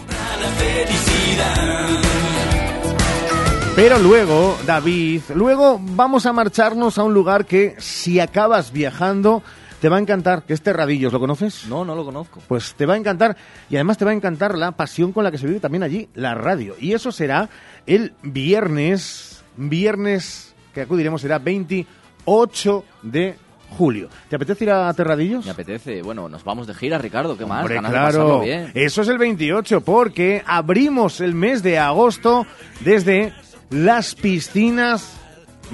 [3.75, 9.43] Pero luego, David, luego vamos a marcharnos a un lugar que si acabas viajando
[9.81, 11.67] te va a encantar, que es Terradillos, ¿lo conoces?
[11.69, 12.41] No, no lo conozco.
[12.47, 13.37] Pues te va a encantar
[13.71, 16.09] y además te va a encantar la pasión con la que se vive también allí
[16.15, 16.77] la radio.
[16.79, 17.49] Y eso será
[17.87, 23.37] el viernes, viernes que acudiremos será 28 de
[23.71, 24.09] julio.
[24.29, 25.47] ¿Te apetece ir a Terradillos?
[25.47, 26.03] Me apetece.
[26.03, 27.39] Bueno, nos vamos de gira, Ricardo.
[27.39, 27.61] ¿Qué más?
[27.61, 28.41] Hombre, de pasarlo claro.
[28.41, 28.71] bien.
[28.75, 32.47] Eso es el 28 porque abrimos el mes de agosto
[32.85, 33.33] desde
[33.73, 35.17] las piscinas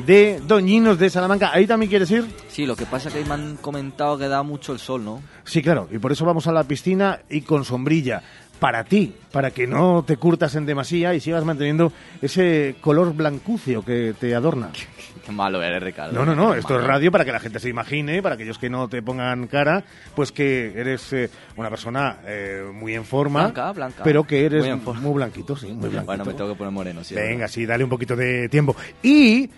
[0.06, 1.50] de Doñinos de Salamanca.
[1.52, 2.26] ¿Ahí también quieres ir?
[2.48, 5.04] Sí, lo que pasa es que ahí me han comentado que da mucho el sol,
[5.04, 5.22] ¿no?
[5.44, 8.22] Sí, claro, y por eso vamos a la piscina y con sombrilla.
[8.60, 13.84] Para ti, para que no te curtas en demasía y sigas manteniendo ese color blancucio
[13.84, 14.70] que te adorna.
[15.28, 16.14] Qué malo eres, Ricardo.
[16.14, 18.70] No, no, no, esto es radio para que la gente se imagine, para aquellos que
[18.70, 19.84] no te pongan cara,
[20.14, 24.04] pues que eres eh, una persona eh, muy en forma, Blanca, blanca.
[24.04, 26.04] pero que eres Muy blanquito, sí, muy blanquito.
[26.06, 27.14] Bueno, me tengo que poner moreno, sí.
[27.14, 28.74] Venga, sí, dale un poquito de tiempo.
[29.02, 29.50] Y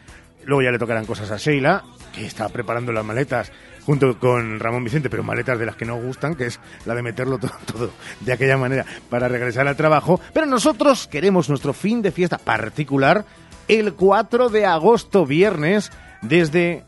[0.45, 3.53] luego ya le tocarán cosas a Sheila, que está preparando las maletas
[3.87, 7.03] junto con Ramón Vicente, pero maletas de las que no gustan, que es la de
[7.03, 10.21] meterlo todo, todo de aquella manera para regresar al trabajo.
[10.35, 13.25] Pero nosotros queremos nuestro fin de fiesta particular
[13.71, 15.93] el 4 de agosto, viernes,
[16.23, 16.83] desde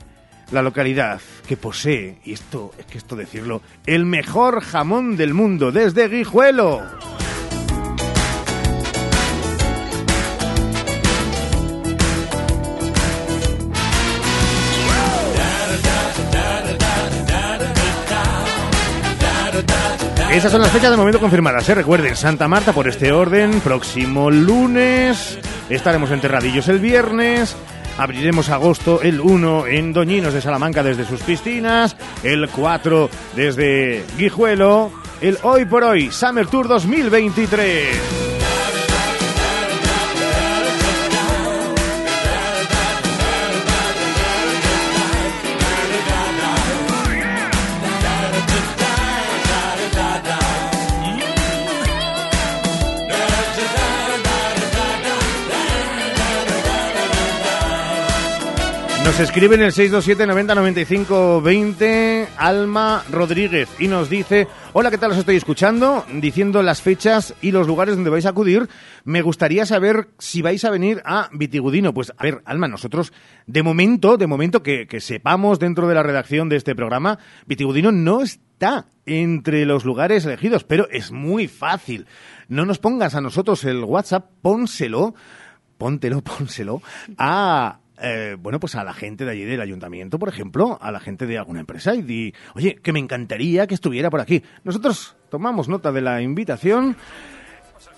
[0.50, 5.70] la localidad que posee, y esto es que esto decirlo, el mejor jamón del mundo,
[5.70, 6.82] desde Guijuelo.
[20.32, 21.68] Esas son las fechas de momento confirmadas.
[21.68, 21.74] ¿eh?
[21.74, 25.38] Recuerden, Santa Marta por este orden, próximo lunes.
[25.68, 27.56] Estaremos en Terradillos el viernes.
[27.98, 31.96] Abriremos agosto el 1 en Doñinos de Salamanca desde sus piscinas.
[32.22, 34.90] El 4 desde Guijuelo.
[35.20, 38.31] El Hoy por Hoy Summer Tour 2023.
[59.12, 64.96] Nos escribe en el 627 90 95 20 Alma Rodríguez y nos dice, hola, ¿qué
[64.96, 66.06] tal os estoy escuchando?
[66.14, 68.70] Diciendo las fechas y los lugares donde vais a acudir.
[69.04, 71.92] Me gustaría saber si vais a venir a Vitigudino.
[71.92, 73.12] Pues, a ver, Alma, nosotros,
[73.46, 77.92] de momento, de momento que, que sepamos dentro de la redacción de este programa, Vitigudino
[77.92, 82.06] no está entre los lugares elegidos, pero es muy fácil.
[82.48, 85.14] No nos pongas a nosotros el WhatsApp, pónselo,
[85.76, 86.80] póntelo, pónselo,
[87.18, 91.00] a eh, bueno, pues a la gente de allí del ayuntamiento, por ejemplo, a la
[91.00, 94.42] gente de alguna empresa y di, oye, que me encantaría que estuviera por aquí.
[94.64, 96.96] Nosotros tomamos nota de la invitación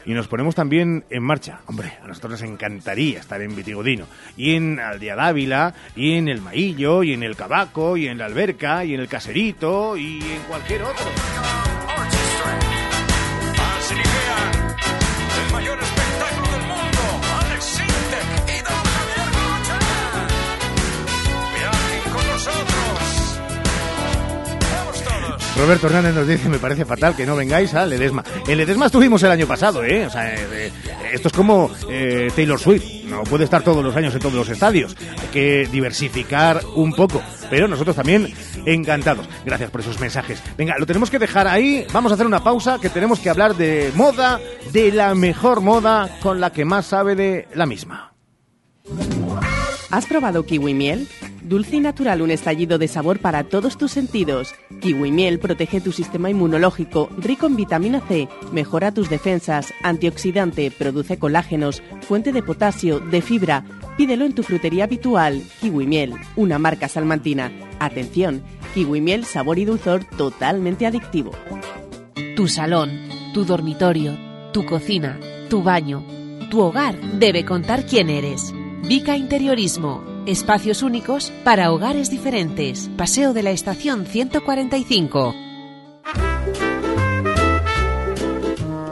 [0.04, 1.60] y nos ponemos también en marcha.
[1.66, 4.06] Hombre, a nosotros nos encantaría estar en Vitigodino
[4.36, 8.26] y en Aldea Dávila y en el Maillo y en el Cabaco y en la
[8.26, 11.06] Alberca y en el Caserito y en cualquier otro.
[25.56, 28.24] Roberto Hernández nos dice, me parece fatal que no vengáis a Ledesma.
[28.46, 30.06] En Ledesma estuvimos el año pasado, ¿eh?
[30.06, 30.72] O sea, eh, eh,
[31.12, 33.04] esto es como eh, Taylor Swift.
[33.04, 34.96] No puede estar todos los años en todos los estadios.
[35.00, 37.22] Hay que diversificar un poco.
[37.50, 38.34] Pero nosotros también
[38.66, 39.28] encantados.
[39.44, 40.42] Gracias por esos mensajes.
[40.58, 41.86] Venga, lo tenemos que dejar ahí.
[41.92, 44.40] Vamos a hacer una pausa que tenemos que hablar de moda,
[44.72, 48.12] de la mejor moda con la que más sabe de la misma.
[49.94, 51.06] ¿Has probado kiwi miel?
[51.44, 54.52] Dulce y natural, un estallido de sabor para todos tus sentidos.
[54.80, 61.16] Kiwi miel protege tu sistema inmunológico, rico en vitamina C, mejora tus defensas, antioxidante, produce
[61.16, 63.62] colágenos, fuente de potasio, de fibra.
[63.96, 65.40] Pídelo en tu frutería habitual.
[65.60, 67.52] Kiwi miel, una marca salmantina.
[67.78, 68.42] Atención,
[68.74, 71.30] kiwi miel, sabor y dulzor totalmente adictivo.
[72.34, 72.90] Tu salón,
[73.32, 74.18] tu dormitorio,
[74.52, 76.04] tu cocina, tu baño,
[76.50, 78.52] tu hogar debe contar quién eres.
[78.86, 80.04] Vica Interiorismo.
[80.26, 82.90] Espacios únicos para hogares diferentes.
[82.98, 85.34] Paseo de la Estación 145.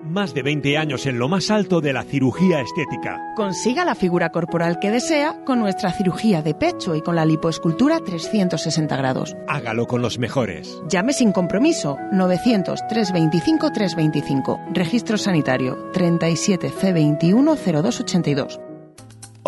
[0.11, 3.17] Más de 20 años en lo más alto de la cirugía estética.
[3.33, 8.01] Consiga la figura corporal que desea con nuestra cirugía de pecho y con la lipoescultura
[8.01, 9.37] 360 grados.
[9.47, 10.81] Hágalo con los mejores.
[10.89, 14.73] Llame sin compromiso 900-325-325.
[14.73, 18.70] Registro sanitario 37C210282.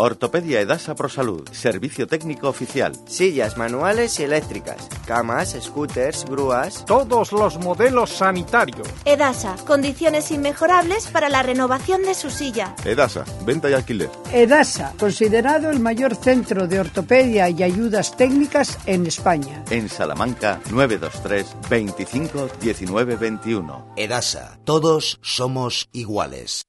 [0.04, 2.92] Ortopedia Edasa Prosalud, servicio técnico oficial.
[3.06, 6.84] Sillas manuales y eléctricas, camas, scooters, grúas.
[6.86, 8.86] Todos los modelos sanitarios.
[9.06, 12.76] Edasa, condiciones inmejorables para la renovación de su silla.
[12.84, 14.10] Edasa, venta y alquiler.
[14.34, 19.64] Edasa, considerado el mayor centro de ortopedia y ayudas técnicas en España.
[19.70, 23.94] En Salamanca, 923 25 19 21.
[23.96, 26.66] Edasa, todos somos iguales.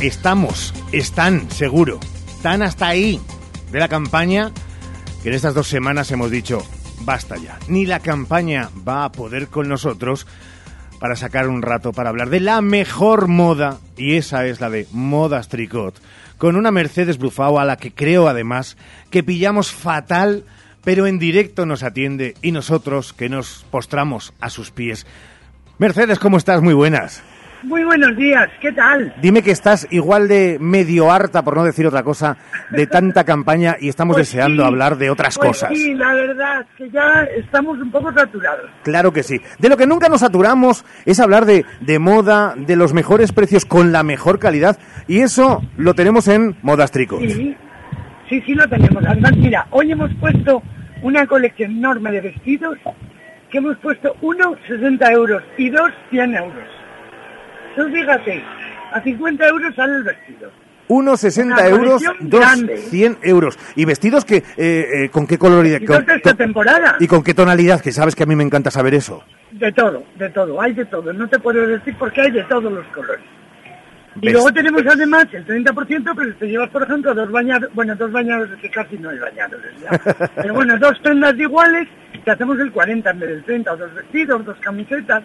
[0.00, 1.98] Estamos, están, seguro,
[2.42, 3.20] tan hasta ahí
[3.72, 4.52] de la campaña
[5.22, 6.62] que en estas dos semanas hemos dicho,
[7.00, 10.26] basta ya, ni la campaña va a poder con nosotros
[10.98, 14.86] para sacar un rato para hablar de la mejor moda, y esa es la de
[14.92, 16.00] Modas Tricot,
[16.38, 18.76] con una Mercedes Brufao a la que creo además
[19.10, 20.44] que pillamos fatal,
[20.82, 25.06] pero en directo nos atiende y nosotros que nos postramos a sus pies.
[25.78, 26.62] Mercedes, ¿cómo estás?
[26.62, 27.22] Muy buenas.
[27.64, 29.14] Muy buenos días, ¿qué tal?
[29.22, 32.36] Dime que estás igual de medio harta, por no decir otra cosa,
[32.70, 35.70] de tanta campaña y estamos Pues deseando sí, hablar de otras pues cosas.
[35.70, 38.70] Sí, la verdad que ya estamos un poco saturados.
[38.82, 39.40] Claro que sí.
[39.58, 43.64] De lo que nunca nos saturamos es hablar de, de moda, de los mejores precios
[43.64, 44.78] con la mejor calidad
[45.08, 47.20] y eso lo tenemos en Modas Tricot.
[47.20, 47.56] Sí,
[48.28, 49.02] sí, sí lo tenemos.
[49.06, 50.62] Además, mira, hoy hemos puesto
[51.00, 52.76] una colección enorme de vestidos
[53.50, 56.64] que hemos puesto uno 60 euros y dos 100 euros.
[57.76, 58.42] Tú fíjate,
[58.92, 60.50] a 50 euros sale el vestido.
[60.88, 62.76] Uno 60 Una euros, colección dos grande.
[62.76, 63.58] 100 euros.
[63.74, 66.96] Y vestidos que, eh, eh, ¿con qué color y de, con- de esta temporada.
[67.00, 67.80] y con qué tonalidad?
[67.80, 69.24] Que sabes que a mí me encanta saber eso.
[69.52, 71.12] De todo, de todo, hay de todo.
[71.12, 73.24] No te puedo decir porque hay de todos los colores.
[74.20, 78.12] Y luego tenemos además el 30%, pero te llevas, por ejemplo, dos bañados, bueno, dos
[78.12, 79.90] bañados, que casi no hay bañados ya.
[80.36, 81.88] Pero bueno, dos prendas iguales,
[82.24, 85.24] te hacemos el 40 en vez del 30, o dos vestidos, dos camisetas,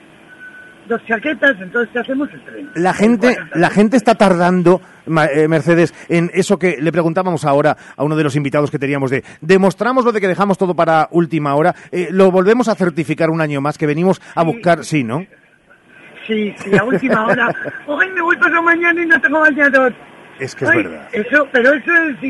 [0.89, 2.71] dos chaquetas, entonces hacemos el 30.
[2.75, 8.03] La gente, la gente está tardando, eh, Mercedes, en eso que le preguntábamos ahora a
[8.03, 11.55] uno de los invitados que teníamos de demostramos lo de que dejamos todo para última
[11.55, 15.25] hora, eh, lo volvemos a certificar un año más, que venimos a buscar, sí, ¿no?
[16.27, 17.47] Sí, sí, a última hora.
[17.87, 19.93] Hoy me voy pasado mañana y no tengo bañador.
[20.39, 21.07] Es que es Ay, verdad.
[21.11, 22.21] Eso, pero eso es,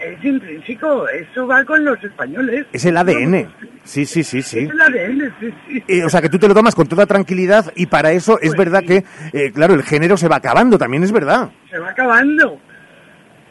[0.00, 2.66] es intrínseco, eso va con los españoles.
[2.72, 3.48] Es el ADN.
[3.84, 4.60] Sí, sí, sí, sí.
[4.60, 5.82] Es el ADN, sí, sí.
[5.88, 8.54] Eh, o sea, que tú te lo tomas con toda tranquilidad y para eso es
[8.54, 11.50] Pues verdad que, eh, claro, el género se va acabando, también es verdad.
[11.70, 12.60] se va acabando.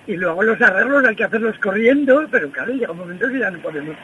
[0.07, 3.51] Y luego los arreglos hay que hacerlos corriendo, pero claro, llega un momento que ya
[3.51, 3.95] no podemos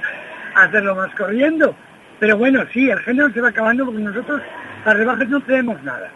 [0.56, 1.74] hacerlo más corriendo.
[2.20, 4.42] Pero bueno, sí, el género se va acabando porque nosotros
[4.86, 6.12] las rebajas no tenemos nada.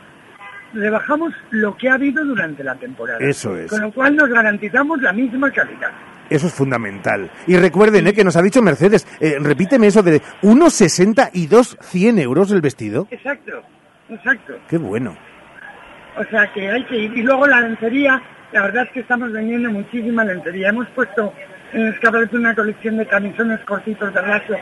[0.73, 3.19] Rebajamos lo que ha habido durante la temporada.
[3.21, 3.69] Eso es.
[3.69, 5.91] Con lo cual nos garantizamos la misma calidad.
[6.29, 7.31] Eso es fundamental.
[7.47, 11.77] Y recuerden eh, que nos ha dicho Mercedes, eh, repíteme eso de 1,60 y 2,
[11.81, 13.07] 100 euros el vestido.
[13.11, 13.61] Exacto,
[14.09, 14.53] exacto.
[14.67, 15.15] Qué bueno.
[16.17, 17.17] O sea que hay que ir.
[17.17, 18.21] Y luego la lencería,
[18.51, 20.69] la verdad es que estamos vendiendo muchísima lencería.
[20.69, 21.33] Hemos puesto
[21.73, 24.53] en escaparate una colección de camisones cortitos de raso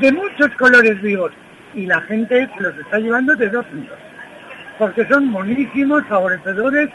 [0.00, 1.32] de muchos colores vivos.
[1.74, 3.98] Y la gente los está llevando de dos en dos.
[4.78, 6.88] Porque son monísimos, favorecedores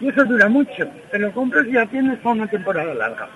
[0.00, 0.86] Y eso dura mucho.
[1.10, 3.28] Te lo compras y ya tienes para una temporada larga.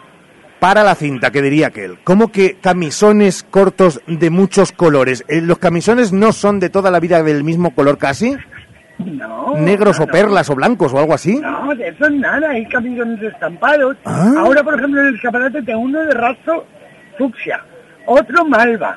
[0.63, 1.99] Para la cinta, que diría aquel.
[2.05, 5.25] ¿Cómo que camisones cortos de muchos colores?
[5.27, 8.37] Eh, ¿Los camisones no son de toda la vida del mismo color casi?
[8.99, 9.57] No.
[9.57, 11.41] ¿Negros o perlas o blancos o algo así?
[11.41, 12.51] No, de eso nada.
[12.51, 13.97] Hay camisones estampados.
[14.05, 14.35] Ah.
[14.39, 16.65] Ahora, por ejemplo, en el escaparate tengo uno de rastro
[17.19, 17.61] fucsia,
[18.07, 18.97] otro malva,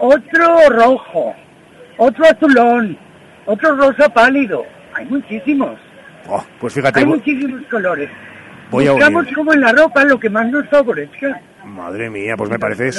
[0.00, 1.32] otro rojo,
[1.96, 2.98] otro azulón,
[3.46, 4.64] otro rosa pálido.
[4.94, 5.78] Hay muchísimos.
[6.28, 8.10] Oh, pues fíjate, Hay muchísimos colores.
[8.70, 11.40] Voy Buscamos como en la ropa lo que más nos favorezca.
[11.66, 12.90] Madre mía, pues me parece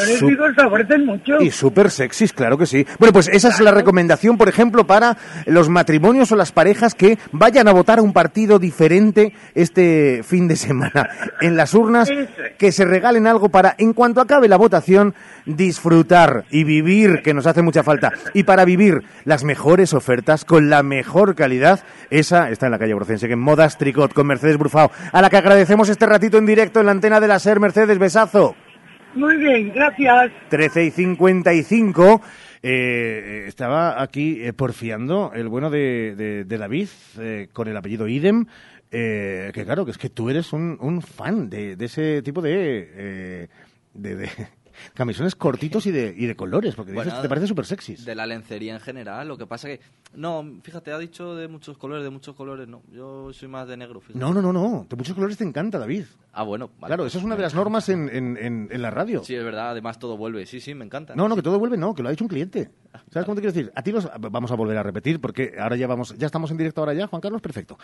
[1.05, 1.41] mucho.
[1.41, 2.85] Y súper sexys, claro que sí.
[2.99, 7.17] Bueno, pues esa es la recomendación, por ejemplo, para los matrimonios o las parejas que
[7.31, 11.09] vayan a votar a un partido diferente este fin de semana.
[11.41, 12.09] En las urnas,
[12.57, 15.13] que se regalen algo para, en cuanto acabe la votación,
[15.45, 18.13] disfrutar y vivir, que nos hace mucha falta.
[18.33, 22.93] Y para vivir las mejores ofertas con la mejor calidad, esa está en la calle
[22.93, 26.45] Brocense, que en Modas Tricot, con Mercedes Brufao, a la que agradecemos este ratito en
[26.45, 27.59] directo en la antena de la SER.
[27.59, 28.54] Mercedes, besazo.
[29.15, 30.31] Muy bien, gracias.
[30.49, 32.21] 13 y 55.
[32.61, 36.87] eh, estaba aquí eh, porfiando el bueno de, de- de David
[37.19, 38.45] eh, con el apellido Idem.
[38.91, 42.41] eh, que claro, que es que tú eres un, un fan de, de ese tipo
[42.41, 43.47] de, eh,
[43.93, 44.29] de, de
[44.93, 47.95] camisones cortitos y de, y de colores, porque dices Bueno, que te parece súper sexy.
[47.95, 49.79] De la lencería en general, lo que pasa que...
[50.15, 52.81] No, fíjate, ha dicho de muchos colores, de muchos colores, no.
[52.91, 54.19] Yo soy más de negro, fíjate.
[54.19, 54.85] No, no, no, no.
[54.89, 56.05] De muchos colores te encanta, David.
[56.33, 56.69] Ah, bueno.
[56.79, 56.89] vale.
[56.89, 59.23] Claro, eso es una de las normas en, en, en- en la radio.
[59.23, 60.45] Sí, es verdad, además todo vuelve.
[60.45, 61.15] Sí, sí, me encanta.
[61.15, 62.71] No, no, que todo vuelve, no, que lo ha dicho un cliente.
[63.11, 63.71] ¿Sabes cómo te quiero decir?
[63.75, 66.57] A ti los vamos a volver a repetir porque ahora ya vamos, ya estamos en
[66.57, 67.77] directo ahora ya, Juan Carlos, perfecto.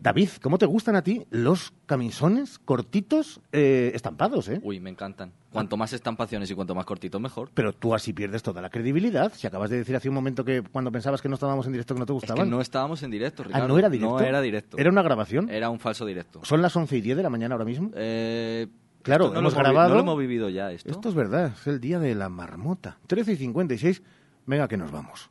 [0.00, 4.60] David, ¿cómo te gustan a ti los camisones cortitos eh, estampados, eh?
[4.62, 5.32] Uy, me encantan.
[5.50, 7.50] Cuanto más estampaciones y cuanto más cortito, mejor.
[7.54, 9.32] Pero tú así pierdes toda la credibilidad.
[9.34, 11.94] Si acabas de decir hace un momento que cuando pensabas que no estábamos en directo
[11.94, 12.50] que no te Es que gustaban.
[12.50, 13.68] no estábamos en directo, Ah, Ricardo.
[13.68, 14.18] ¿no era directo?
[14.18, 14.76] No era directo.
[14.78, 15.48] ¿Era una grabación?
[15.50, 16.40] Era un falso directo.
[16.44, 17.90] ¿Son las 11 y 10 de la mañana ahora mismo?
[17.94, 18.66] Eh,
[19.02, 19.88] Claro, no hemos lo grabado.
[19.90, 20.90] no lo hemos vivido ya, esto.
[20.90, 22.98] Esto es verdad, es el día de la marmota.
[23.06, 24.02] 13 y 56.
[24.46, 25.30] Venga, que nos vamos.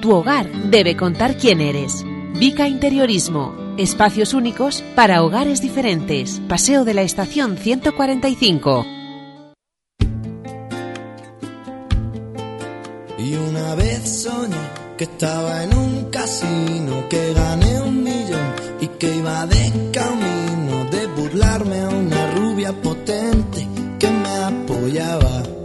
[0.00, 2.04] tu hogar debe contar quién eres.
[2.34, 3.54] Vica Interiorismo.
[3.76, 6.40] Espacios únicos para hogares diferentes.
[6.48, 8.86] Paseo de la Estación 145.
[13.18, 14.56] Y una vez soñé
[14.96, 21.06] que estaba en un casino, que gané un millón y que iba de camino de
[21.06, 23.66] burlarme a una rubia potente
[23.98, 25.57] que me apoyaba.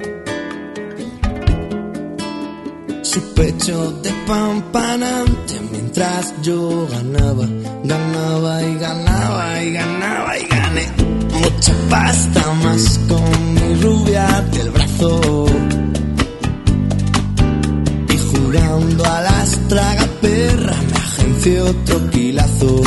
[3.43, 7.45] Pecho despampanante mientras yo ganaba,
[7.83, 10.87] ganaba y ganaba y ganaba y gané
[11.33, 15.45] mucha pasta más con mi rubia del brazo
[18.07, 22.81] y jurando a las tragaperras me agencié otro quilazo.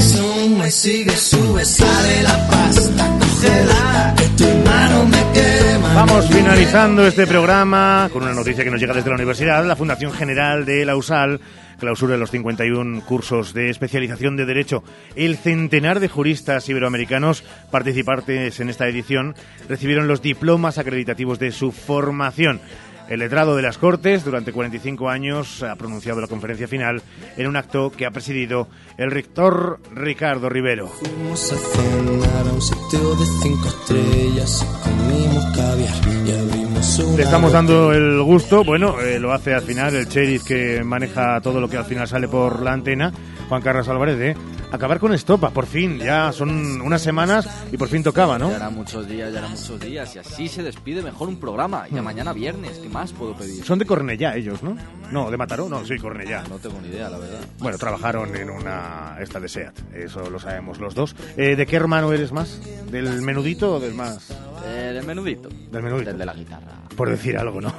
[0.00, 5.65] Suma y sigue, sube, sale la pasta, cógela, que tu mano me quema.
[5.96, 9.64] Vamos finalizando este programa con una noticia que nos llega desde la universidad.
[9.64, 11.40] La Fundación General de la USAL
[11.78, 14.84] clausura los 51 cursos de especialización de Derecho.
[15.14, 19.34] El centenar de juristas iberoamericanos participantes en esta edición
[19.70, 22.60] recibieron los diplomas acreditativos de su formación.
[23.08, 27.02] El letrado de las Cortes, durante 45 años, ha pronunciado la conferencia final
[27.36, 28.68] en un acto que ha presidido
[28.98, 30.88] el rector Ricardo Rivero.
[30.88, 37.22] Fuimos a cenar a un sitio de cinco estrellas, comimos caviar y abrimos una Le
[37.22, 41.60] estamos dando el gusto, bueno, eh, lo hace al final el sheriff que maneja todo
[41.60, 43.12] lo que al final sale por la antena,
[43.48, 44.36] Juan Carlos Álvarez, de
[44.72, 48.50] acabar con Estopa, por fin, ya son unas semanas y por fin tocaba, ¿no?
[48.50, 50.16] Ya eran muchos días, ya eran muchos días.
[50.16, 51.86] Y así se despide mejor un programa.
[51.88, 53.64] Ya mañana viernes, ¿qué más puedo pedir?
[53.64, 54.76] Son de Cornellá ellos, ¿no?
[55.10, 56.44] No, de Mataró, no, sí, Cornellá.
[56.48, 57.40] No tengo ni idea, la verdad.
[57.58, 61.14] Bueno, trabajaron en una esta de SEAT, eso lo sabemos los dos.
[61.36, 62.60] Eh, ¿De qué hermano eres más?
[62.90, 64.30] ¿Del menudito o del más?
[64.64, 65.48] Eh, del menudito.
[65.48, 66.10] Del menudito.
[66.10, 66.82] Del de la guitarra.
[66.96, 67.72] Por decir algo, ¿no?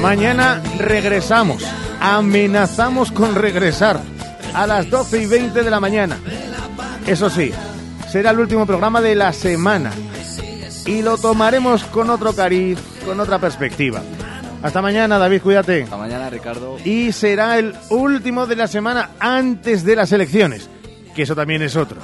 [0.00, 1.62] Mañana regresamos,
[2.00, 4.00] amenazamos con regresar
[4.54, 6.16] a las 12 y 20 de la mañana.
[7.06, 7.52] Eso sí,
[8.08, 9.92] será el último programa de la semana.
[10.86, 14.02] y lo tomaremos con otro cariz, con otra perspectiva.
[14.62, 15.82] Hasta mañana, David, cuídate.
[15.84, 16.78] Hasta mañana, Ricardo.
[16.84, 20.68] Y será el último de la semana antes de las elecciones,
[21.14, 22.00] que eso también es otro.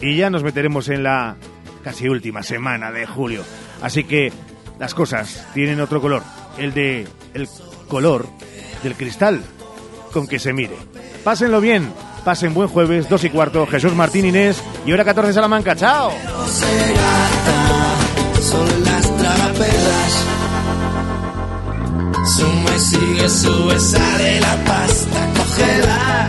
[0.00, 1.36] Y ya nos meteremos en la
[1.82, 3.42] casi última semana de julio.
[3.82, 4.32] Así que
[4.78, 6.22] las cosas tienen otro color,
[6.58, 7.48] el de el
[7.88, 8.26] color
[8.82, 9.42] del cristal
[10.12, 10.76] con que se mire.
[11.24, 11.92] Pásenlo bien,
[12.24, 15.76] pasen buen jueves, dos y cuarto, Jesús Martín Inés y hora 14 Salamanca.
[15.76, 16.12] ¡Chao!
[22.76, 26.28] Y sigue, sube, sale la pasta, cógela.